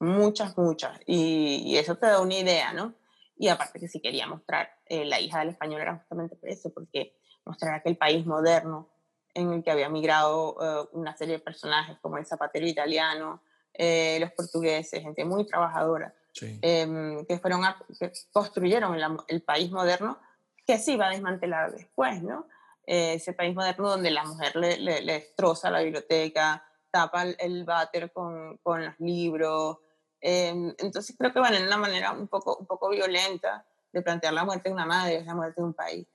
muchas, 0.00 0.58
muchas. 0.58 0.98
Y, 1.06 1.76
eso 1.76 1.94
te 1.94 2.06
da 2.06 2.20
una 2.20 2.34
idea, 2.34 2.72
¿no? 2.72 2.94
Y 3.36 3.46
aparte 3.48 3.78
que 3.78 3.86
si 3.86 4.00
quería 4.00 4.26
mostrar, 4.26 4.68
eh, 4.86 5.04
la 5.04 5.20
hija 5.20 5.38
del 5.38 5.50
español 5.50 5.80
era 5.80 5.96
justamente 5.96 6.34
por 6.34 6.48
eso, 6.48 6.70
porque 6.70 7.16
mostrar 7.44 7.74
aquel 7.74 7.96
país 7.96 8.26
moderno 8.26 8.88
en 9.34 9.52
el 9.52 9.62
que 9.62 9.70
había 9.70 9.88
migrado 9.88 10.56
eh, 10.60 10.88
una 10.92 11.16
serie 11.16 11.34
de 11.34 11.40
personajes 11.40 11.98
como 12.00 12.18
el 12.18 12.26
zapatero 12.26 12.66
italiano, 12.66 13.40
los 13.78 14.32
portugueses, 14.32 15.00
gente 15.00 15.24
muy 15.24 15.46
trabajadora, 15.46 16.12
em, 16.60 17.24
que 17.24 17.38
fueron 17.38 17.62
que 17.98 18.12
construyeron 18.30 18.94
el, 18.94 19.02
el 19.28 19.42
país 19.42 19.70
moderno 19.70 20.18
que 20.66 20.78
se 20.78 20.92
iba 20.92 21.06
a 21.06 21.10
desmantelar 21.10 21.72
después, 21.72 22.22
¿no? 22.22 22.46
Eh, 22.86 23.14
ese 23.14 23.32
país 23.32 23.54
moderno 23.54 23.90
donde 23.90 24.10
la 24.10 24.24
mujer 24.24 24.56
le, 24.56 24.76
le, 24.78 25.00
destroza 25.02 25.70
la 25.70 25.80
biblioteca, 25.80 26.64
tapa 26.90 27.22
el, 27.22 27.64
váter 27.64 28.12
con, 28.12 28.56
con, 28.58 28.84
los 28.84 28.98
libros. 28.98 29.78
Em, 30.20 30.74
entonces 30.78 31.14
creo 31.16 31.32
que 31.32 31.40
van 31.40 31.54
en 31.54 31.64
una 31.64 31.76
manera 31.76 32.12
un 32.12 32.26
poco, 32.28 32.56
un 32.56 32.66
poco 32.66 32.88
violenta 32.88 33.64
de 33.92 34.02
plantear 34.02 34.32
la 34.32 34.44
muerte 34.44 34.68
de 34.68 34.74
una 34.74 34.86
madre, 34.86 35.16
es 35.16 35.26
la 35.26 35.34
muerte 35.34 35.60
de 35.60 35.66
un 35.66 35.74
país. 35.74 36.06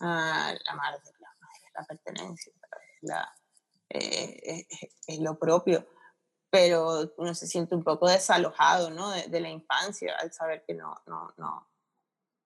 Ah, 0.00 0.52
la 0.64 0.74
madre, 0.74 0.98
la 1.74 1.80
madre 1.80 1.86
la 1.86 1.86
pertenencia, 1.86 2.52
es, 3.88 4.62
eh, 4.62 4.66
es, 5.06 5.18
lo 5.20 5.38
propio 5.38 5.86
pero 6.50 7.12
uno 7.16 7.34
se 7.34 7.46
siente 7.46 7.74
un 7.74 7.82
poco 7.82 8.08
desalojado 8.08 8.90
¿no? 8.90 9.10
de, 9.10 9.22
de, 9.28 9.40
la 9.40 9.48
infancia 9.48 10.14
al 10.18 10.32
saber 10.32 10.64
que 10.66 10.74
no, 10.74 10.94
no, 11.06 11.32
no, 11.38 11.68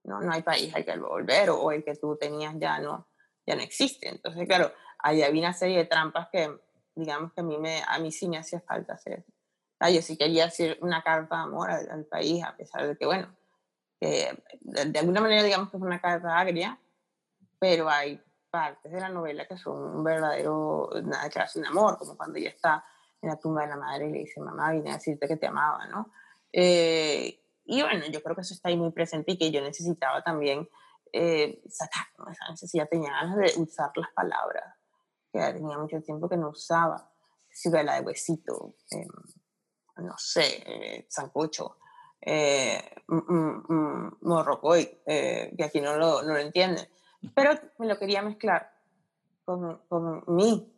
no, 0.04 0.20
no 0.20 0.32
hay 0.32 0.42
país 0.42 0.72
al 0.74 0.84
que 0.84 0.96
volver 0.96 1.50
o, 1.50 1.60
o 1.60 1.72
el 1.72 1.84
que 1.84 1.96
tú 1.96 2.16
tenías 2.16 2.54
ya 2.56 2.78
no, 2.78 3.08
ya 3.44 3.56
no 3.56 3.62
existe. 3.62 4.08
Entonces, 4.08 4.46
claro, 4.46 4.72
ahí 5.00 5.22
había 5.22 5.40
una 5.40 5.52
serie 5.52 5.78
de 5.78 5.86
trampas 5.86 6.28
que, 6.30 6.56
digamos 6.94 7.32
que 7.32 7.40
a 7.40 7.44
mí, 7.44 7.58
me, 7.58 7.82
a 7.84 7.98
mí 7.98 8.12
sí 8.12 8.28
me 8.28 8.38
hacía 8.38 8.60
falta 8.60 8.94
hacer 8.94 9.24
Ah, 9.78 9.90
yo 9.90 10.00
sí 10.00 10.16
quería 10.16 10.46
hacer 10.46 10.78
una 10.80 11.02
carta 11.02 11.36
de 11.36 11.42
amor 11.42 11.70
al, 11.70 12.04
país, 12.06 12.42
a 12.42 12.56
pesar 12.56 12.86
de 12.86 12.96
que, 12.96 13.04
bueno, 13.04 13.28
que 14.00 14.42
de, 14.60 14.98
alguna 14.98 15.20
manera 15.20 15.42
digamos 15.42 15.70
que 15.70 15.76
es 15.76 15.82
una 15.82 16.00
carta 16.00 16.38
agria, 16.38 16.80
pero 17.58 17.88
hay 17.88 18.22
partes 18.50 18.90
de 18.92 19.00
la 19.00 19.08
novela 19.08 19.46
que 19.46 19.56
son 19.56 19.96
un 19.96 20.04
verdadero, 20.04 20.88
una 20.88 21.24
declaración 21.24 21.62
de 21.62 21.68
amor, 21.68 21.98
como 21.98 22.16
cuando 22.16 22.38
ella 22.38 22.50
está 22.50 22.84
en 23.20 23.30
la 23.30 23.36
tumba 23.36 23.62
de 23.62 23.68
la 23.68 23.76
madre 23.76 24.08
y 24.08 24.12
le 24.12 24.18
dice, 24.20 24.40
mamá, 24.40 24.72
vine 24.72 24.90
a 24.90 24.94
decirte 24.94 25.26
que 25.28 25.36
te 25.36 25.46
amaba, 25.46 25.86
¿no? 25.86 26.12
Eh, 26.52 27.40
y 27.64 27.82
bueno, 27.82 28.06
yo 28.06 28.22
creo 28.22 28.34
que 28.34 28.42
eso 28.42 28.54
está 28.54 28.68
ahí 28.68 28.76
muy 28.76 28.92
presente 28.92 29.32
y 29.32 29.38
que 29.38 29.50
yo 29.50 29.60
necesitaba 29.60 30.22
también 30.22 30.68
eh, 31.12 31.62
sacar 31.68 32.06
esa 32.30 32.50
necesidad, 32.50 32.88
tenía 32.88 33.10
ganas 33.10 33.36
de 33.36 33.60
usar 33.60 33.90
las 33.96 34.10
palabras, 34.12 34.74
que 35.32 35.40
tenía 35.52 35.78
mucho 35.78 36.00
tiempo 36.02 36.28
que 36.28 36.36
no 36.36 36.50
usaba, 36.50 37.10
la 37.64 37.94
de 37.94 38.00
huesito, 38.06 38.74
em, 38.90 39.08
no 39.98 40.14
sé, 40.18 40.62
eh, 40.66 41.06
sancocho, 41.08 41.78
eh, 42.20 42.82
morrocoy, 43.08 45.02
eh, 45.06 45.54
que 45.56 45.64
aquí 45.64 45.80
no 45.80 45.96
lo, 45.96 46.22
no 46.22 46.34
lo 46.34 46.38
entienden, 46.38 46.86
pero 47.34 47.50
me 47.78 47.86
lo 47.86 47.98
quería 47.98 48.22
mezclar 48.22 48.72
con, 49.44 49.80
con 49.88 50.24
mi 50.28 50.72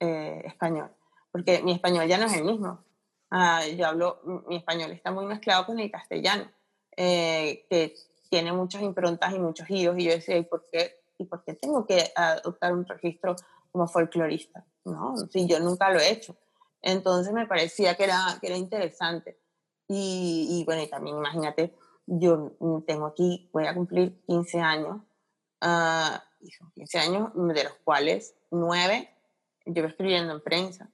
eh, 0.00 0.42
español, 0.46 0.90
porque 1.32 1.62
mi 1.62 1.72
español 1.72 2.06
ya 2.06 2.18
no 2.18 2.26
es 2.26 2.34
el 2.34 2.44
mismo. 2.44 2.84
Ah, 3.30 3.66
yo 3.66 3.86
hablo, 3.86 4.20
mi 4.46 4.56
español 4.56 4.92
está 4.92 5.10
muy 5.10 5.26
mezclado 5.26 5.66
con 5.66 5.80
el 5.80 5.90
castellano, 5.90 6.48
que 6.96 7.94
tiene 8.30 8.52
muchas 8.52 8.82
improntas 8.82 9.32
y 9.34 9.38
muchos 9.38 9.66
giros, 9.66 9.98
y 9.98 10.04
yo 10.04 10.12
decía, 10.12 10.36
¿y 10.36 10.44
por 10.44 10.68
qué, 10.70 11.00
y 11.18 11.24
por 11.24 11.44
qué 11.44 11.54
tengo 11.54 11.86
que 11.86 12.12
adoptar 12.14 12.72
un 12.72 12.86
registro 12.86 13.36
como 13.72 13.88
folclorista? 13.88 14.64
No, 14.84 15.16
si 15.30 15.46
yo 15.46 15.58
nunca 15.60 15.90
lo 15.90 15.98
he 15.98 16.10
hecho. 16.10 16.36
Entonces 16.82 17.32
me 17.32 17.46
parecía 17.46 17.96
que 17.96 18.04
era, 18.04 18.38
que 18.40 18.48
era 18.48 18.56
interesante. 18.56 19.38
Y, 19.88 20.48
y 20.50 20.64
bueno, 20.64 20.82
y 20.82 20.88
también 20.88 21.16
imagínate, 21.16 21.74
yo 22.06 22.52
tengo 22.86 23.06
aquí, 23.06 23.48
voy 23.52 23.66
a 23.66 23.74
cumplir 23.74 24.20
15 24.26 24.60
años, 24.60 25.00
uh, 25.62 26.48
son 26.50 26.70
15 26.74 26.98
años 26.98 27.30
de 27.34 27.64
los 27.64 27.74
cuales 27.84 28.34
9 28.50 29.10
llevo 29.66 29.88
escribiendo 29.88 30.34
en 30.34 30.42
prensa. 30.42 30.88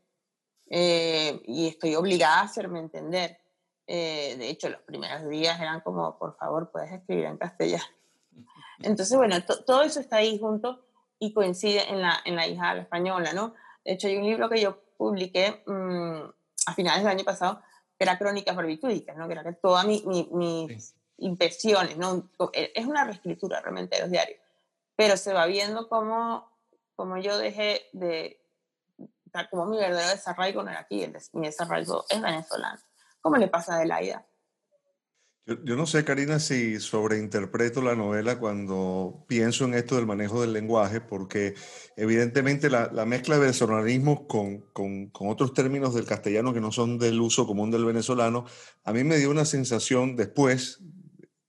Eh, 0.69 1.43
y 1.47 1.67
estoy 1.67 1.97
obligada 1.97 2.41
a 2.41 2.45
hacerme 2.45 2.79
entender. 2.79 3.39
Eh, 3.87 4.37
de 4.39 4.49
hecho, 4.49 4.69
los 4.69 4.81
primeros 4.83 5.29
días 5.29 5.61
eran 5.61 5.81
como, 5.81 6.17
por 6.17 6.37
favor, 6.37 6.71
puedes 6.71 6.93
escribir 6.93 7.25
en 7.25 7.37
castellano. 7.37 7.85
Entonces, 8.79 9.17
bueno, 9.17 9.37
todo 9.67 9.83
eso 9.83 9.99
está 9.99 10.17
ahí 10.17 10.39
junto 10.39 10.81
y 11.19 11.33
coincide 11.33 11.91
en 11.91 12.01
la, 12.01 12.21
en 12.25 12.37
la 12.37 12.47
hija 12.47 12.71
de 12.71 12.77
la 12.77 12.83
española, 12.83 13.33
¿no? 13.33 13.55
De 13.85 13.93
hecho, 13.93 14.07
hay 14.07 14.17
un 14.17 14.25
libro 14.25 14.49
que 14.49 14.61
yo 14.61 14.81
publiqué 14.97 15.63
mm, 15.67 16.21
a 16.67 16.75
finales 16.75 17.03
del 17.03 17.13
año 17.13 17.25
pasado, 17.25 17.61
que 17.99 18.05
era 18.05 18.19
Crónicas 18.19 18.57
Barbitúdicas, 18.57 19.17
¿no? 19.17 19.27
que 19.27 19.33
era 19.33 19.43
que 19.43 19.53
todas 19.53 19.87
mis 19.87 20.03
impresiones, 21.19 21.97
¿no? 21.99 22.31
Es 22.53 22.87
una 22.87 23.05
reescritura 23.05 23.61
realmente 23.61 23.97
de 23.97 24.03
los 24.03 24.11
diarios, 24.11 24.40
pero 25.01 25.17
se 25.17 25.33
va 25.33 25.47
viendo 25.47 25.89
cómo, 25.89 26.47
cómo 26.95 27.17
yo 27.17 27.39
dejé 27.39 27.87
de, 27.95 28.39
como 29.51 29.65
mi 29.65 29.79
verdadero 29.79 30.11
desarraigo 30.11 30.63
no 30.63 30.69
era 30.69 30.81
aquí, 30.81 31.11
mi 31.33 31.47
desarraigo 31.47 32.05
es 32.11 32.21
venezolano. 32.21 32.79
¿Cómo 33.23 33.39
le 33.39 33.49
pasa 33.49 33.73
a 33.73 33.77
Adelaida? 33.77 34.27
Yo, 35.47 35.75
no 35.75 35.87
sé, 35.87 36.05
Karina, 36.05 36.39
si 36.39 36.79
sobreinterpreto 36.81 37.81
la 37.81 37.95
novela 37.95 38.39
cuando 38.39 39.25
pienso 39.27 39.65
en 39.65 39.73
esto 39.73 39.97
del 39.97 40.05
manejo 40.05 40.43
del 40.43 40.53
lenguaje, 40.53 41.01
porque 41.01 41.55
evidentemente 41.97 42.69
la, 42.69 42.91
mezcla 43.07 43.37
de 43.37 43.41
venezolanismo 43.41 44.29
con, 44.29 44.61
con, 44.75 45.11
otros 45.15 45.55
términos 45.55 45.95
del 45.95 46.05
castellano 46.05 46.53
que 46.53 46.61
no 46.61 46.73
son 46.73 46.99
del 46.99 47.19
uso 47.23 47.47
común 47.47 47.71
del 47.71 47.87
venezolano, 47.87 48.45
a 48.85 48.93
mí 48.93 49.03
me 49.03 49.17
dio 49.17 49.31
una 49.31 49.47
sensación 49.47 50.15
después, 50.15 50.83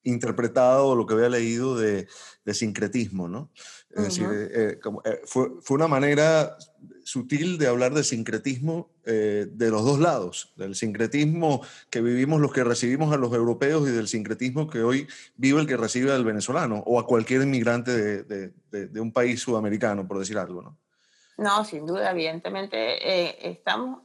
interpretado 0.04 0.96
lo 0.96 1.06
que 1.06 1.14
había 1.14 1.30
leído 1.30 1.78
de, 1.78 2.08
de 2.46 2.54
sincretismo, 2.54 3.28
¿no? 3.28 3.52
Es 3.90 4.04
decir, 4.06 4.28
eh, 4.32 4.80
eh, 5.04 5.22
fue, 5.26 5.50
fue, 5.62 5.76
una 5.76 5.88
manera 5.88 6.58
sutil 7.04 7.58
de 7.58 7.68
hablar 7.68 7.94
de 7.94 8.04
sincretismo 8.04 8.90
eh, 9.06 9.48
de 9.50 9.70
los 9.70 9.84
dos 9.84 10.00
lados, 10.00 10.54
del 10.56 10.76
sincretismo 10.76 11.62
que 11.90 12.00
vivimos 12.00 12.40
los 12.40 12.54
que 12.54 12.64
recibimos 12.64 13.14
a 13.14 13.18
los 13.18 13.34
europeos 13.34 13.88
y 13.90 13.92
del 13.92 14.08
sincretismo 14.08 14.70
que 14.70 14.82
hoy 14.82 15.08
vive 15.36 15.60
el 15.60 15.68
que 15.68 15.76
recibe 15.76 16.14
al 16.14 16.24
venezolano 16.24 16.84
o 16.86 17.00
a 17.00 17.06
cualquier 17.06 17.42
inmigrante 17.42 17.92
de, 17.92 18.54
de, 18.72 18.88
de 18.88 19.00
un 19.02 19.12
país 19.12 19.42
sudamericano, 19.42 20.08
por 20.08 20.20
decir 20.20 20.38
algo, 20.38 20.62
¿no? 20.62 20.78
No, 21.38 21.66
sin 21.66 21.86
duda, 21.86 22.12
evidentemente 22.12 23.50
estamos, 23.50 24.02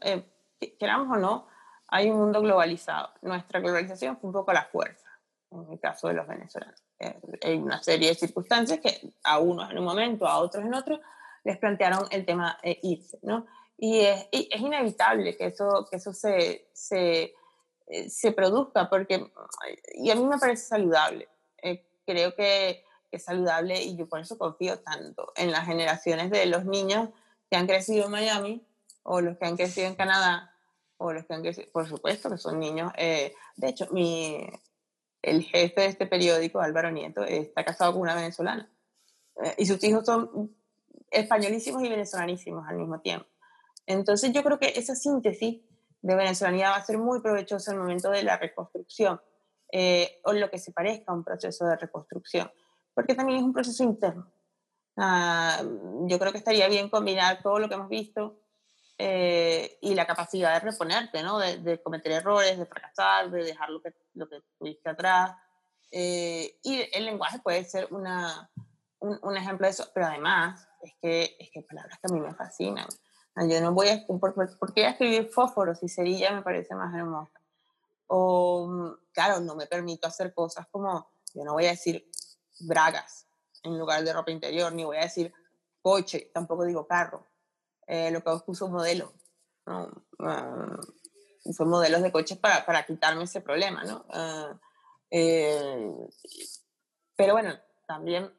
queramos 0.79 1.17
o 1.17 1.21
no, 1.21 1.47
hay 1.89 2.11
un 2.11 2.19
mundo 2.19 2.41
globalizado. 2.41 3.11
Nuestra 3.23 3.61
globalización 3.61 4.17
fue 4.19 4.29
un 4.29 4.33
poco 4.33 4.53
la 4.53 4.65
fuerza, 4.65 5.06
en 5.51 5.73
el 5.73 5.81
caso 5.81 6.09
de 6.09 6.15
los 6.15 6.27
venezolanos 6.27 6.87
eh, 6.99 7.15
hay 7.43 7.57
una 7.57 7.83
serie 7.83 8.09
de 8.09 8.15
circunstancias 8.15 8.81
que 8.81 9.01
a 9.25 9.39
unos 9.39 9.71
en 9.71 9.79
un 9.79 9.85
momento, 9.85 10.27
a 10.27 10.39
otros 10.39 10.65
en 10.65 10.75
otro, 10.75 11.01
les 11.45 11.59
plantearon 11.59 12.07
el 12.11 12.25
tema 12.25 12.59
eh, 12.63 12.79
irse, 12.83 13.19
¿no? 13.23 13.47
Y 13.79 14.01
es, 14.01 14.27
es, 14.33 14.61
inevitable 14.61 15.37
que 15.37 15.47
eso, 15.47 15.87
que 15.91 15.97
eso 15.97 16.15
se, 16.15 16.69
se, 16.73 17.35
eh, 17.87 18.09
se, 18.09 18.33
produzca, 18.33 18.89
porque, 18.89 19.31
y 19.95 20.11
a 20.11 20.15
mí 20.15 20.25
me 20.25 20.39
parece 20.39 20.65
saludable, 20.65 21.29
creo 22.07 22.35
que 22.35 22.85
es 23.11 23.25
saludable 23.25 23.83
y 23.83 23.97
yo 23.97 24.09
por 24.09 24.21
eso 24.21 24.39
confío 24.39 24.79
tanto 24.79 25.33
en 25.37 25.51
las 25.51 25.67
generaciones 25.67 26.31
de 26.31 26.47
los 26.47 26.65
niños 26.65 27.11
que 27.51 27.57
han 27.57 27.67
crecido 27.67 28.07
en 28.07 28.13
Miami 28.13 28.67
o 29.03 29.21
los 29.21 29.37
que 29.37 29.45
han 29.45 29.57
crecido 29.57 29.89
en 29.89 29.97
Canadá 29.97 30.55
o 30.97 31.13
los 31.13 31.27
que 31.27 31.35
han 31.35 31.43
crecido, 31.43 31.71
por 31.73 31.87
supuesto 31.87 32.31
que 32.31 32.39
son 32.39 32.59
niños, 32.59 32.93
de 32.97 33.35
hecho, 33.69 33.89
mi, 33.91 34.49
el 35.27 35.43
jefe 35.43 35.81
de 35.81 35.87
este 35.89 36.07
periódico, 36.07 36.61
Álvaro 36.61 36.91
Nieto, 36.91 37.25
está 37.25 37.65
casado 37.65 37.93
con 37.93 38.03
una 38.03 38.15
venezolana. 38.15 38.71
Eh, 39.43 39.55
y 39.59 39.67
sus 39.67 39.83
hijos 39.85 40.07
son 40.07 40.55
españolísimos 41.11 41.83
y 41.83 41.89
venezolanísimos 41.89 42.67
al 42.69 42.77
mismo 42.77 43.01
tiempo. 43.01 43.27
Entonces 43.87 44.33
yo 44.33 44.43
creo 44.43 44.59
que 44.59 44.73
esa 44.77 44.95
síntesis 44.95 45.61
de 46.01 46.15
venezolanidad 46.15 46.71
va 46.71 46.77
a 46.77 46.85
ser 46.85 46.99
muy 46.99 47.21
provechosa 47.21 47.73
en 47.73 47.79
el 47.79 47.83
momento 47.83 48.11
de 48.11 48.23
la 48.23 48.37
reconstrucción, 48.37 49.21
eh, 49.73 50.21
o 50.25 50.33
lo 50.33 50.49
que 50.51 50.59
se 50.59 50.73
parezca 50.73 51.13
a 51.13 51.15
un 51.15 51.25
proceso 51.25 51.67
de 51.67 51.77
reconstrucción, 51.77 52.51
porque 52.95 53.15
también 53.15 53.41
es 53.41 53.45
un 53.45 53.53
proceso 53.53 53.83
interno. 53.83 54.31
Ah, 54.97 55.63
yo 56.07 56.19
creo 56.19 56.33
que 56.33 56.39
estaría 56.39 56.69
bien 56.69 56.89
combinar 56.89 57.43
todo 57.43 57.59
lo 57.59 57.69
que 57.69 57.75
hemos 57.75 57.89
visto 57.89 58.39
eh, 58.99 59.79
y 59.83 59.95
la 59.95 60.07
capacidad 60.07 60.55
de 60.55 60.61
reponerte, 60.61 61.23
¿no? 61.23 61.39
De, 61.39 61.83
cometer 61.83 62.13
errores, 62.13 62.59
de 62.59 62.67
fracasar, 62.67 63.31
de 63.31 63.45
dejar 63.45 63.69
lo 63.69 63.83
que, 63.83 63.95
lo 64.15 64.29
que 64.29 64.41
tuviste 64.59 64.89
atrás. 64.89 65.37
Eh, 65.91 66.59
y 66.63 66.89
el 66.93 67.05
lenguaje 67.05 67.39
puede 67.41 67.65
ser 67.65 67.89
una, 67.91 68.51
un, 69.01 69.37
ejemplo 69.37 69.67
de 69.67 69.73
eso, 69.73 69.87
pero 69.95 70.07
además 70.07 70.67
es 70.83 70.95
que, 71.01 71.37
es 71.39 71.51
que 71.53 71.63
palabras 71.63 71.99
que 71.99 72.11
a 72.11 72.15
mí 72.15 72.21
me 72.21 72.35
fascinan. 72.35 72.87
Yo 73.49 73.61
no 73.61 73.73
voy 73.73 73.89
a, 73.89 74.07
¿por, 74.07 74.35
por 74.35 74.73
qué 74.73 74.89
escribir 74.89 75.29
fósforos 75.29 75.83
y 75.83 75.89
cerilla 75.89 76.33
me 76.33 76.41
parece 76.41 76.75
más 76.75 76.95
hermosa? 76.95 77.39
O, 78.07 78.97
claro, 79.13 79.41
no 79.41 79.55
me 79.55 79.67
permito 79.67 80.07
hacer 80.07 80.33
cosas 80.33 80.67
como, 80.71 81.11
yo 81.35 81.45
no 81.45 81.53
voy 81.53 81.67
a 81.67 81.71
decir 81.71 82.09
bragas 82.61 83.27
en 83.63 83.79
lugar 83.79 84.03
de 84.05 84.13
ropa 84.15 84.31
interior, 84.31 84.73
ni 84.73 84.85
voy 84.85 84.97
a 84.97 85.03
decir 85.03 85.35
coche, 85.83 86.31
tampoco 86.33 86.65
digo 86.65 86.87
carro 86.87 87.27
eh, 87.87 88.11
lo 88.11 88.23
que 88.23 88.31
puso 88.45 88.69
modelo. 88.69 89.13
¿no? 89.67 89.91
Uh, 90.19 91.65
modelos 91.65 92.03
de 92.03 92.13
coches 92.13 92.39
para, 92.39 92.65
para 92.65 92.85
quitarme 92.85 93.25
ese 93.25 93.41
problema, 93.41 93.85
¿no? 93.85 94.05
Ah, 94.11 94.59
eh, 95.11 95.93
pero 97.15 97.35
bueno, 97.35 97.55
también, 97.87 98.33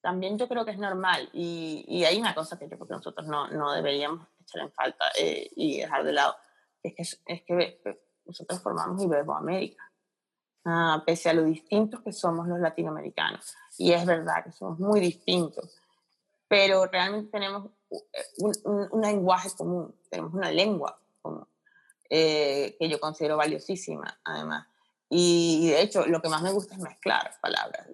también 0.00 0.38
yo 0.38 0.48
creo 0.48 0.64
que 0.64 0.70
es 0.70 0.78
normal 0.78 1.28
y, 1.32 1.84
y, 1.88 2.04
hay 2.04 2.18
una 2.18 2.34
cosa 2.34 2.58
que 2.58 2.68
yo 2.68 2.76
creo 2.76 2.86
que 2.86 2.94
nosotros 2.94 3.26
no, 3.26 3.48
no 3.48 3.72
deberíamos 3.72 4.26
echar 4.40 4.62
en 4.62 4.72
falta 4.72 5.04
eh, 5.18 5.50
y 5.56 5.80
dejar 5.80 6.04
de 6.04 6.12
lado, 6.12 6.36
es 6.82 6.94
que, 6.94 7.02
es 7.02 7.42
que 7.42 8.00
nosotros 8.24 8.62
formamos 8.62 9.02
Iberoamérica, 9.02 9.84
uh, 10.64 11.04
pese 11.04 11.30
a 11.30 11.34
lo 11.34 11.42
distintos 11.42 12.00
que 12.00 12.12
somos 12.12 12.46
los 12.46 12.60
latinoamericanos. 12.60 13.54
Y 13.76 13.92
es 13.92 14.06
verdad 14.06 14.44
que 14.44 14.52
somos 14.52 14.78
muy 14.78 15.00
distintos, 15.00 15.78
pero 16.48 16.86
realmente 16.86 17.30
tenemos 17.30 17.70
un, 18.38 19.00
lenguaje 19.02 19.50
común, 19.56 19.94
tenemos 20.08 20.34
una 20.34 20.50
lengua 20.50 20.98
común, 21.20 21.46
eh, 22.08 22.76
que 22.78 22.88
yo 22.88 23.00
considero 23.00 23.36
valiosísima, 23.36 24.20
además. 24.24 24.66
Y, 25.08 25.70
de 25.70 25.82
hecho, 25.82 26.06
lo 26.06 26.22
que 26.22 26.28
más 26.28 26.42
me 26.42 26.52
gusta 26.52 26.74
es 26.74 26.80
mezclar 26.80 27.32
palabras 27.40 27.88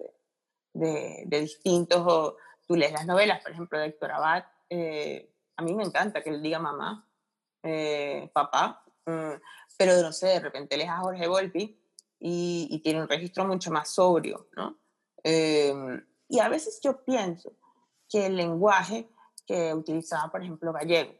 de, 0.73 1.23
de, 1.25 1.41
distintos. 1.41 2.03
O, 2.05 2.37
tú 2.67 2.75
lees 2.75 2.91
las 2.91 3.05
novelas, 3.05 3.41
por 3.41 3.51
ejemplo, 3.51 3.79
de 3.79 3.87
Héctor 3.87 4.11
Abad, 4.11 4.45
eh, 4.69 5.31
a 5.55 5.63
mí 5.63 5.73
me 5.73 5.83
encanta 5.83 6.21
que 6.21 6.29
él 6.29 6.43
diga 6.43 6.59
mamá, 6.59 7.07
eh, 7.63 8.29
papá, 8.33 8.83
mm, 9.05 9.41
pero 9.77 10.01
no 10.01 10.11
sé, 10.11 10.27
de 10.27 10.39
repente 10.39 10.77
lees 10.77 10.89
a 10.89 10.97
Jorge 10.97 11.27
Volpi 11.27 11.79
y, 12.19 12.67
y 12.69 12.79
tiene 12.79 13.01
un 13.01 13.07
registro 13.07 13.45
mucho 13.45 13.71
más 13.71 13.89
sobrio, 13.89 14.47
¿no? 14.55 14.77
y 16.29 16.39
a 16.39 16.47
veces 16.47 16.79
yo 16.81 17.03
pienso 17.03 17.51
que 18.09 18.27
el 18.27 18.37
lenguaje 18.37 19.09
que 19.47 19.73
utilizaba, 19.73 20.29
por 20.29 20.43
ejemplo, 20.43 20.73
Gallego. 20.73 21.13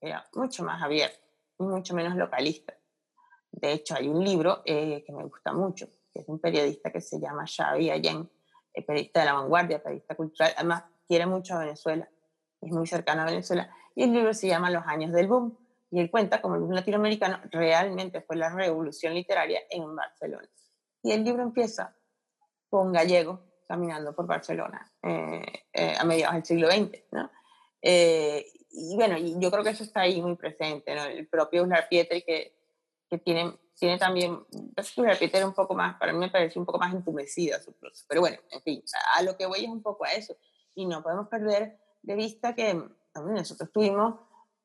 Era 0.00 0.26
mucho 0.34 0.64
más 0.64 0.82
abierto 0.82 1.18
y 1.58 1.62
mucho 1.62 1.94
menos 1.94 2.16
localista. 2.16 2.74
De 3.52 3.72
hecho, 3.72 3.94
hay 3.94 4.08
un 4.08 4.24
libro 4.24 4.62
eh, 4.64 5.04
que 5.06 5.12
me 5.12 5.22
gusta 5.24 5.52
mucho, 5.52 5.86
que 6.12 6.22
es 6.22 6.28
un 6.28 6.40
periodista 6.40 6.90
que 6.90 7.00
se 7.00 7.20
llama 7.20 7.44
Xavi 7.46 7.90
Allen, 7.90 8.28
periodista 8.82 9.20
de 9.20 9.26
la 9.26 9.34
vanguardia, 9.34 9.82
periodista 9.82 10.14
cultural, 10.14 10.52
además 10.56 10.84
quiere 11.06 11.26
mucho 11.26 11.54
a 11.54 11.60
Venezuela, 11.60 12.08
es 12.60 12.72
muy 12.72 12.86
cercano 12.86 13.22
a 13.22 13.26
Venezuela, 13.26 13.70
y 13.94 14.02
el 14.02 14.12
libro 14.12 14.34
se 14.34 14.48
llama 14.48 14.70
Los 14.70 14.84
años 14.86 15.12
del 15.12 15.28
boom, 15.28 15.56
y 15.90 16.00
él 16.00 16.10
cuenta 16.10 16.40
cómo 16.40 16.56
el 16.56 16.62
boom 16.62 16.72
latinoamericano 16.72 17.38
realmente 17.52 18.20
fue 18.22 18.36
la 18.36 18.48
revolución 18.50 19.14
literaria 19.14 19.60
en 19.70 19.94
Barcelona. 19.94 20.48
Y 21.02 21.12
el 21.12 21.22
libro 21.22 21.42
empieza 21.42 21.96
con 22.68 22.92
Gallego 22.92 23.40
caminando 23.68 24.14
por 24.14 24.26
Barcelona 24.26 24.90
eh, 25.02 25.64
eh, 25.72 25.94
a 25.96 26.04
mediados 26.04 26.34
del 26.34 26.44
siglo 26.44 26.70
XX, 26.70 27.04
¿no? 27.12 27.30
Eh, 27.86 28.50
y 28.70 28.96
bueno, 28.96 29.18
yo 29.18 29.50
creo 29.50 29.62
que 29.62 29.70
eso 29.70 29.84
está 29.84 30.00
ahí 30.00 30.22
muy 30.22 30.36
presente, 30.36 30.94
¿no? 30.94 31.04
El 31.04 31.28
propio 31.28 31.62
Uslar 31.64 31.86
Pietri 31.86 32.22
que, 32.22 32.56
que 33.10 33.18
tiene, 33.18 33.58
tiene 33.78 33.98
también, 33.98 34.42
es 34.74 34.96
Uslar 34.96 35.18
Pietri 35.18 35.42
un 35.42 35.52
poco 35.52 35.74
más, 35.74 35.98
para 35.98 36.14
mí 36.14 36.18
me 36.18 36.30
parece 36.30 36.58
un 36.58 36.64
poco 36.64 36.78
más 36.78 36.94
entumecida 36.94 37.60
su 37.60 37.74
proceso, 37.74 38.06
pero 38.08 38.22
bueno, 38.22 38.38
en 38.50 38.62
fin, 38.62 38.82
a 39.14 39.22
lo 39.22 39.36
que 39.36 39.44
voy 39.44 39.64
es 39.64 39.68
un 39.68 39.82
poco 39.82 40.06
a 40.06 40.12
eso, 40.12 40.34
y 40.74 40.86
no 40.86 41.02
podemos 41.02 41.28
perder 41.28 41.78
de 42.00 42.14
vista 42.14 42.54
que 42.54 42.82
nosotros 43.14 43.70
tuvimos 43.70 44.14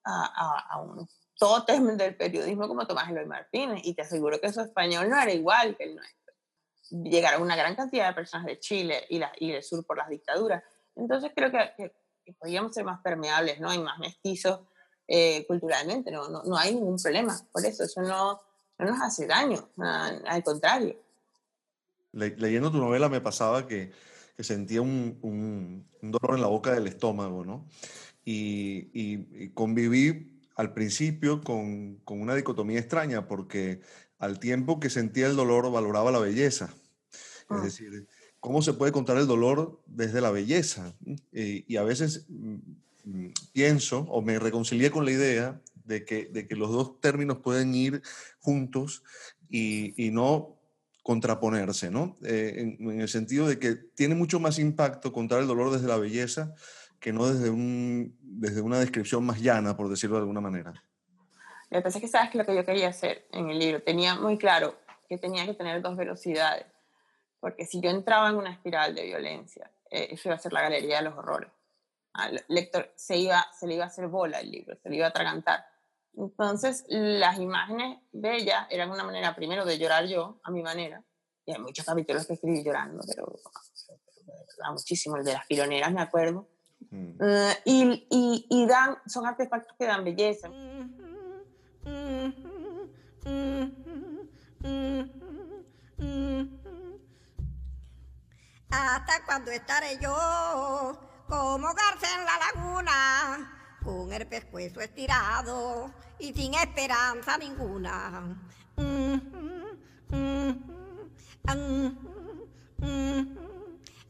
a, 0.05 0.24
a, 0.26 0.76
a 0.76 0.82
un 0.82 1.05
tótem 1.38 1.97
del 1.97 2.15
periodismo 2.15 2.70
como 2.70 2.88
Tomás 2.88 3.09
Eloy 3.09 3.26
Martínez, 3.26 3.82
y 3.84 3.93
te 3.95 4.03
aseguro 4.03 4.39
que 4.39 4.53
su 4.53 4.61
español 4.61 5.09
no 5.09 5.22
era 5.22 5.32
igual 5.34 5.76
que 5.76 5.84
el 5.84 5.95
nuestro. 5.95 6.34
Llegaron 7.03 7.41
una 7.41 7.55
gran 7.55 7.76
cantidad 7.76 8.07
de 8.07 8.15
personas 8.15 8.45
de 8.47 8.59
Chile 8.59 9.05
y, 9.09 9.20
la, 9.20 9.32
y 9.39 9.51
del 9.51 9.61
sur 9.61 9.86
por 9.86 9.97
las 9.97 10.09
dictaduras. 10.09 10.63
Entonces 10.95 11.32
creo 11.36 11.51
que, 11.51 11.72
que, 11.78 11.95
podríamos 12.34 12.73
ser 12.73 12.86
más 12.86 13.01
permeables 13.01 13.59
¿no? 13.59 13.73
y 13.73 13.80
más 13.80 13.99
mestizos 13.99 14.61
eh, 15.07 15.45
culturalmente. 15.47 16.11
¿no? 16.11 16.30
No, 16.30 16.43
no, 16.43 16.57
hay 16.57 16.75
ningún 16.75 16.97
problema 16.97 17.39
por 17.51 17.65
eso. 17.65 17.84
Eso 17.84 18.01
no, 18.01 18.39
no 18.77 18.86
nos 18.86 19.01
hace 19.01 19.27
daño, 19.27 19.69
al 19.77 20.43
contrario. 20.43 20.95
Le, 22.11 22.36
leyendo 22.38 22.71
tu 22.71 22.77
novela 22.80 23.09
me 23.09 23.21
pasaba 23.21 23.67
que, 23.67 23.91
que 24.36 24.43
sentía 24.43 24.82
un, 24.82 25.19
un, 25.21 25.88
un, 26.01 26.11
dolor 26.11 26.36
en 26.36 26.41
la 26.41 26.47
boca 26.47 26.73
del 26.73 26.88
estómago, 26.88 27.45
¿no? 27.45 27.67
Y, 28.25 28.89
y, 28.93 29.43
y 29.43 29.49
conviví 29.49 30.39
al 30.55 30.73
principio 30.73 31.41
con, 31.41 31.97
con, 32.03 32.21
una 32.21 32.36
dicotomía 32.36 32.80
extraña, 32.80 33.27
porque 33.27 33.82
al 34.17 34.39
tiempo 34.39 34.80
que 34.80 34.89
sentía 34.89 35.27
el 35.27 35.36
dolor 35.36 35.71
valoraba 35.71 36.11
la 36.11 36.19
belleza. 36.19 36.73
Es 37.11 37.45
ah. 37.49 37.61
decir, 37.61 38.07
¿cómo 38.39 38.61
se 38.61 38.73
puede 38.73 38.91
contar 38.91 39.17
el 39.17 39.27
dolor 39.27 39.81
desde 39.85 40.21
la 40.21 40.31
belleza? 40.31 40.93
Y, 41.31 41.71
y 41.71 41.77
a 41.77 41.83
veces 41.83 42.25
mm, 42.29 43.27
pienso 43.53 43.99
o 44.09 44.21
me 44.21 44.39
reconcilié 44.39 44.91
con 44.91 45.05
la 45.05 45.11
idea 45.11 45.61
de 45.85 46.05
que, 46.05 46.25
de 46.25 46.47
que 46.47 46.55
los 46.55 46.71
dos 46.71 47.01
términos 47.01 47.39
pueden 47.39 47.73
ir 47.73 48.01
juntos 48.39 49.03
y, 49.49 49.93
y 50.03 50.11
no 50.11 50.55
contraponerse, 51.01 51.89
¿no? 51.89 52.17
Eh, 52.23 52.75
en, 52.79 52.89
en, 52.91 53.01
el 53.01 53.09
sentido 53.09 53.47
de 53.47 53.57
que 53.57 53.73
tiene 53.73 54.13
mucho 54.13 54.39
más 54.39 54.59
impacto 54.59 55.11
contar 55.11 55.39
el 55.39 55.47
dolor 55.47 55.71
desde 55.71 55.87
la 55.87 55.97
belleza 55.97 56.53
que 56.99 57.13
no 57.13 57.27
desde, 57.27 57.49
un, 57.49 58.15
desde 58.21 58.61
una 58.61 58.79
descripción 58.79 59.25
más 59.25 59.41
llana, 59.41 59.75
por 59.75 59.89
decirlo 59.89 60.17
de 60.17 60.21
alguna 60.21 60.41
manera. 60.41 60.73
Lo 61.69 61.79
que 61.79 61.83
pasa 61.83 61.97
es 61.97 62.01
que 62.01 62.07
sabes 62.07 62.29
que 62.29 62.37
lo 62.37 62.45
que 62.45 62.55
yo 62.55 62.65
quería 62.65 62.89
hacer 62.89 63.25
en 63.31 63.49
el 63.49 63.59
libro, 63.59 63.81
tenía 63.81 64.15
muy 64.15 64.37
claro 64.37 64.75
que 65.07 65.17
tenía 65.17 65.45
que 65.45 65.53
tener 65.53 65.81
dos 65.81 65.95
velocidades, 65.95 66.65
porque 67.39 67.65
si 67.65 67.81
yo 67.81 67.89
entraba 67.89 68.29
en 68.29 68.35
una 68.35 68.51
espiral 68.51 68.95
de 68.95 69.03
violencia, 69.03 69.71
eh, 69.89 70.09
eso 70.11 70.29
iba 70.29 70.35
a 70.35 70.39
ser 70.39 70.53
la 70.53 70.61
galería 70.61 70.97
de 70.97 71.03
los 71.03 71.17
horrores. 71.17 71.51
Al 72.13 72.43
lector 72.47 72.91
se, 72.95 73.17
iba, 73.17 73.45
se 73.57 73.67
le 73.67 73.75
iba 73.75 73.85
a 73.85 73.87
hacer 73.87 74.07
bola 74.07 74.39
el 74.39 74.51
libro, 74.51 74.75
se 74.81 74.89
le 74.89 74.97
iba 74.97 75.05
a 75.05 75.09
atragantar. 75.09 75.65
Entonces, 76.15 76.83
las 76.87 77.39
imágenes 77.39 77.99
bellas 78.11 78.67
eran 78.69 78.89
una 78.89 79.03
manera, 79.03 79.35
primero, 79.35 79.63
de 79.63 79.77
llorar 79.77 80.05
yo, 80.07 80.39
a 80.43 80.51
mi 80.51 80.61
manera, 80.63 81.03
y 81.45 81.53
hay 81.53 81.59
muchos 81.59 81.85
capítulos 81.85 82.25
que 82.27 82.33
escribí 82.33 82.63
llorando, 82.63 83.01
pero, 83.07 83.39
pero 84.25 84.71
muchísimo, 84.71 85.17
el 85.17 85.23
de 85.23 85.33
las 85.33 85.45
piloneras, 85.45 85.91
me 85.91 86.01
acuerdo, 86.01 86.47
Uh, 86.91 87.51
y, 87.65 88.07
y, 88.09 88.45
y, 88.49 88.65
dan, 88.65 88.97
son 89.05 89.25
artefactos 89.25 89.75
que 89.77 89.85
dan 89.85 90.03
belleza. 90.03 90.49
Hasta 98.72 99.26
cuando 99.26 99.51
estaré 99.51 99.97
yo 99.99 100.99
como 101.28 101.74
garza 101.74 102.07
en 102.20 102.26
la 102.26 102.38
laguna, 102.38 103.78
con 103.84 104.13
el 104.13 104.28
pescuezo 104.28 104.82
estirado 104.82 105.91
y 106.20 106.34
sin 106.34 106.53
esperanza 106.53 107.38
ninguna. 107.38 108.36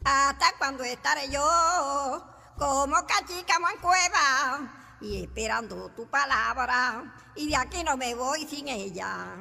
Hasta 0.04 0.58
cuando 0.58 0.84
estaré 0.84 1.30
yo 1.30 2.26
como 2.58 2.96
cachicamo 3.08 3.70
en 3.70 3.80
cueva 3.80 4.98
y 5.02 5.24
esperando 5.24 5.90
tu 5.92 6.10
palabra 6.10 7.16
y 7.36 7.48
de 7.50 7.56
aquí 7.56 7.84
no 7.84 7.96
me 7.96 8.14
voy 8.16 8.46
sin 8.46 8.68
ella. 8.68 9.38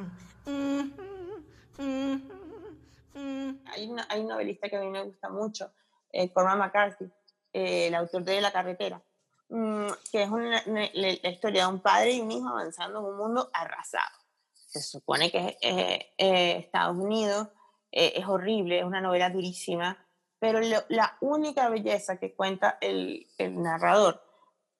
Hay, 3.66 3.88
una, 3.88 4.06
hay 4.08 4.24
novelista 4.24 4.68
que 4.68 4.76
a 4.76 4.80
mí 4.80 4.88
me 4.88 5.02
gusta 5.02 5.28
mucho, 5.28 5.72
eh, 6.10 6.32
Cormac 6.32 6.58
McCarthy, 6.58 7.04
eh, 7.52 7.88
el 7.88 7.94
autor 7.94 8.24
de 8.24 8.40
La 8.40 8.52
carretera, 8.52 9.02
mm, 9.48 9.88
que 10.10 10.22
es 10.22 10.30
una, 10.30 10.62
la 10.66 11.30
historia 11.30 11.66
de 11.66 11.72
un 11.72 11.80
padre 11.80 12.12
y 12.12 12.20
un 12.20 12.30
hijo 12.30 12.48
avanzando 12.48 13.00
en 13.00 13.04
un 13.04 13.16
mundo 13.16 13.50
arrasado. 13.52 14.16
Se 14.54 14.80
supone 14.80 15.30
que 15.30 15.56
eh, 15.60 16.12
Estados 16.58 16.96
Unidos 16.96 17.48
es 17.90 18.26
horrible, 18.26 18.80
es 18.80 18.84
una 18.84 19.00
novela 19.00 19.30
durísima, 19.30 19.96
pero 20.38 20.60
la 20.60 21.16
única 21.20 21.68
belleza 21.68 22.18
que 22.18 22.34
cuenta 22.34 22.78
el, 22.80 23.26
el 23.38 23.60
narrador 23.60 24.22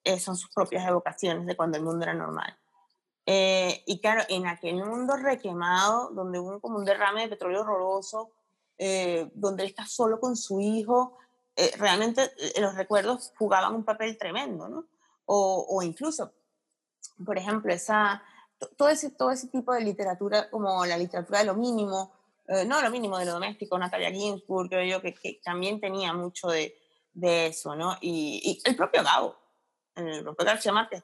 eh, 0.05 0.19
son 0.19 0.37
sus 0.37 0.51
propias 0.51 0.87
evocaciones 0.89 1.47
de 1.47 1.57
cuando 1.57 1.77
el 1.77 1.85
mundo 1.85 2.05
era 2.05 2.15
normal. 2.15 2.57
Eh, 3.31 3.83
y 3.85 4.01
claro, 4.01 4.23
en 4.31 4.47
aquel 4.47 4.77
mundo 4.77 5.15
requemado, 5.15 6.09
donde 6.15 6.39
hubo 6.39 6.61
como 6.61 6.79
un 6.79 6.87
derrame 6.87 7.25
de 7.25 7.29
petróleo 7.29 7.61
horroroso, 7.61 8.31
eh, 8.79 9.31
donde 9.35 9.65
él 9.65 9.69
está 9.69 9.85
solo 9.85 10.19
con 10.19 10.35
su 10.35 10.63
hijo, 10.63 11.19
eh, 11.55 11.73
realmente 11.77 12.23
eh, 12.39 12.59
los 12.59 12.75
recuerdos 12.75 13.35
jugaban 13.37 13.75
un 13.75 13.85
papel 13.85 14.17
tremendo, 14.17 14.67
¿no? 14.67 14.87
O, 15.27 15.67
o 15.69 15.83
incluso, 15.83 16.33
por 17.23 17.37
ejemplo, 17.37 17.71
esa, 17.71 18.23
todo, 18.79 18.89
ese, 18.89 19.11
todo 19.11 19.31
ese 19.31 19.49
tipo 19.49 19.75
de 19.75 19.83
literatura, 19.83 20.49
como 20.49 20.87
la 20.87 20.97
literatura 20.97 21.41
de 21.41 21.45
lo 21.45 21.55
mínimo, 21.55 22.15
eh, 22.47 22.65
no 22.65 22.81
lo 22.81 22.91
mínimo 22.91 23.19
de 23.19 23.27
lo 23.27 23.33
doméstico, 23.33 23.79
Natalia 23.79 24.11
Ginsburg, 24.11 24.71
creo 24.71 24.85
yo, 24.85 25.03
que, 25.03 25.13
que 25.13 25.39
también 25.45 25.83
tenía 25.83 26.15
mucho 26.15 26.49
de, 26.49 26.79
de 27.13 27.49
eso, 27.49 27.77
¿no? 27.77 27.99
Y, 28.01 28.41
y, 28.43 28.69
el 28.71 28.75
propio 28.75 29.03
Gabo, 29.03 29.37
el 29.97 30.23
propio 30.23 30.47
García 30.47 30.73
Márquez, 30.73 31.03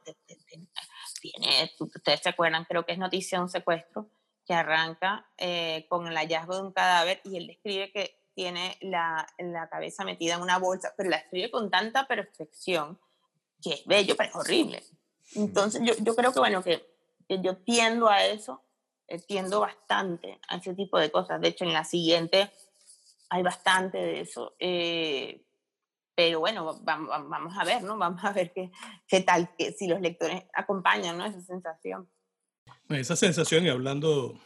tiene, 1.33 1.70
ustedes 1.79 2.20
se 2.20 2.29
acuerdan, 2.29 2.64
creo 2.64 2.85
que 2.85 2.93
es 2.93 2.99
noticia 2.99 3.39
de 3.39 3.45
un 3.45 3.51
secuestro 3.51 4.11
que 4.47 4.53
arranca 4.53 5.27
eh, 5.39 5.87
con 5.89 6.07
el 6.07 6.16
hallazgo 6.16 6.57
de 6.57 6.62
un 6.62 6.72
cadáver 6.72 7.20
y 7.25 7.37
él 7.37 7.47
describe 7.47 7.91
que 7.93 8.20
tiene 8.35 8.77
la, 8.81 9.27
la 9.39 9.68
cabeza 9.68 10.05
metida 10.05 10.35
en 10.35 10.43
una 10.43 10.59
bolsa, 10.59 10.93
pero 10.97 11.09
la 11.09 11.16
escribe 11.16 11.51
con 11.51 11.70
tanta 11.70 12.07
perfección 12.07 12.99
que 13.62 13.75
es 13.75 13.87
bello, 13.87 14.16
pero 14.16 14.29
es 14.29 14.37
horrible. 14.37 14.83
Entonces 15.35 15.81
yo, 15.83 15.95
yo 15.99 16.14
creo 16.14 16.33
que, 16.33 16.41
bueno, 16.41 16.62
que, 16.62 16.85
que 17.27 17.41
yo 17.41 17.57
tiendo 17.57 18.09
a 18.09 18.25
eso 18.25 18.64
tiendo 19.27 19.61
bastante 19.61 20.41
a 20.49 20.57
ese 20.57 20.75
tipo 20.75 20.99
de 20.99 21.11
cosas. 21.11 21.41
De 21.41 21.49
hecho, 21.49 21.64
en 21.64 21.72
la 21.72 21.85
siguiente 21.85 22.51
hay 23.29 23.43
bastante 23.43 23.99
de 23.99 24.20
eso. 24.20 24.55
Eh, 24.59 25.43
pero 26.14 26.40
bueno, 26.40 26.80
vamos, 26.82 27.56
a 27.58 27.64
ver, 27.64 27.82
¿no? 27.82 27.96
Vamos 27.96 28.24
a 28.24 28.32
ver 28.32 28.52
qué, 28.52 28.70
qué 29.06 29.20
tal, 29.20 29.54
que, 29.56 29.72
si 29.72 29.86
los 29.88 30.00
lectores 30.00 30.44
acompañan, 30.54 31.18
¿no? 31.18 31.24
Esa 31.24 31.40
sensación. 31.40 32.08
Esa 32.88 33.16
sensación, 33.16 33.64
y 33.64 33.68
hablando 33.68 34.38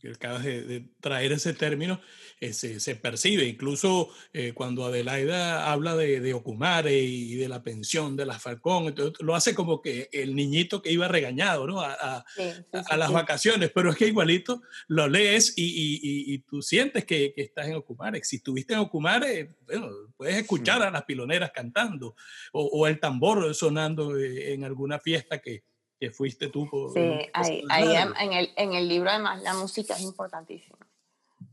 que 0.00 0.10
acabas 0.10 0.44
de, 0.44 0.62
de, 0.62 0.84
traer 1.00 1.32
ese 1.32 1.52
término, 1.52 2.00
eh, 2.40 2.52
se, 2.52 2.80
se, 2.80 2.96
percibe. 2.96 3.44
Incluso 3.44 4.08
eh, 4.32 4.52
cuando 4.54 4.84
Adelaida 4.84 5.70
habla 5.70 5.94
de, 5.96 6.20
de, 6.20 6.34
Ocumare 6.34 6.98
y 6.98 7.34
de 7.34 7.48
la 7.48 7.62
pensión 7.62 8.16
de 8.16 8.26
la 8.26 8.38
Falcón, 8.38 8.86
entonces, 8.86 9.20
lo 9.20 9.34
hace 9.34 9.54
como 9.54 9.82
que 9.82 10.08
el 10.12 10.34
niñito 10.34 10.80
que 10.80 10.92
iba 10.92 11.06
regañado 11.08 11.66
¿no? 11.66 11.80
a, 11.80 11.92
a, 11.92 12.24
sí, 12.34 12.42
sí, 12.50 12.80
a 12.88 12.96
las 12.96 13.08
sí. 13.08 13.14
vacaciones, 13.14 13.70
pero 13.74 13.90
es 13.90 13.96
que 13.96 14.06
igualito 14.06 14.62
lo 14.88 15.06
lees 15.06 15.52
y, 15.56 15.64
y, 15.64 16.34
y 16.34 16.38
tú 16.38 16.62
sientes 16.62 17.04
que, 17.04 17.32
que, 17.34 17.42
estás 17.42 17.66
en 17.66 17.74
Ocumare. 17.74 18.24
Si 18.24 18.36
estuviste 18.36 18.74
en 18.74 18.80
Ocumare, 18.80 19.56
bueno, 19.66 19.90
puedes 20.16 20.36
escuchar 20.36 20.82
a 20.82 20.90
las 20.90 21.04
piloneras 21.04 21.50
cantando 21.54 22.16
o, 22.52 22.64
o 22.64 22.86
el 22.86 22.98
tambor 22.98 23.54
sonando 23.54 24.18
eh, 24.18 24.54
en 24.54 24.64
alguna 24.64 24.98
fiesta 24.98 25.38
que, 25.38 25.64
que 26.00 26.10
fuiste 26.10 26.48
tú. 26.48 26.68
Por, 26.68 26.92
sí, 26.92 27.28
ahí, 27.34 27.62
ahí 27.68 27.96
en, 28.18 28.32
el, 28.32 28.52
en 28.56 28.72
el 28.72 28.88
libro 28.88 29.10
además 29.10 29.42
la 29.42 29.54
música 29.54 29.94
es 29.94 30.00
importantísima. 30.00 30.78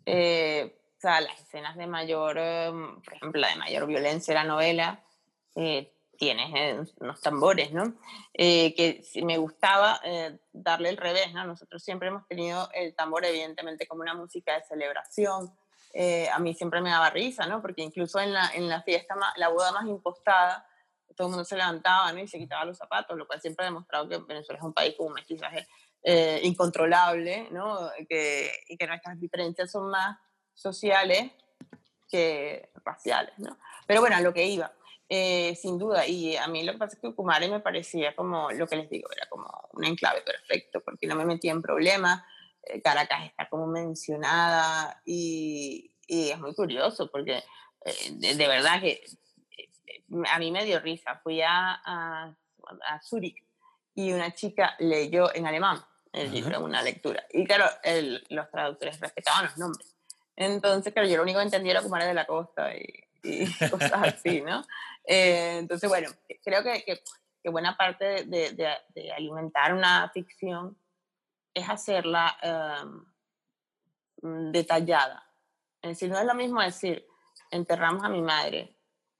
Eh, 0.05 0.79
o 0.97 0.99
sea, 0.99 1.21
las 1.21 1.39
escenas 1.39 1.75
de 1.75 1.85
mayor, 1.85 2.37
eh, 2.39 2.71
por 3.03 3.13
ejemplo, 3.13 3.41
la 3.41 3.49
de 3.49 3.57
mayor 3.57 3.85
violencia 3.85 4.33
de 4.33 4.39
la 4.39 4.47
novela, 4.47 5.03
eh, 5.55 5.93
tienes 6.17 6.51
eh, 6.55 6.93
unos 6.99 7.21
tambores, 7.21 7.71
¿no? 7.71 7.93
Eh, 8.33 8.73
que 8.75 9.03
me 9.23 9.37
gustaba 9.37 10.01
eh, 10.03 10.37
darle 10.51 10.89
el 10.89 10.97
revés, 10.97 11.33
¿no? 11.33 11.45
Nosotros 11.45 11.83
siempre 11.83 12.09
hemos 12.09 12.27
tenido 12.27 12.69
el 12.73 12.95
tambor, 12.95 13.25
evidentemente, 13.25 13.87
como 13.87 14.01
una 14.01 14.13
música 14.13 14.55
de 14.55 14.63
celebración. 14.63 15.53
a 16.31 16.39
mí 16.39 16.53
siempre 16.53 16.81
me 16.81 16.89
daba 16.89 17.09
risa, 17.09 17.47
¿no? 17.47 17.61
Porque 17.61 17.81
incluso 17.81 18.19
en 18.19 18.33
la, 18.33 18.51
en 18.53 18.67
la 18.67 18.81
fiesta, 18.81 19.15
la 19.37 19.49
boda 19.49 19.71
más 19.71 19.85
impostada, 19.85 20.65
todo 21.17 21.27
el 21.27 21.31
mundo 21.31 21.43
se 21.43 21.57
levantaba, 21.57 22.13
¿no? 22.13 22.19
Y 22.19 22.27
se 22.27 22.37
quitaba 22.37 22.63
los 22.63 22.77
zapatos, 22.77 23.17
lo 23.17 23.27
cual 23.27 23.41
siempre 23.41 23.65
ha 23.65 23.69
demostrado 23.69 24.07
que 24.07 24.19
Venezuela 24.19 24.59
es 24.59 24.65
un 24.65 24.73
país 24.73 24.95
con 24.95 25.07
un 25.07 25.13
mestizaje 25.13 25.67
incontrolable, 26.43 27.49
¿no? 27.51 27.89
Que, 28.07 28.49
y 28.69 28.77
que 28.77 28.87
nuestras 28.87 29.19
diferencias 29.19 29.69
son 29.69 29.89
más 29.89 30.17
sociales 30.53 31.31
que 32.07 32.69
raciales, 32.85 33.37
¿no? 33.39 33.57
Pero 33.85 33.99
bueno, 33.99 34.15
a 34.15 34.21
lo 34.21 34.33
que 34.33 34.45
iba 34.45 34.71
eh, 35.09 35.55
sin 35.55 35.77
duda, 35.77 36.05
y 36.05 36.35
a 36.35 36.47
mí 36.47 36.63
lo 36.63 36.73
que 36.73 36.79
pasa 36.79 36.95
es 36.95 37.01
que 37.01 37.15
Kumare 37.15 37.47
me 37.47 37.61
parecía 37.61 38.13
como, 38.13 38.51
lo 38.51 38.67
que 38.67 38.75
les 38.75 38.89
digo, 38.89 39.09
era 39.15 39.25
como 39.29 39.47
un 39.71 39.85
enclave 39.85 40.21
perfecto, 40.21 40.81
porque 40.83 41.07
no 41.07 41.15
me 41.15 41.23
metía 41.23 41.53
en 41.53 41.61
problemas, 41.61 42.23
eh, 42.63 42.81
Caracas 42.81 43.25
está 43.25 43.47
como 43.47 43.67
mencionada 43.67 45.01
y, 45.05 45.93
y 46.07 46.29
es 46.29 46.39
muy 46.39 46.53
curioso, 46.53 47.09
porque 47.09 47.41
eh, 47.85 48.11
de, 48.35 48.47
verdad 48.49 48.81
que 48.81 49.01
a 50.29 50.39
mí 50.39 50.51
me 50.51 50.65
dio 50.65 50.79
risa, 50.79 51.19
fui 51.23 51.41
a, 51.41 51.81
a, 51.83 52.35
a 52.87 53.01
Zurich 53.01 53.43
y 53.95 54.13
una 54.13 54.33
chica 54.33 54.75
leyó 54.79 55.33
en 55.33 55.47
alemán 55.47 55.83
el 56.13 56.31
libro, 56.31 56.63
una 56.63 56.81
lectura, 56.81 57.23
y 57.31 57.45
claro, 57.45 57.65
los 58.29 58.49
traductores 58.49 58.99
respetaban 58.99 59.45
los 59.45 59.57
nombres. 59.57 59.95
Entonces, 60.35 60.93
claro, 60.93 61.07
yo 61.07 61.17
lo 61.17 61.23
único 61.23 61.39
que 61.39 61.45
entendía 61.45 61.73
era 61.73 61.81
Kumare 61.81 62.05
de 62.05 62.13
la 62.13 62.25
Costa 62.25 62.75
y 62.75 63.07
y 63.27 63.45
cosas 63.69 63.91
así, 63.93 64.41
¿no? 64.41 64.63
Eh, 65.03 65.57
entonces, 65.59 65.89
bueno, 65.89 66.09
creo 66.43 66.63
que, 66.63 66.83
que, 66.83 67.01
buena 67.49 67.77
parte 67.77 68.25
de, 68.25 68.51
de, 68.93 69.11
alimentar 69.13 69.73
una 69.73 70.09
ficción 70.09 70.77
es 71.53 71.69
hacerla 71.69 72.37
em, 72.41 73.05
detallada. 74.51 75.25
Es 75.81 75.91
decir, 75.91 76.09
no 76.09 76.19
es 76.19 76.25
lo 76.25 76.35
mismo 76.35 76.61
decir, 76.61 77.07
enterramos 77.49 78.03
a 78.03 78.09
mi 78.09 78.21
madre, 78.21 78.76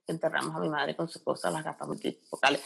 enterramos 0.08 0.56
a 0.56 0.60
mi 0.60 0.70
madre 0.70 0.96
con 0.96 1.08
sus 1.08 1.22
cosas, 1.22 1.54
las 1.54 1.64
gafas 1.64 1.88
multifocales. 1.88 2.64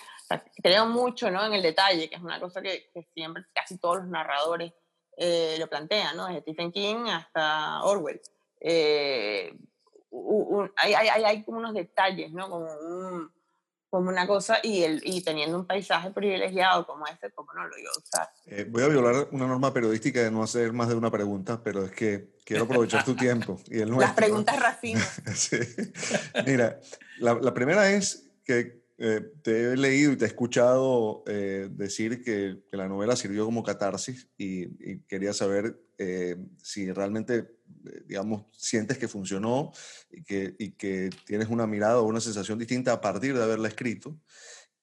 creo 0.62 0.86
mucho 0.86 1.30
¿no? 1.30 1.46
en 1.46 1.54
el 1.54 1.62
detalle, 1.62 2.10
que 2.10 2.16
es 2.16 2.22
una 2.22 2.40
cosa 2.40 2.62
que, 2.62 2.90
que 2.94 3.04
siempre, 3.14 3.46
casi 3.54 3.78
todos 3.78 3.98
los 3.98 4.08
narradores 4.08 4.74
eh, 5.18 5.56
lo 5.60 5.68
plantean, 5.68 6.18
¿no? 6.18 6.28
desde 6.28 6.42
Stephen 6.42 6.72
King 6.72 7.08
hasta 7.10 7.84
Orwell. 7.84 8.22
Eh, 8.60 9.58
hay, 10.78 10.94
hay, 10.94 11.24
hay, 11.24 11.44
como 11.44 11.60
unos 11.60 11.74
detalles, 11.74 12.32
¿no? 12.32 12.50
Como, 12.50 12.68
como 13.92 14.10
una 14.10 14.26
cosa, 14.26 14.60
y, 14.64 14.84
el, 14.84 15.02
y 15.04 15.22
teniendo 15.22 15.60
un 15.60 15.68
paisaje 15.68 16.12
privilegiado 16.12 16.88
como 16.88 17.06
este, 17.08 17.30
¿cómo 17.32 17.54
no 17.54 17.68
lo 17.68 17.78
iba 17.78 17.90
a 17.90 18.00
usar? 18.00 18.30
Eh, 18.46 18.66
voy 18.68 18.84
a 18.84 18.88
violar 18.88 19.28
una 19.32 19.46
norma 19.46 19.74
periodística 19.74 20.24
de 20.24 20.32
no 20.32 20.42
hacer 20.42 20.72
más 20.72 20.88
de 20.88 20.96
una 20.96 21.12
pregunta, 21.12 21.62
pero 21.62 21.84
es 21.84 21.92
que 21.92 22.30
quiero 22.46 22.64
aprovechar 22.64 23.04
tu 23.04 23.16
tiempo. 23.16 23.60
Y 23.70 23.82
el 23.82 23.92
Las 24.00 24.14
preguntas 24.14 24.58
racinas. 24.58 25.22
sí. 25.36 25.58
Mira, 26.48 26.80
la, 27.20 27.34
la, 27.34 27.54
primera 27.54 27.92
es 27.92 28.30
que 28.46 28.82
eh, 28.98 29.30
te 29.44 29.74
he 29.74 29.76
leído 29.76 30.14
y 30.14 30.16
te 30.16 30.24
he 30.24 30.28
escuchado 30.30 31.26
eh, 31.28 31.68
decir 31.70 32.24
que, 32.24 32.62
que, 32.72 32.78
la 32.78 32.88
novela 32.88 33.18
sirvió 33.18 33.44
como 33.44 33.62
catarsis 33.62 34.30
y, 34.38 34.68
y 34.90 35.00
quería 35.02 35.34
saber 35.34 35.78
si 36.62 36.92
realmente 36.92 37.62
eh, 37.86 38.04
digamos, 38.06 38.46
sientes 38.52 38.98
que 38.98 39.08
funcionó 39.08 39.72
y 40.12 40.24
que, 40.24 40.56
y 40.60 40.72
que 40.72 41.10
tienes 41.26 41.50
una 41.50 41.68
mirada 41.68 42.00
o 42.00 42.04
una 42.04 42.22
sensación 42.22 42.60
distinta 42.60 42.94
a 42.94 43.02
partir 43.02 43.36
de 43.36 43.44
haberla 43.44 43.68
escrito. 43.68 44.18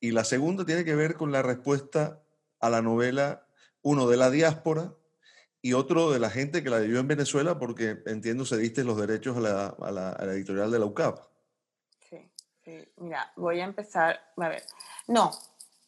Y 0.00 0.12
la 0.12 0.24
segunda 0.24 0.64
tiene 0.64 0.84
que 0.84 0.94
ver 0.94 1.14
con 1.14 1.32
la 1.32 1.42
respuesta 1.42 2.22
a 2.60 2.70
la 2.70 2.82
novela, 2.82 3.46
uno 3.82 4.08
de 4.08 4.16
la 4.16 4.30
diáspora 4.30 4.94
y 5.60 5.72
otro 5.72 6.10
de 6.10 6.18
la 6.18 6.30
gente 6.30 6.62
que 6.62 6.70
la 6.70 6.78
vivió 6.78 7.00
en 7.00 7.08
Venezuela, 7.08 7.58
porque 7.58 7.98
entiendo 8.06 8.44
cediste 8.44 8.84
los 8.84 8.96
derechos 8.96 9.36
a 9.36 9.40
la, 9.40 9.66
a 9.66 9.90
la, 9.90 10.10
a 10.10 10.24
la 10.24 10.32
editorial 10.32 10.70
de 10.70 10.78
la 10.78 10.86
UCAP. 10.86 11.18
Sí, 12.08 12.30
sí, 12.64 12.88
mira, 12.96 13.32
voy 13.36 13.60
a 13.60 13.64
empezar, 13.64 14.20
a 14.36 14.48
ver, 14.48 14.62
no, 15.08 15.32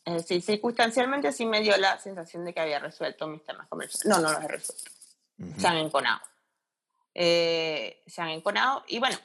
eh, 0.04 0.20
sí, 0.22 0.40
circunstancialmente 0.40 1.32
sí 1.32 1.46
me 1.46 1.60
dio 1.60 1.76
la 1.76 1.98
sensación 1.98 2.44
de 2.44 2.52
que 2.52 2.60
había 2.60 2.78
resuelto 2.78 3.28
mis 3.28 3.44
temas 3.44 3.68
comerciales. 3.68 4.06
No, 4.06 4.20
no 4.20 4.32
los 4.32 4.44
he 4.44 4.48
resuelto. 4.48 4.99
Se 5.58 5.66
han 5.66 5.76
enconado. 5.76 6.20
Eh, 7.14 8.02
se 8.06 8.22
han 8.22 8.28
enconado 8.28 8.84
y 8.88 8.98
bueno, 8.98 9.16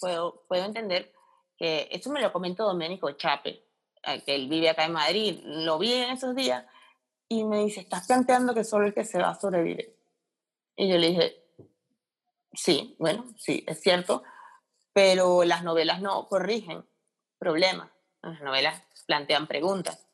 puedo, 0.00 0.44
puedo 0.48 0.64
entender 0.64 1.12
que 1.56 1.88
eso 1.90 2.10
me 2.10 2.20
lo 2.20 2.32
comentó 2.32 2.64
Domenico 2.64 3.12
Chape, 3.12 3.64
eh, 4.02 4.22
que 4.24 4.34
él 4.34 4.48
vive 4.48 4.68
acá 4.68 4.84
en 4.84 4.92
Madrid, 4.92 5.40
lo 5.44 5.78
vi 5.78 5.92
en 5.92 6.10
esos 6.10 6.34
días 6.34 6.64
y 7.28 7.44
me 7.44 7.64
dice, 7.64 7.80
estás 7.80 8.06
planteando 8.06 8.52
que 8.52 8.64
solo 8.64 8.86
el 8.86 8.94
que 8.94 9.04
se 9.04 9.18
va 9.18 9.30
a 9.30 9.40
sobrevivir. 9.40 9.96
Y 10.76 10.88
yo 10.88 10.98
le 10.98 11.08
dije, 11.08 11.44
sí, 12.52 12.96
bueno, 12.98 13.32
sí, 13.38 13.64
es 13.66 13.80
cierto, 13.80 14.22
pero 14.92 15.44
las 15.44 15.62
novelas 15.62 16.02
no 16.02 16.28
corrigen 16.28 16.84
problemas, 17.38 17.90
las 18.22 18.40
novelas 18.42 18.82
plantean 19.06 19.46
preguntas. 19.46 20.06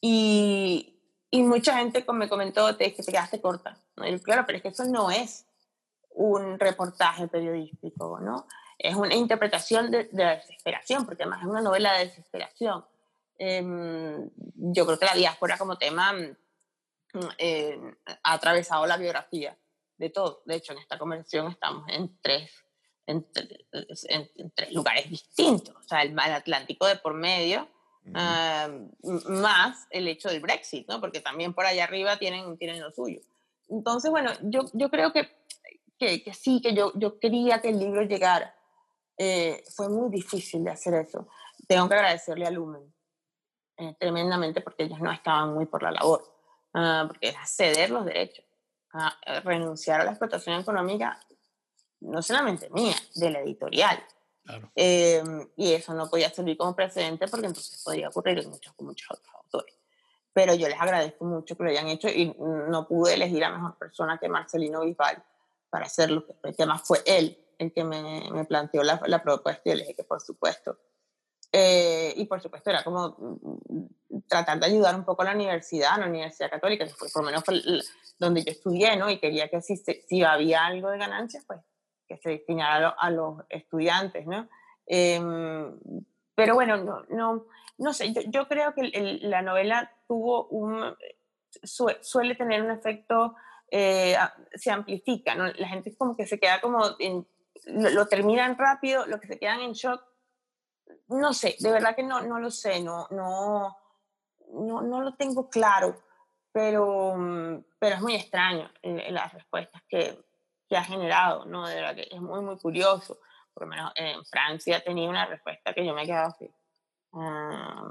Y, 0.00 1.01
y 1.34 1.42
mucha 1.42 1.78
gente 1.78 2.04
me 2.12 2.28
comentó, 2.28 2.76
te, 2.76 2.92
que 2.92 3.02
te 3.02 3.10
quedaste 3.10 3.40
corta. 3.40 3.78
Y 4.04 4.18
claro, 4.20 4.44
pero 4.46 4.58
es 4.58 4.62
que 4.62 4.68
eso 4.68 4.84
no 4.84 5.10
es 5.10 5.46
un 6.10 6.60
reportaje 6.60 7.26
periodístico, 7.26 8.20
¿no? 8.20 8.46
Es 8.78 8.94
una 8.94 9.14
interpretación 9.14 9.90
de, 9.90 10.10
la 10.12 10.36
desesperación, 10.36 11.06
porque 11.06 11.22
además 11.22 11.40
es 11.40 11.48
una 11.48 11.62
novela 11.62 11.94
de 11.94 12.04
desesperación. 12.04 12.84
Em, 13.38 14.28
yo 14.54 14.84
creo 14.84 14.98
que 14.98 15.06
la 15.06 15.14
diáspora 15.14 15.56
como 15.56 15.78
tema 15.78 16.12
mm, 16.12 17.28
eh, 17.38 17.80
ha 18.24 18.34
atravesado 18.34 18.86
la 18.86 18.98
biografía 18.98 19.56
de 19.96 20.10
todo. 20.10 20.42
De 20.44 20.56
hecho, 20.56 20.74
en 20.74 20.80
esta 20.80 20.98
convención 20.98 21.46
estamos 21.48 21.88
en 21.88 22.14
tres, 22.20 22.52
en, 23.06 23.26
tres 23.32 24.72
lugares 24.72 25.08
distintos. 25.08 25.74
O 25.76 25.82
sea, 25.82 26.02
el, 26.02 26.18
Atlántico 26.18 26.86
de 26.86 26.96
por 26.96 27.14
medio, 27.14 27.70
ah, 28.14 28.68
más 29.28 29.86
el 29.90 30.08
hecho 30.08 30.28
del 30.28 30.40
Brexit, 30.40 30.88
¿no? 30.88 31.00
Porque 31.00 31.20
también 31.20 31.54
por 31.54 31.66
allá 31.66 31.84
arriba 31.84 32.18
tienen, 32.18 32.56
tienen 32.58 32.80
lo 32.80 32.90
suyo. 32.90 33.20
Entonces, 33.68 34.10
bueno, 34.10 34.30
yo, 34.42 34.64
yo 34.72 34.90
creo 34.90 35.12
que 35.12 35.30
que, 36.24 36.34
sí, 36.34 36.60
que 36.60 36.74
yo, 36.74 36.92
yo 36.94 37.18
quería 37.18 37.60
que 37.60 37.68
el 37.68 37.78
libro 37.78 38.02
llegara. 38.02 38.54
Eh, 39.16 39.62
fue 39.74 39.88
muy 39.88 40.10
difícil 40.10 40.64
de 40.64 40.70
hacer 40.70 40.94
eso. 40.94 41.28
Tengo 41.68 41.88
que 41.88 41.94
agradecerle 41.94 42.46
a 42.46 42.50
Lumen 42.50 42.82
eh, 43.76 43.94
tremendamente 43.98 44.60
porque 44.60 44.84
ellos 44.84 45.00
no 45.00 45.12
estaban 45.12 45.54
muy 45.54 45.66
por 45.66 45.82
la 45.82 45.92
labor, 45.92 46.22
uh, 46.74 47.06
porque 47.06 47.28
era 47.28 47.46
ceder 47.46 47.90
los 47.90 48.04
derechos, 48.04 48.44
uh, 48.94 49.40
renunciar 49.44 50.00
a 50.00 50.04
la 50.04 50.10
explotación 50.10 50.60
económica, 50.60 51.20
no 52.00 52.20
solamente 52.20 52.68
mía, 52.70 52.96
de 53.14 53.30
la 53.30 53.40
editorial. 53.40 54.02
Claro. 54.44 54.72
Eh, 54.74 55.22
y 55.56 55.72
eso 55.72 55.94
no 55.94 56.10
podía 56.10 56.30
servir 56.30 56.56
como 56.56 56.74
precedente 56.74 57.28
porque 57.28 57.46
entonces 57.46 57.80
podría 57.84 58.08
ocurrir 58.08 58.46
muchos, 58.48 58.72
con 58.74 58.86
muchos 58.86 59.10
otros 59.10 59.34
autores. 59.34 59.76
Pero 60.32 60.54
yo 60.54 60.68
les 60.68 60.80
agradezco 60.80 61.24
mucho 61.24 61.56
que 61.56 61.62
lo 61.62 61.70
hayan 61.70 61.88
hecho 61.88 62.08
y 62.08 62.34
no 62.38 62.88
pude 62.88 63.14
elegir 63.14 63.44
a 63.44 63.50
mejor 63.50 63.76
persona 63.76 64.18
que 64.18 64.28
Marcelino 64.28 64.80
Bisbal 64.80 65.22
para 65.70 65.86
hacerlo, 65.86 66.26
que 66.26 66.54
además 66.58 66.82
fue 66.84 67.02
él 67.06 67.38
el 67.58 67.72
que 67.72 67.84
me, 67.84 68.28
me 68.32 68.44
planteó 68.44 68.82
la, 68.82 69.00
la, 69.06 69.22
propuesta 69.22 69.70
y 69.70 69.74
le 69.74 69.82
dije 69.82 69.94
que 69.94 70.04
por 70.04 70.20
supuesto. 70.20 70.78
Eh, 71.52 72.14
y 72.16 72.24
por 72.24 72.40
supuesto 72.40 72.70
era 72.70 72.82
como 72.82 73.14
mm, 73.18 74.18
tratar 74.26 74.58
de 74.58 74.66
ayudar 74.66 74.94
un 74.94 75.04
poco 75.04 75.22
a 75.22 75.26
la 75.26 75.34
universidad, 75.34 75.92
a 75.92 75.98
la 75.98 76.06
Universidad 76.06 76.50
Católica, 76.50 76.86
que 76.86 76.94
fue, 76.94 77.08
por 77.10 77.22
lo 77.22 77.26
menos 77.26 77.44
fue 77.44 77.60
donde 78.18 78.42
yo 78.42 78.52
estudié, 78.52 78.96
¿no? 78.96 79.10
Y 79.10 79.18
quería 79.18 79.48
que 79.48 79.60
si, 79.60 79.76
si 79.76 80.22
había 80.22 80.64
algo 80.64 80.90
de 80.90 80.98
ganancias, 80.98 81.44
pues 81.46 81.60
que 82.12 82.22
se 82.22 82.30
destinara 82.30 82.90
a, 82.90 83.10
los 83.10 83.38
estudiantes, 83.48 84.26
¿no? 84.26 84.48
Em, 84.86 85.78
pero 86.34 86.54
bueno, 86.54 86.76
no, 86.76 87.02
no, 87.08 87.46
no 87.78 87.92
sé, 87.92 88.12
yo, 88.28 88.48
creo 88.48 88.74
que 88.74 88.90
la 89.22 89.42
novela 89.42 89.90
tuvo 90.06 90.46
un, 90.48 90.94
suele 91.62 92.34
tener 92.34 92.62
un 92.62 92.70
efecto 92.70 93.34
eh, 93.70 94.16
se 94.54 94.70
amplifica, 94.70 95.34
¿no? 95.34 95.46
La 95.46 95.68
gente 95.68 95.96
como 95.96 96.14
que 96.14 96.26
se 96.26 96.38
queda 96.38 96.60
como, 96.60 96.84
en, 96.98 97.26
lo, 97.66 98.06
terminan 98.06 98.58
rápido, 98.58 99.06
los 99.06 99.18
que 99.18 99.28
se 99.28 99.38
quedan 99.38 99.60
en 99.60 99.72
shock, 99.72 100.02
no 101.08 101.32
sé, 101.32 101.56
de 101.58 101.70
verdad 101.70 101.96
que 101.96 102.02
no, 102.02 102.20
no 102.20 102.38
lo 102.38 102.50
sé, 102.50 102.82
no, 102.82 103.06
no, 103.10 103.78
no, 104.52 104.82
no 104.82 105.00
lo 105.00 105.14
tengo 105.14 105.48
claro, 105.48 105.96
pero, 106.52 107.16
pero 107.78 107.96
es 107.96 108.02
muy 108.02 108.14
extraño 108.14 108.70
las 108.82 109.32
respuestas 109.32 109.82
que, 109.88 110.18
ha 110.76 110.84
generado, 110.84 111.44
¿no? 111.46 111.66
De 111.66 111.74
verdad 111.74 111.94
que 111.94 112.08
es 112.10 112.20
muy, 112.20 112.40
muy 112.40 112.58
curioso. 112.58 113.18
Por 113.52 113.64
lo 113.64 113.68
menos 113.68 113.92
en 113.94 114.24
Francia 114.24 114.82
tenía 114.82 115.08
una 115.08 115.26
respuesta 115.26 115.74
que 115.74 115.84
yo 115.84 115.94
me 115.94 116.02
he 116.02 116.06
quedado 116.06 116.28
así, 116.28 116.50
ah, 117.12 117.90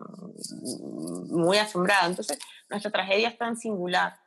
muy 1.29 1.57
asombrada. 1.57 2.07
Entonces, 2.07 2.39
nuestra 2.69 2.91
tragedia 2.91 3.29
es 3.29 3.37
tan 3.37 3.55
singular 3.55 4.19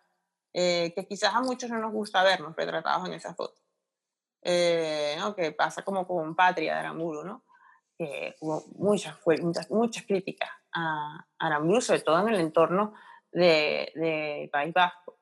eh, 0.53 0.93
que 0.95 1.07
quizás 1.07 1.35
a 1.35 1.41
muchos 1.41 1.71
no 1.71 1.79
nos 1.79 1.93
gusta 1.93 2.23
vernos 2.23 2.55
retratados 2.57 3.09
en 3.09 3.15
esa 3.15 3.35
foto. 3.35 3.61
Eh, 4.43 5.17
¿no? 5.19 5.35
Que 5.35 5.53
pasa 5.53 5.83
como 5.83 6.07
con 6.07 6.37
Patria 6.37 6.75
de 6.75 6.81
Aramuro, 6.81 7.25
¿no? 7.25 7.45
que 7.97 8.35
hubo 8.41 8.65
muchas, 8.77 9.17
muchas, 9.41 9.71
muchas 9.71 10.05
críticas 10.05 10.51
a 10.73 11.27
Aramburu, 11.39 11.81
sobre 11.81 12.01
todo 12.01 12.21
en 12.21 12.35
el 12.35 12.41
entorno 12.41 12.95
del 13.31 13.91
de 13.95 14.49
País 14.53 14.73
Vasco. 14.75 15.19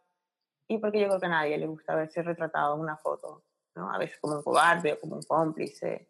Y 0.68 0.78
porque 0.78 1.00
yo 1.00 1.08
creo 1.08 1.20
que 1.20 1.26
a 1.26 1.30
nadie 1.30 1.58
le 1.58 1.66
gusta 1.66 1.94
verse 1.94 2.22
retratado 2.22 2.74
en 2.74 2.80
una 2.80 2.96
foto, 2.96 3.44
¿no? 3.74 3.92
A 3.92 3.98
veces 3.98 4.18
como 4.20 4.36
un 4.36 4.42
cobarde 4.42 4.94
o 4.94 5.00
como 5.00 5.16
un 5.16 5.22
cómplice. 5.22 6.08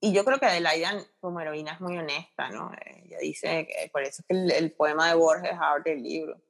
Y 0.00 0.12
yo 0.12 0.24
creo 0.24 0.38
que 0.38 0.46
Adelaida 0.46 0.92
como 1.20 1.40
heroína 1.40 1.72
es 1.72 1.80
muy 1.80 1.98
honesta, 1.98 2.48
¿no? 2.50 2.70
Ella 2.84 3.18
dice 3.20 3.66
que 3.66 3.90
por 3.90 4.02
eso 4.02 4.22
es 4.22 4.26
que 4.26 4.56
el, 4.56 4.72
poema 4.72 5.08
de 5.08 5.14
Borges 5.14 5.56
abre 5.60 5.94
el 5.94 6.02
libro. 6.02 6.40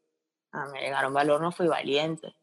Ah, 0.52 0.66
me 0.72 0.80
llegaron 0.80 1.14
valor, 1.14 1.40
no 1.40 1.52
fui 1.52 1.66
valiente. 1.66 2.34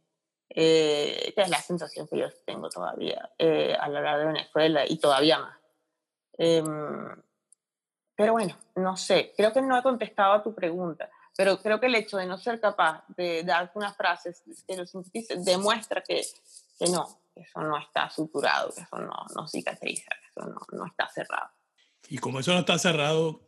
Eh, 0.49 1.33
es 1.35 1.49
la 1.49 1.61
sensación 1.61 2.07
que 2.07 2.17
yo 2.17 2.27
tengo 2.45 2.69
todavía 2.69 3.31
eh, 3.37 3.75
a 3.79 3.89
la 3.89 3.99
hora 3.99 4.17
de 4.17 4.25
Venezuela 4.25 4.83
y 4.87 4.97
todavía 4.97 5.39
más. 5.39 5.57
Em, 6.37 7.23
pero 8.15 8.33
bueno, 8.33 8.57
no 8.75 8.95
sé, 8.95 9.33
creo 9.35 9.51
que 9.51 9.61
no 9.61 9.77
he 9.77 9.83
contestado 9.83 10.33
a 10.33 10.43
tu 10.43 10.53
pregunta, 10.55 11.09
pero 11.35 11.61
creo 11.61 11.79
que 11.79 11.87
el 11.87 11.95
hecho 11.95 12.17
de 12.17 12.25
no 12.25 12.37
ser 12.37 12.59
capaz 12.59 13.03
de 13.15 13.43
dar 13.43 13.71
unas 13.75 13.95
frases 13.95 14.43
que 14.67 14.77
lo 14.77 14.85
demuestra 15.43 16.01
que, 16.01 16.21
que 16.79 16.87
no, 16.89 17.19
que 17.33 17.41
eso 17.41 17.61
no 17.61 17.77
está 17.77 18.09
suturado, 18.09 18.73
que 18.73 18.81
eso 18.81 18.97
no, 18.97 19.13
no 19.35 19.47
cicatriza, 19.47 20.09
que 20.21 20.27
eso 20.27 20.49
no, 20.49 20.59
no, 20.77 20.85
está 20.85 21.09
cerrado. 21.09 21.49
Y 22.09 22.17
como 22.17 22.39
eso 22.39 22.53
no 22.53 22.59
está 22.59 22.77
cerrado, 22.77 23.41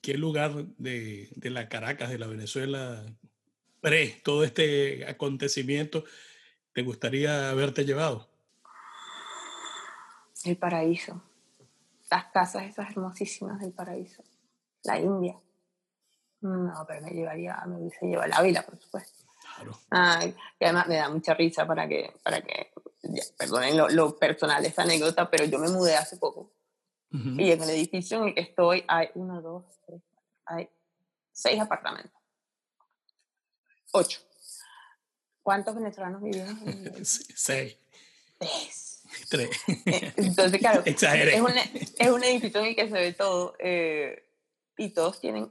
¿qué 0.00 0.14
lugar 0.14 0.52
de, 0.78 1.28
de 1.34 1.50
la 1.50 1.68
Caracas, 1.68 2.10
de 2.10 2.18
la 2.18 2.26
Venezuela, 2.26 3.04
pre 3.80 4.20
todo 4.22 4.44
este 4.44 5.06
acontecimiento, 5.08 6.04
te 6.72 6.82
gustaría 6.82 7.50
haberte 7.50 7.84
llevado? 7.84 8.28
El 10.44 10.56
paraíso 10.56 11.22
las 12.10 12.24
casas 12.26 12.64
esas 12.64 12.90
hermosísimas 12.90 13.60
del 13.60 13.72
paraíso, 13.72 14.22
la 14.82 14.98
India. 14.98 15.36
No, 16.40 16.84
pero 16.86 17.02
me 17.02 17.10
llevaría, 17.10 17.62
me 17.66 17.76
hubiese 17.76 18.06
llevado 18.06 18.28
la 18.28 18.36
Ávila, 18.36 18.62
por 18.62 18.78
supuesto. 18.78 19.24
Claro. 19.56 19.78
Ay, 19.90 20.34
y 20.58 20.64
además 20.64 20.86
me 20.86 20.96
da 20.96 21.08
mucha 21.08 21.34
risa 21.34 21.66
para 21.66 21.86
que, 21.86 22.14
para 22.22 22.40
que 22.40 22.72
perdonen 23.36 23.76
lo, 23.76 24.16
personal 24.16 24.62
de 24.62 24.68
esta 24.68 24.82
anécdota, 24.82 25.28
pero 25.30 25.44
yo 25.44 25.58
me 25.58 25.68
mudé 25.68 25.96
hace 25.96 26.16
poco. 26.16 26.52
Y 27.12 27.50
en 27.50 27.60
el 27.62 27.70
edificio 27.70 28.18
en 28.18 28.28
el 28.28 28.34
que 28.34 28.42
estoy 28.42 28.84
hay 28.86 29.08
uno, 29.14 29.42
dos, 29.42 29.64
tres, 29.84 30.00
hay 30.46 30.70
seis 31.32 31.60
apartamentos. 31.60 32.12
Ocho. 33.92 34.20
¿Cuántos 35.42 35.74
venezolanos 35.74 36.22
viven? 36.22 37.04
Seis. 37.04 37.76
Tres. 39.28 39.64
Eh, 39.86 40.12
entonces, 40.16 40.58
claro, 40.60 40.82
es 40.84 41.02
un, 41.02 41.52
es 41.98 42.10
un, 42.10 42.22
edificio 42.22 42.60
en 42.60 42.66
el 42.66 42.76
que 42.76 42.88
se 42.88 42.94
ve 42.94 43.12
todo 43.12 43.56
eh, 43.58 44.28
y 44.76 44.90
todos 44.90 45.20
tienen 45.20 45.50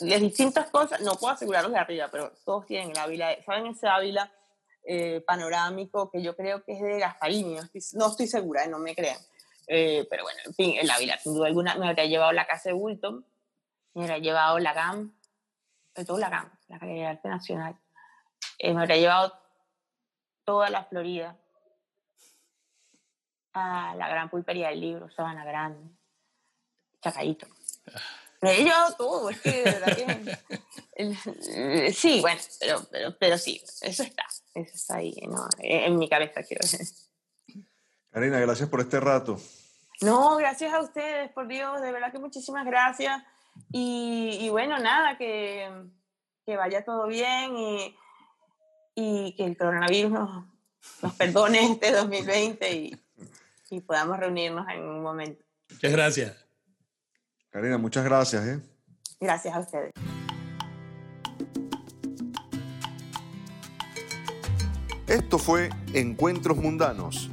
las 0.00 0.20
distintas 0.20 0.70
cosas, 0.70 1.00
no 1.00 1.14
puedo 1.16 1.34
asegurarlos 1.34 1.72
de 1.72 1.78
arriba, 1.78 2.08
pero 2.10 2.32
todos 2.44 2.66
tienen 2.66 2.90
el 2.90 2.98
Ávila, 2.98 3.36
¿saben 3.44 3.66
ese 3.66 3.88
Ávila 3.88 4.32
eh, 4.84 5.22
panorámico 5.26 6.10
que 6.10 6.22
yo 6.22 6.36
creo 6.36 6.64
que 6.64 6.72
es 6.72 6.80
de 6.80 6.98
Gasparini? 6.98 7.56
No 7.94 8.06
estoy, 8.08 8.26
segura, 8.26 8.66
no 8.66 8.78
me 8.78 8.94
crean. 8.94 9.18
pero 9.66 10.22
bueno, 10.22 10.38
en 10.44 10.54
fin, 10.54 10.74
el 10.78 10.90
Ávila, 10.90 11.18
sin 11.18 11.34
duda 11.34 11.46
alguna, 11.46 11.74
me 11.76 11.88
habría 11.88 12.06
llevado 12.06 12.32
la 12.32 12.46
casa 12.46 12.70
de 12.70 12.74
Bulton, 12.74 13.24
me 13.94 14.02
habría 14.02 14.18
llevado 14.18 14.58
la 14.58 14.72
GAM, 14.72 15.14
sobre 15.94 16.06
todo 16.06 16.18
la 16.18 16.30
GAM, 16.30 16.50
la 16.68 16.78
Galería 16.78 17.02
de 17.02 17.08
Arte 17.10 17.28
Nacional, 17.28 17.76
me 18.62 18.80
habría 18.80 18.96
llevado 18.96 19.32
toda 20.44 20.70
la 20.70 20.84
Florida, 20.84 21.36
a 23.58 23.94
la 23.96 24.08
gran 24.08 24.28
pulpería 24.30 24.68
del 24.68 24.80
libro, 24.80 25.10
Sabana 25.10 25.44
Grande, 25.44 25.90
Chacaito. 27.02 27.46
Es 28.40 29.40
que 29.42 29.50
de 29.50 29.64
verdad 29.64 29.96
que... 30.96 31.92
sí, 31.92 32.20
bueno, 32.20 32.40
pero, 32.60 32.86
pero, 32.90 33.16
pero, 33.18 33.38
sí, 33.38 33.62
eso 33.82 34.02
está, 34.02 34.24
eso 34.54 34.74
está 34.74 34.96
ahí, 34.96 35.14
¿no? 35.28 35.48
en 35.58 35.98
mi 35.98 36.08
cabeza, 36.08 36.42
quiero 36.42 36.60
decir. 36.62 36.86
Karina, 38.10 38.40
gracias 38.40 38.68
por 38.68 38.80
este 38.80 39.00
rato. 39.00 39.38
No, 40.00 40.36
gracias 40.36 40.72
a 40.72 40.80
ustedes, 40.80 41.30
por 41.32 41.48
Dios, 41.48 41.80
de 41.82 41.92
verdad 41.92 42.12
que 42.12 42.18
muchísimas 42.18 42.64
gracias. 42.64 43.22
Y, 43.72 44.38
y 44.40 44.48
bueno, 44.48 44.78
nada, 44.78 45.18
que, 45.18 45.68
que, 46.46 46.56
vaya 46.56 46.84
todo 46.84 47.08
bien 47.08 47.56
y, 47.56 47.96
y 48.94 49.34
que 49.36 49.44
el 49.44 49.56
coronavirus 49.56 50.12
nos, 50.12 50.46
nos 51.02 51.14
perdone 51.14 51.72
este 51.72 51.90
2020 51.90 52.72
y, 52.72 52.96
y 53.70 53.80
podamos 53.80 54.18
reunirnos 54.18 54.68
en 54.68 54.82
un 54.82 55.02
momento. 55.02 55.44
Muchas 55.70 55.92
gracias. 55.92 56.47
Karina, 57.50 57.78
muchas 57.78 58.04
gracias. 58.04 58.46
¿eh? 58.46 58.60
Gracias 59.20 59.54
a 59.54 59.60
ustedes. 59.60 59.92
Esto 65.06 65.38
fue 65.38 65.70
Encuentros 65.94 66.58
Mundanos. 66.58 67.30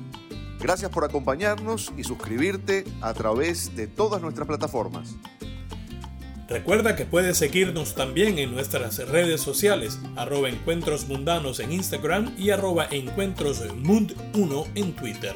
Gracias 0.59 0.89
por 0.89 1.03
acompañarnos 1.03 1.91
y 1.97 2.03
suscribirte 2.03 2.85
a 3.01 3.13
través 3.13 3.75
de 3.75 3.87
todas 3.87 4.21
nuestras 4.21 4.47
plataformas. 4.47 5.15
Recuerda 6.47 6.95
que 6.95 7.05
puedes 7.05 7.37
seguirnos 7.37 7.95
también 7.95 8.37
en 8.39 8.53
nuestras 8.53 8.97
redes 9.09 9.41
sociales, 9.41 9.99
arroba 10.15 10.47
encuentros 10.47 11.07
mundanos 11.07 11.59
en 11.59 11.71
Instagram 11.71 12.33
y 12.37 12.51
arroba 12.51 12.87
encuentrosmund1 12.89 14.67
en 14.75 14.95
Twitter. 14.95 15.35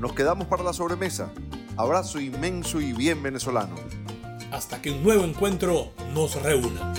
Nos 0.00 0.14
quedamos 0.14 0.46
para 0.46 0.62
la 0.62 0.72
sobremesa. 0.72 1.30
Abrazo 1.76 2.20
inmenso 2.20 2.80
y 2.80 2.94
bien 2.94 3.22
venezolano. 3.22 3.74
Hasta 4.50 4.80
que 4.80 4.90
un 4.90 5.04
nuevo 5.04 5.24
encuentro 5.24 5.92
nos 6.14 6.42
reúna. 6.42 6.94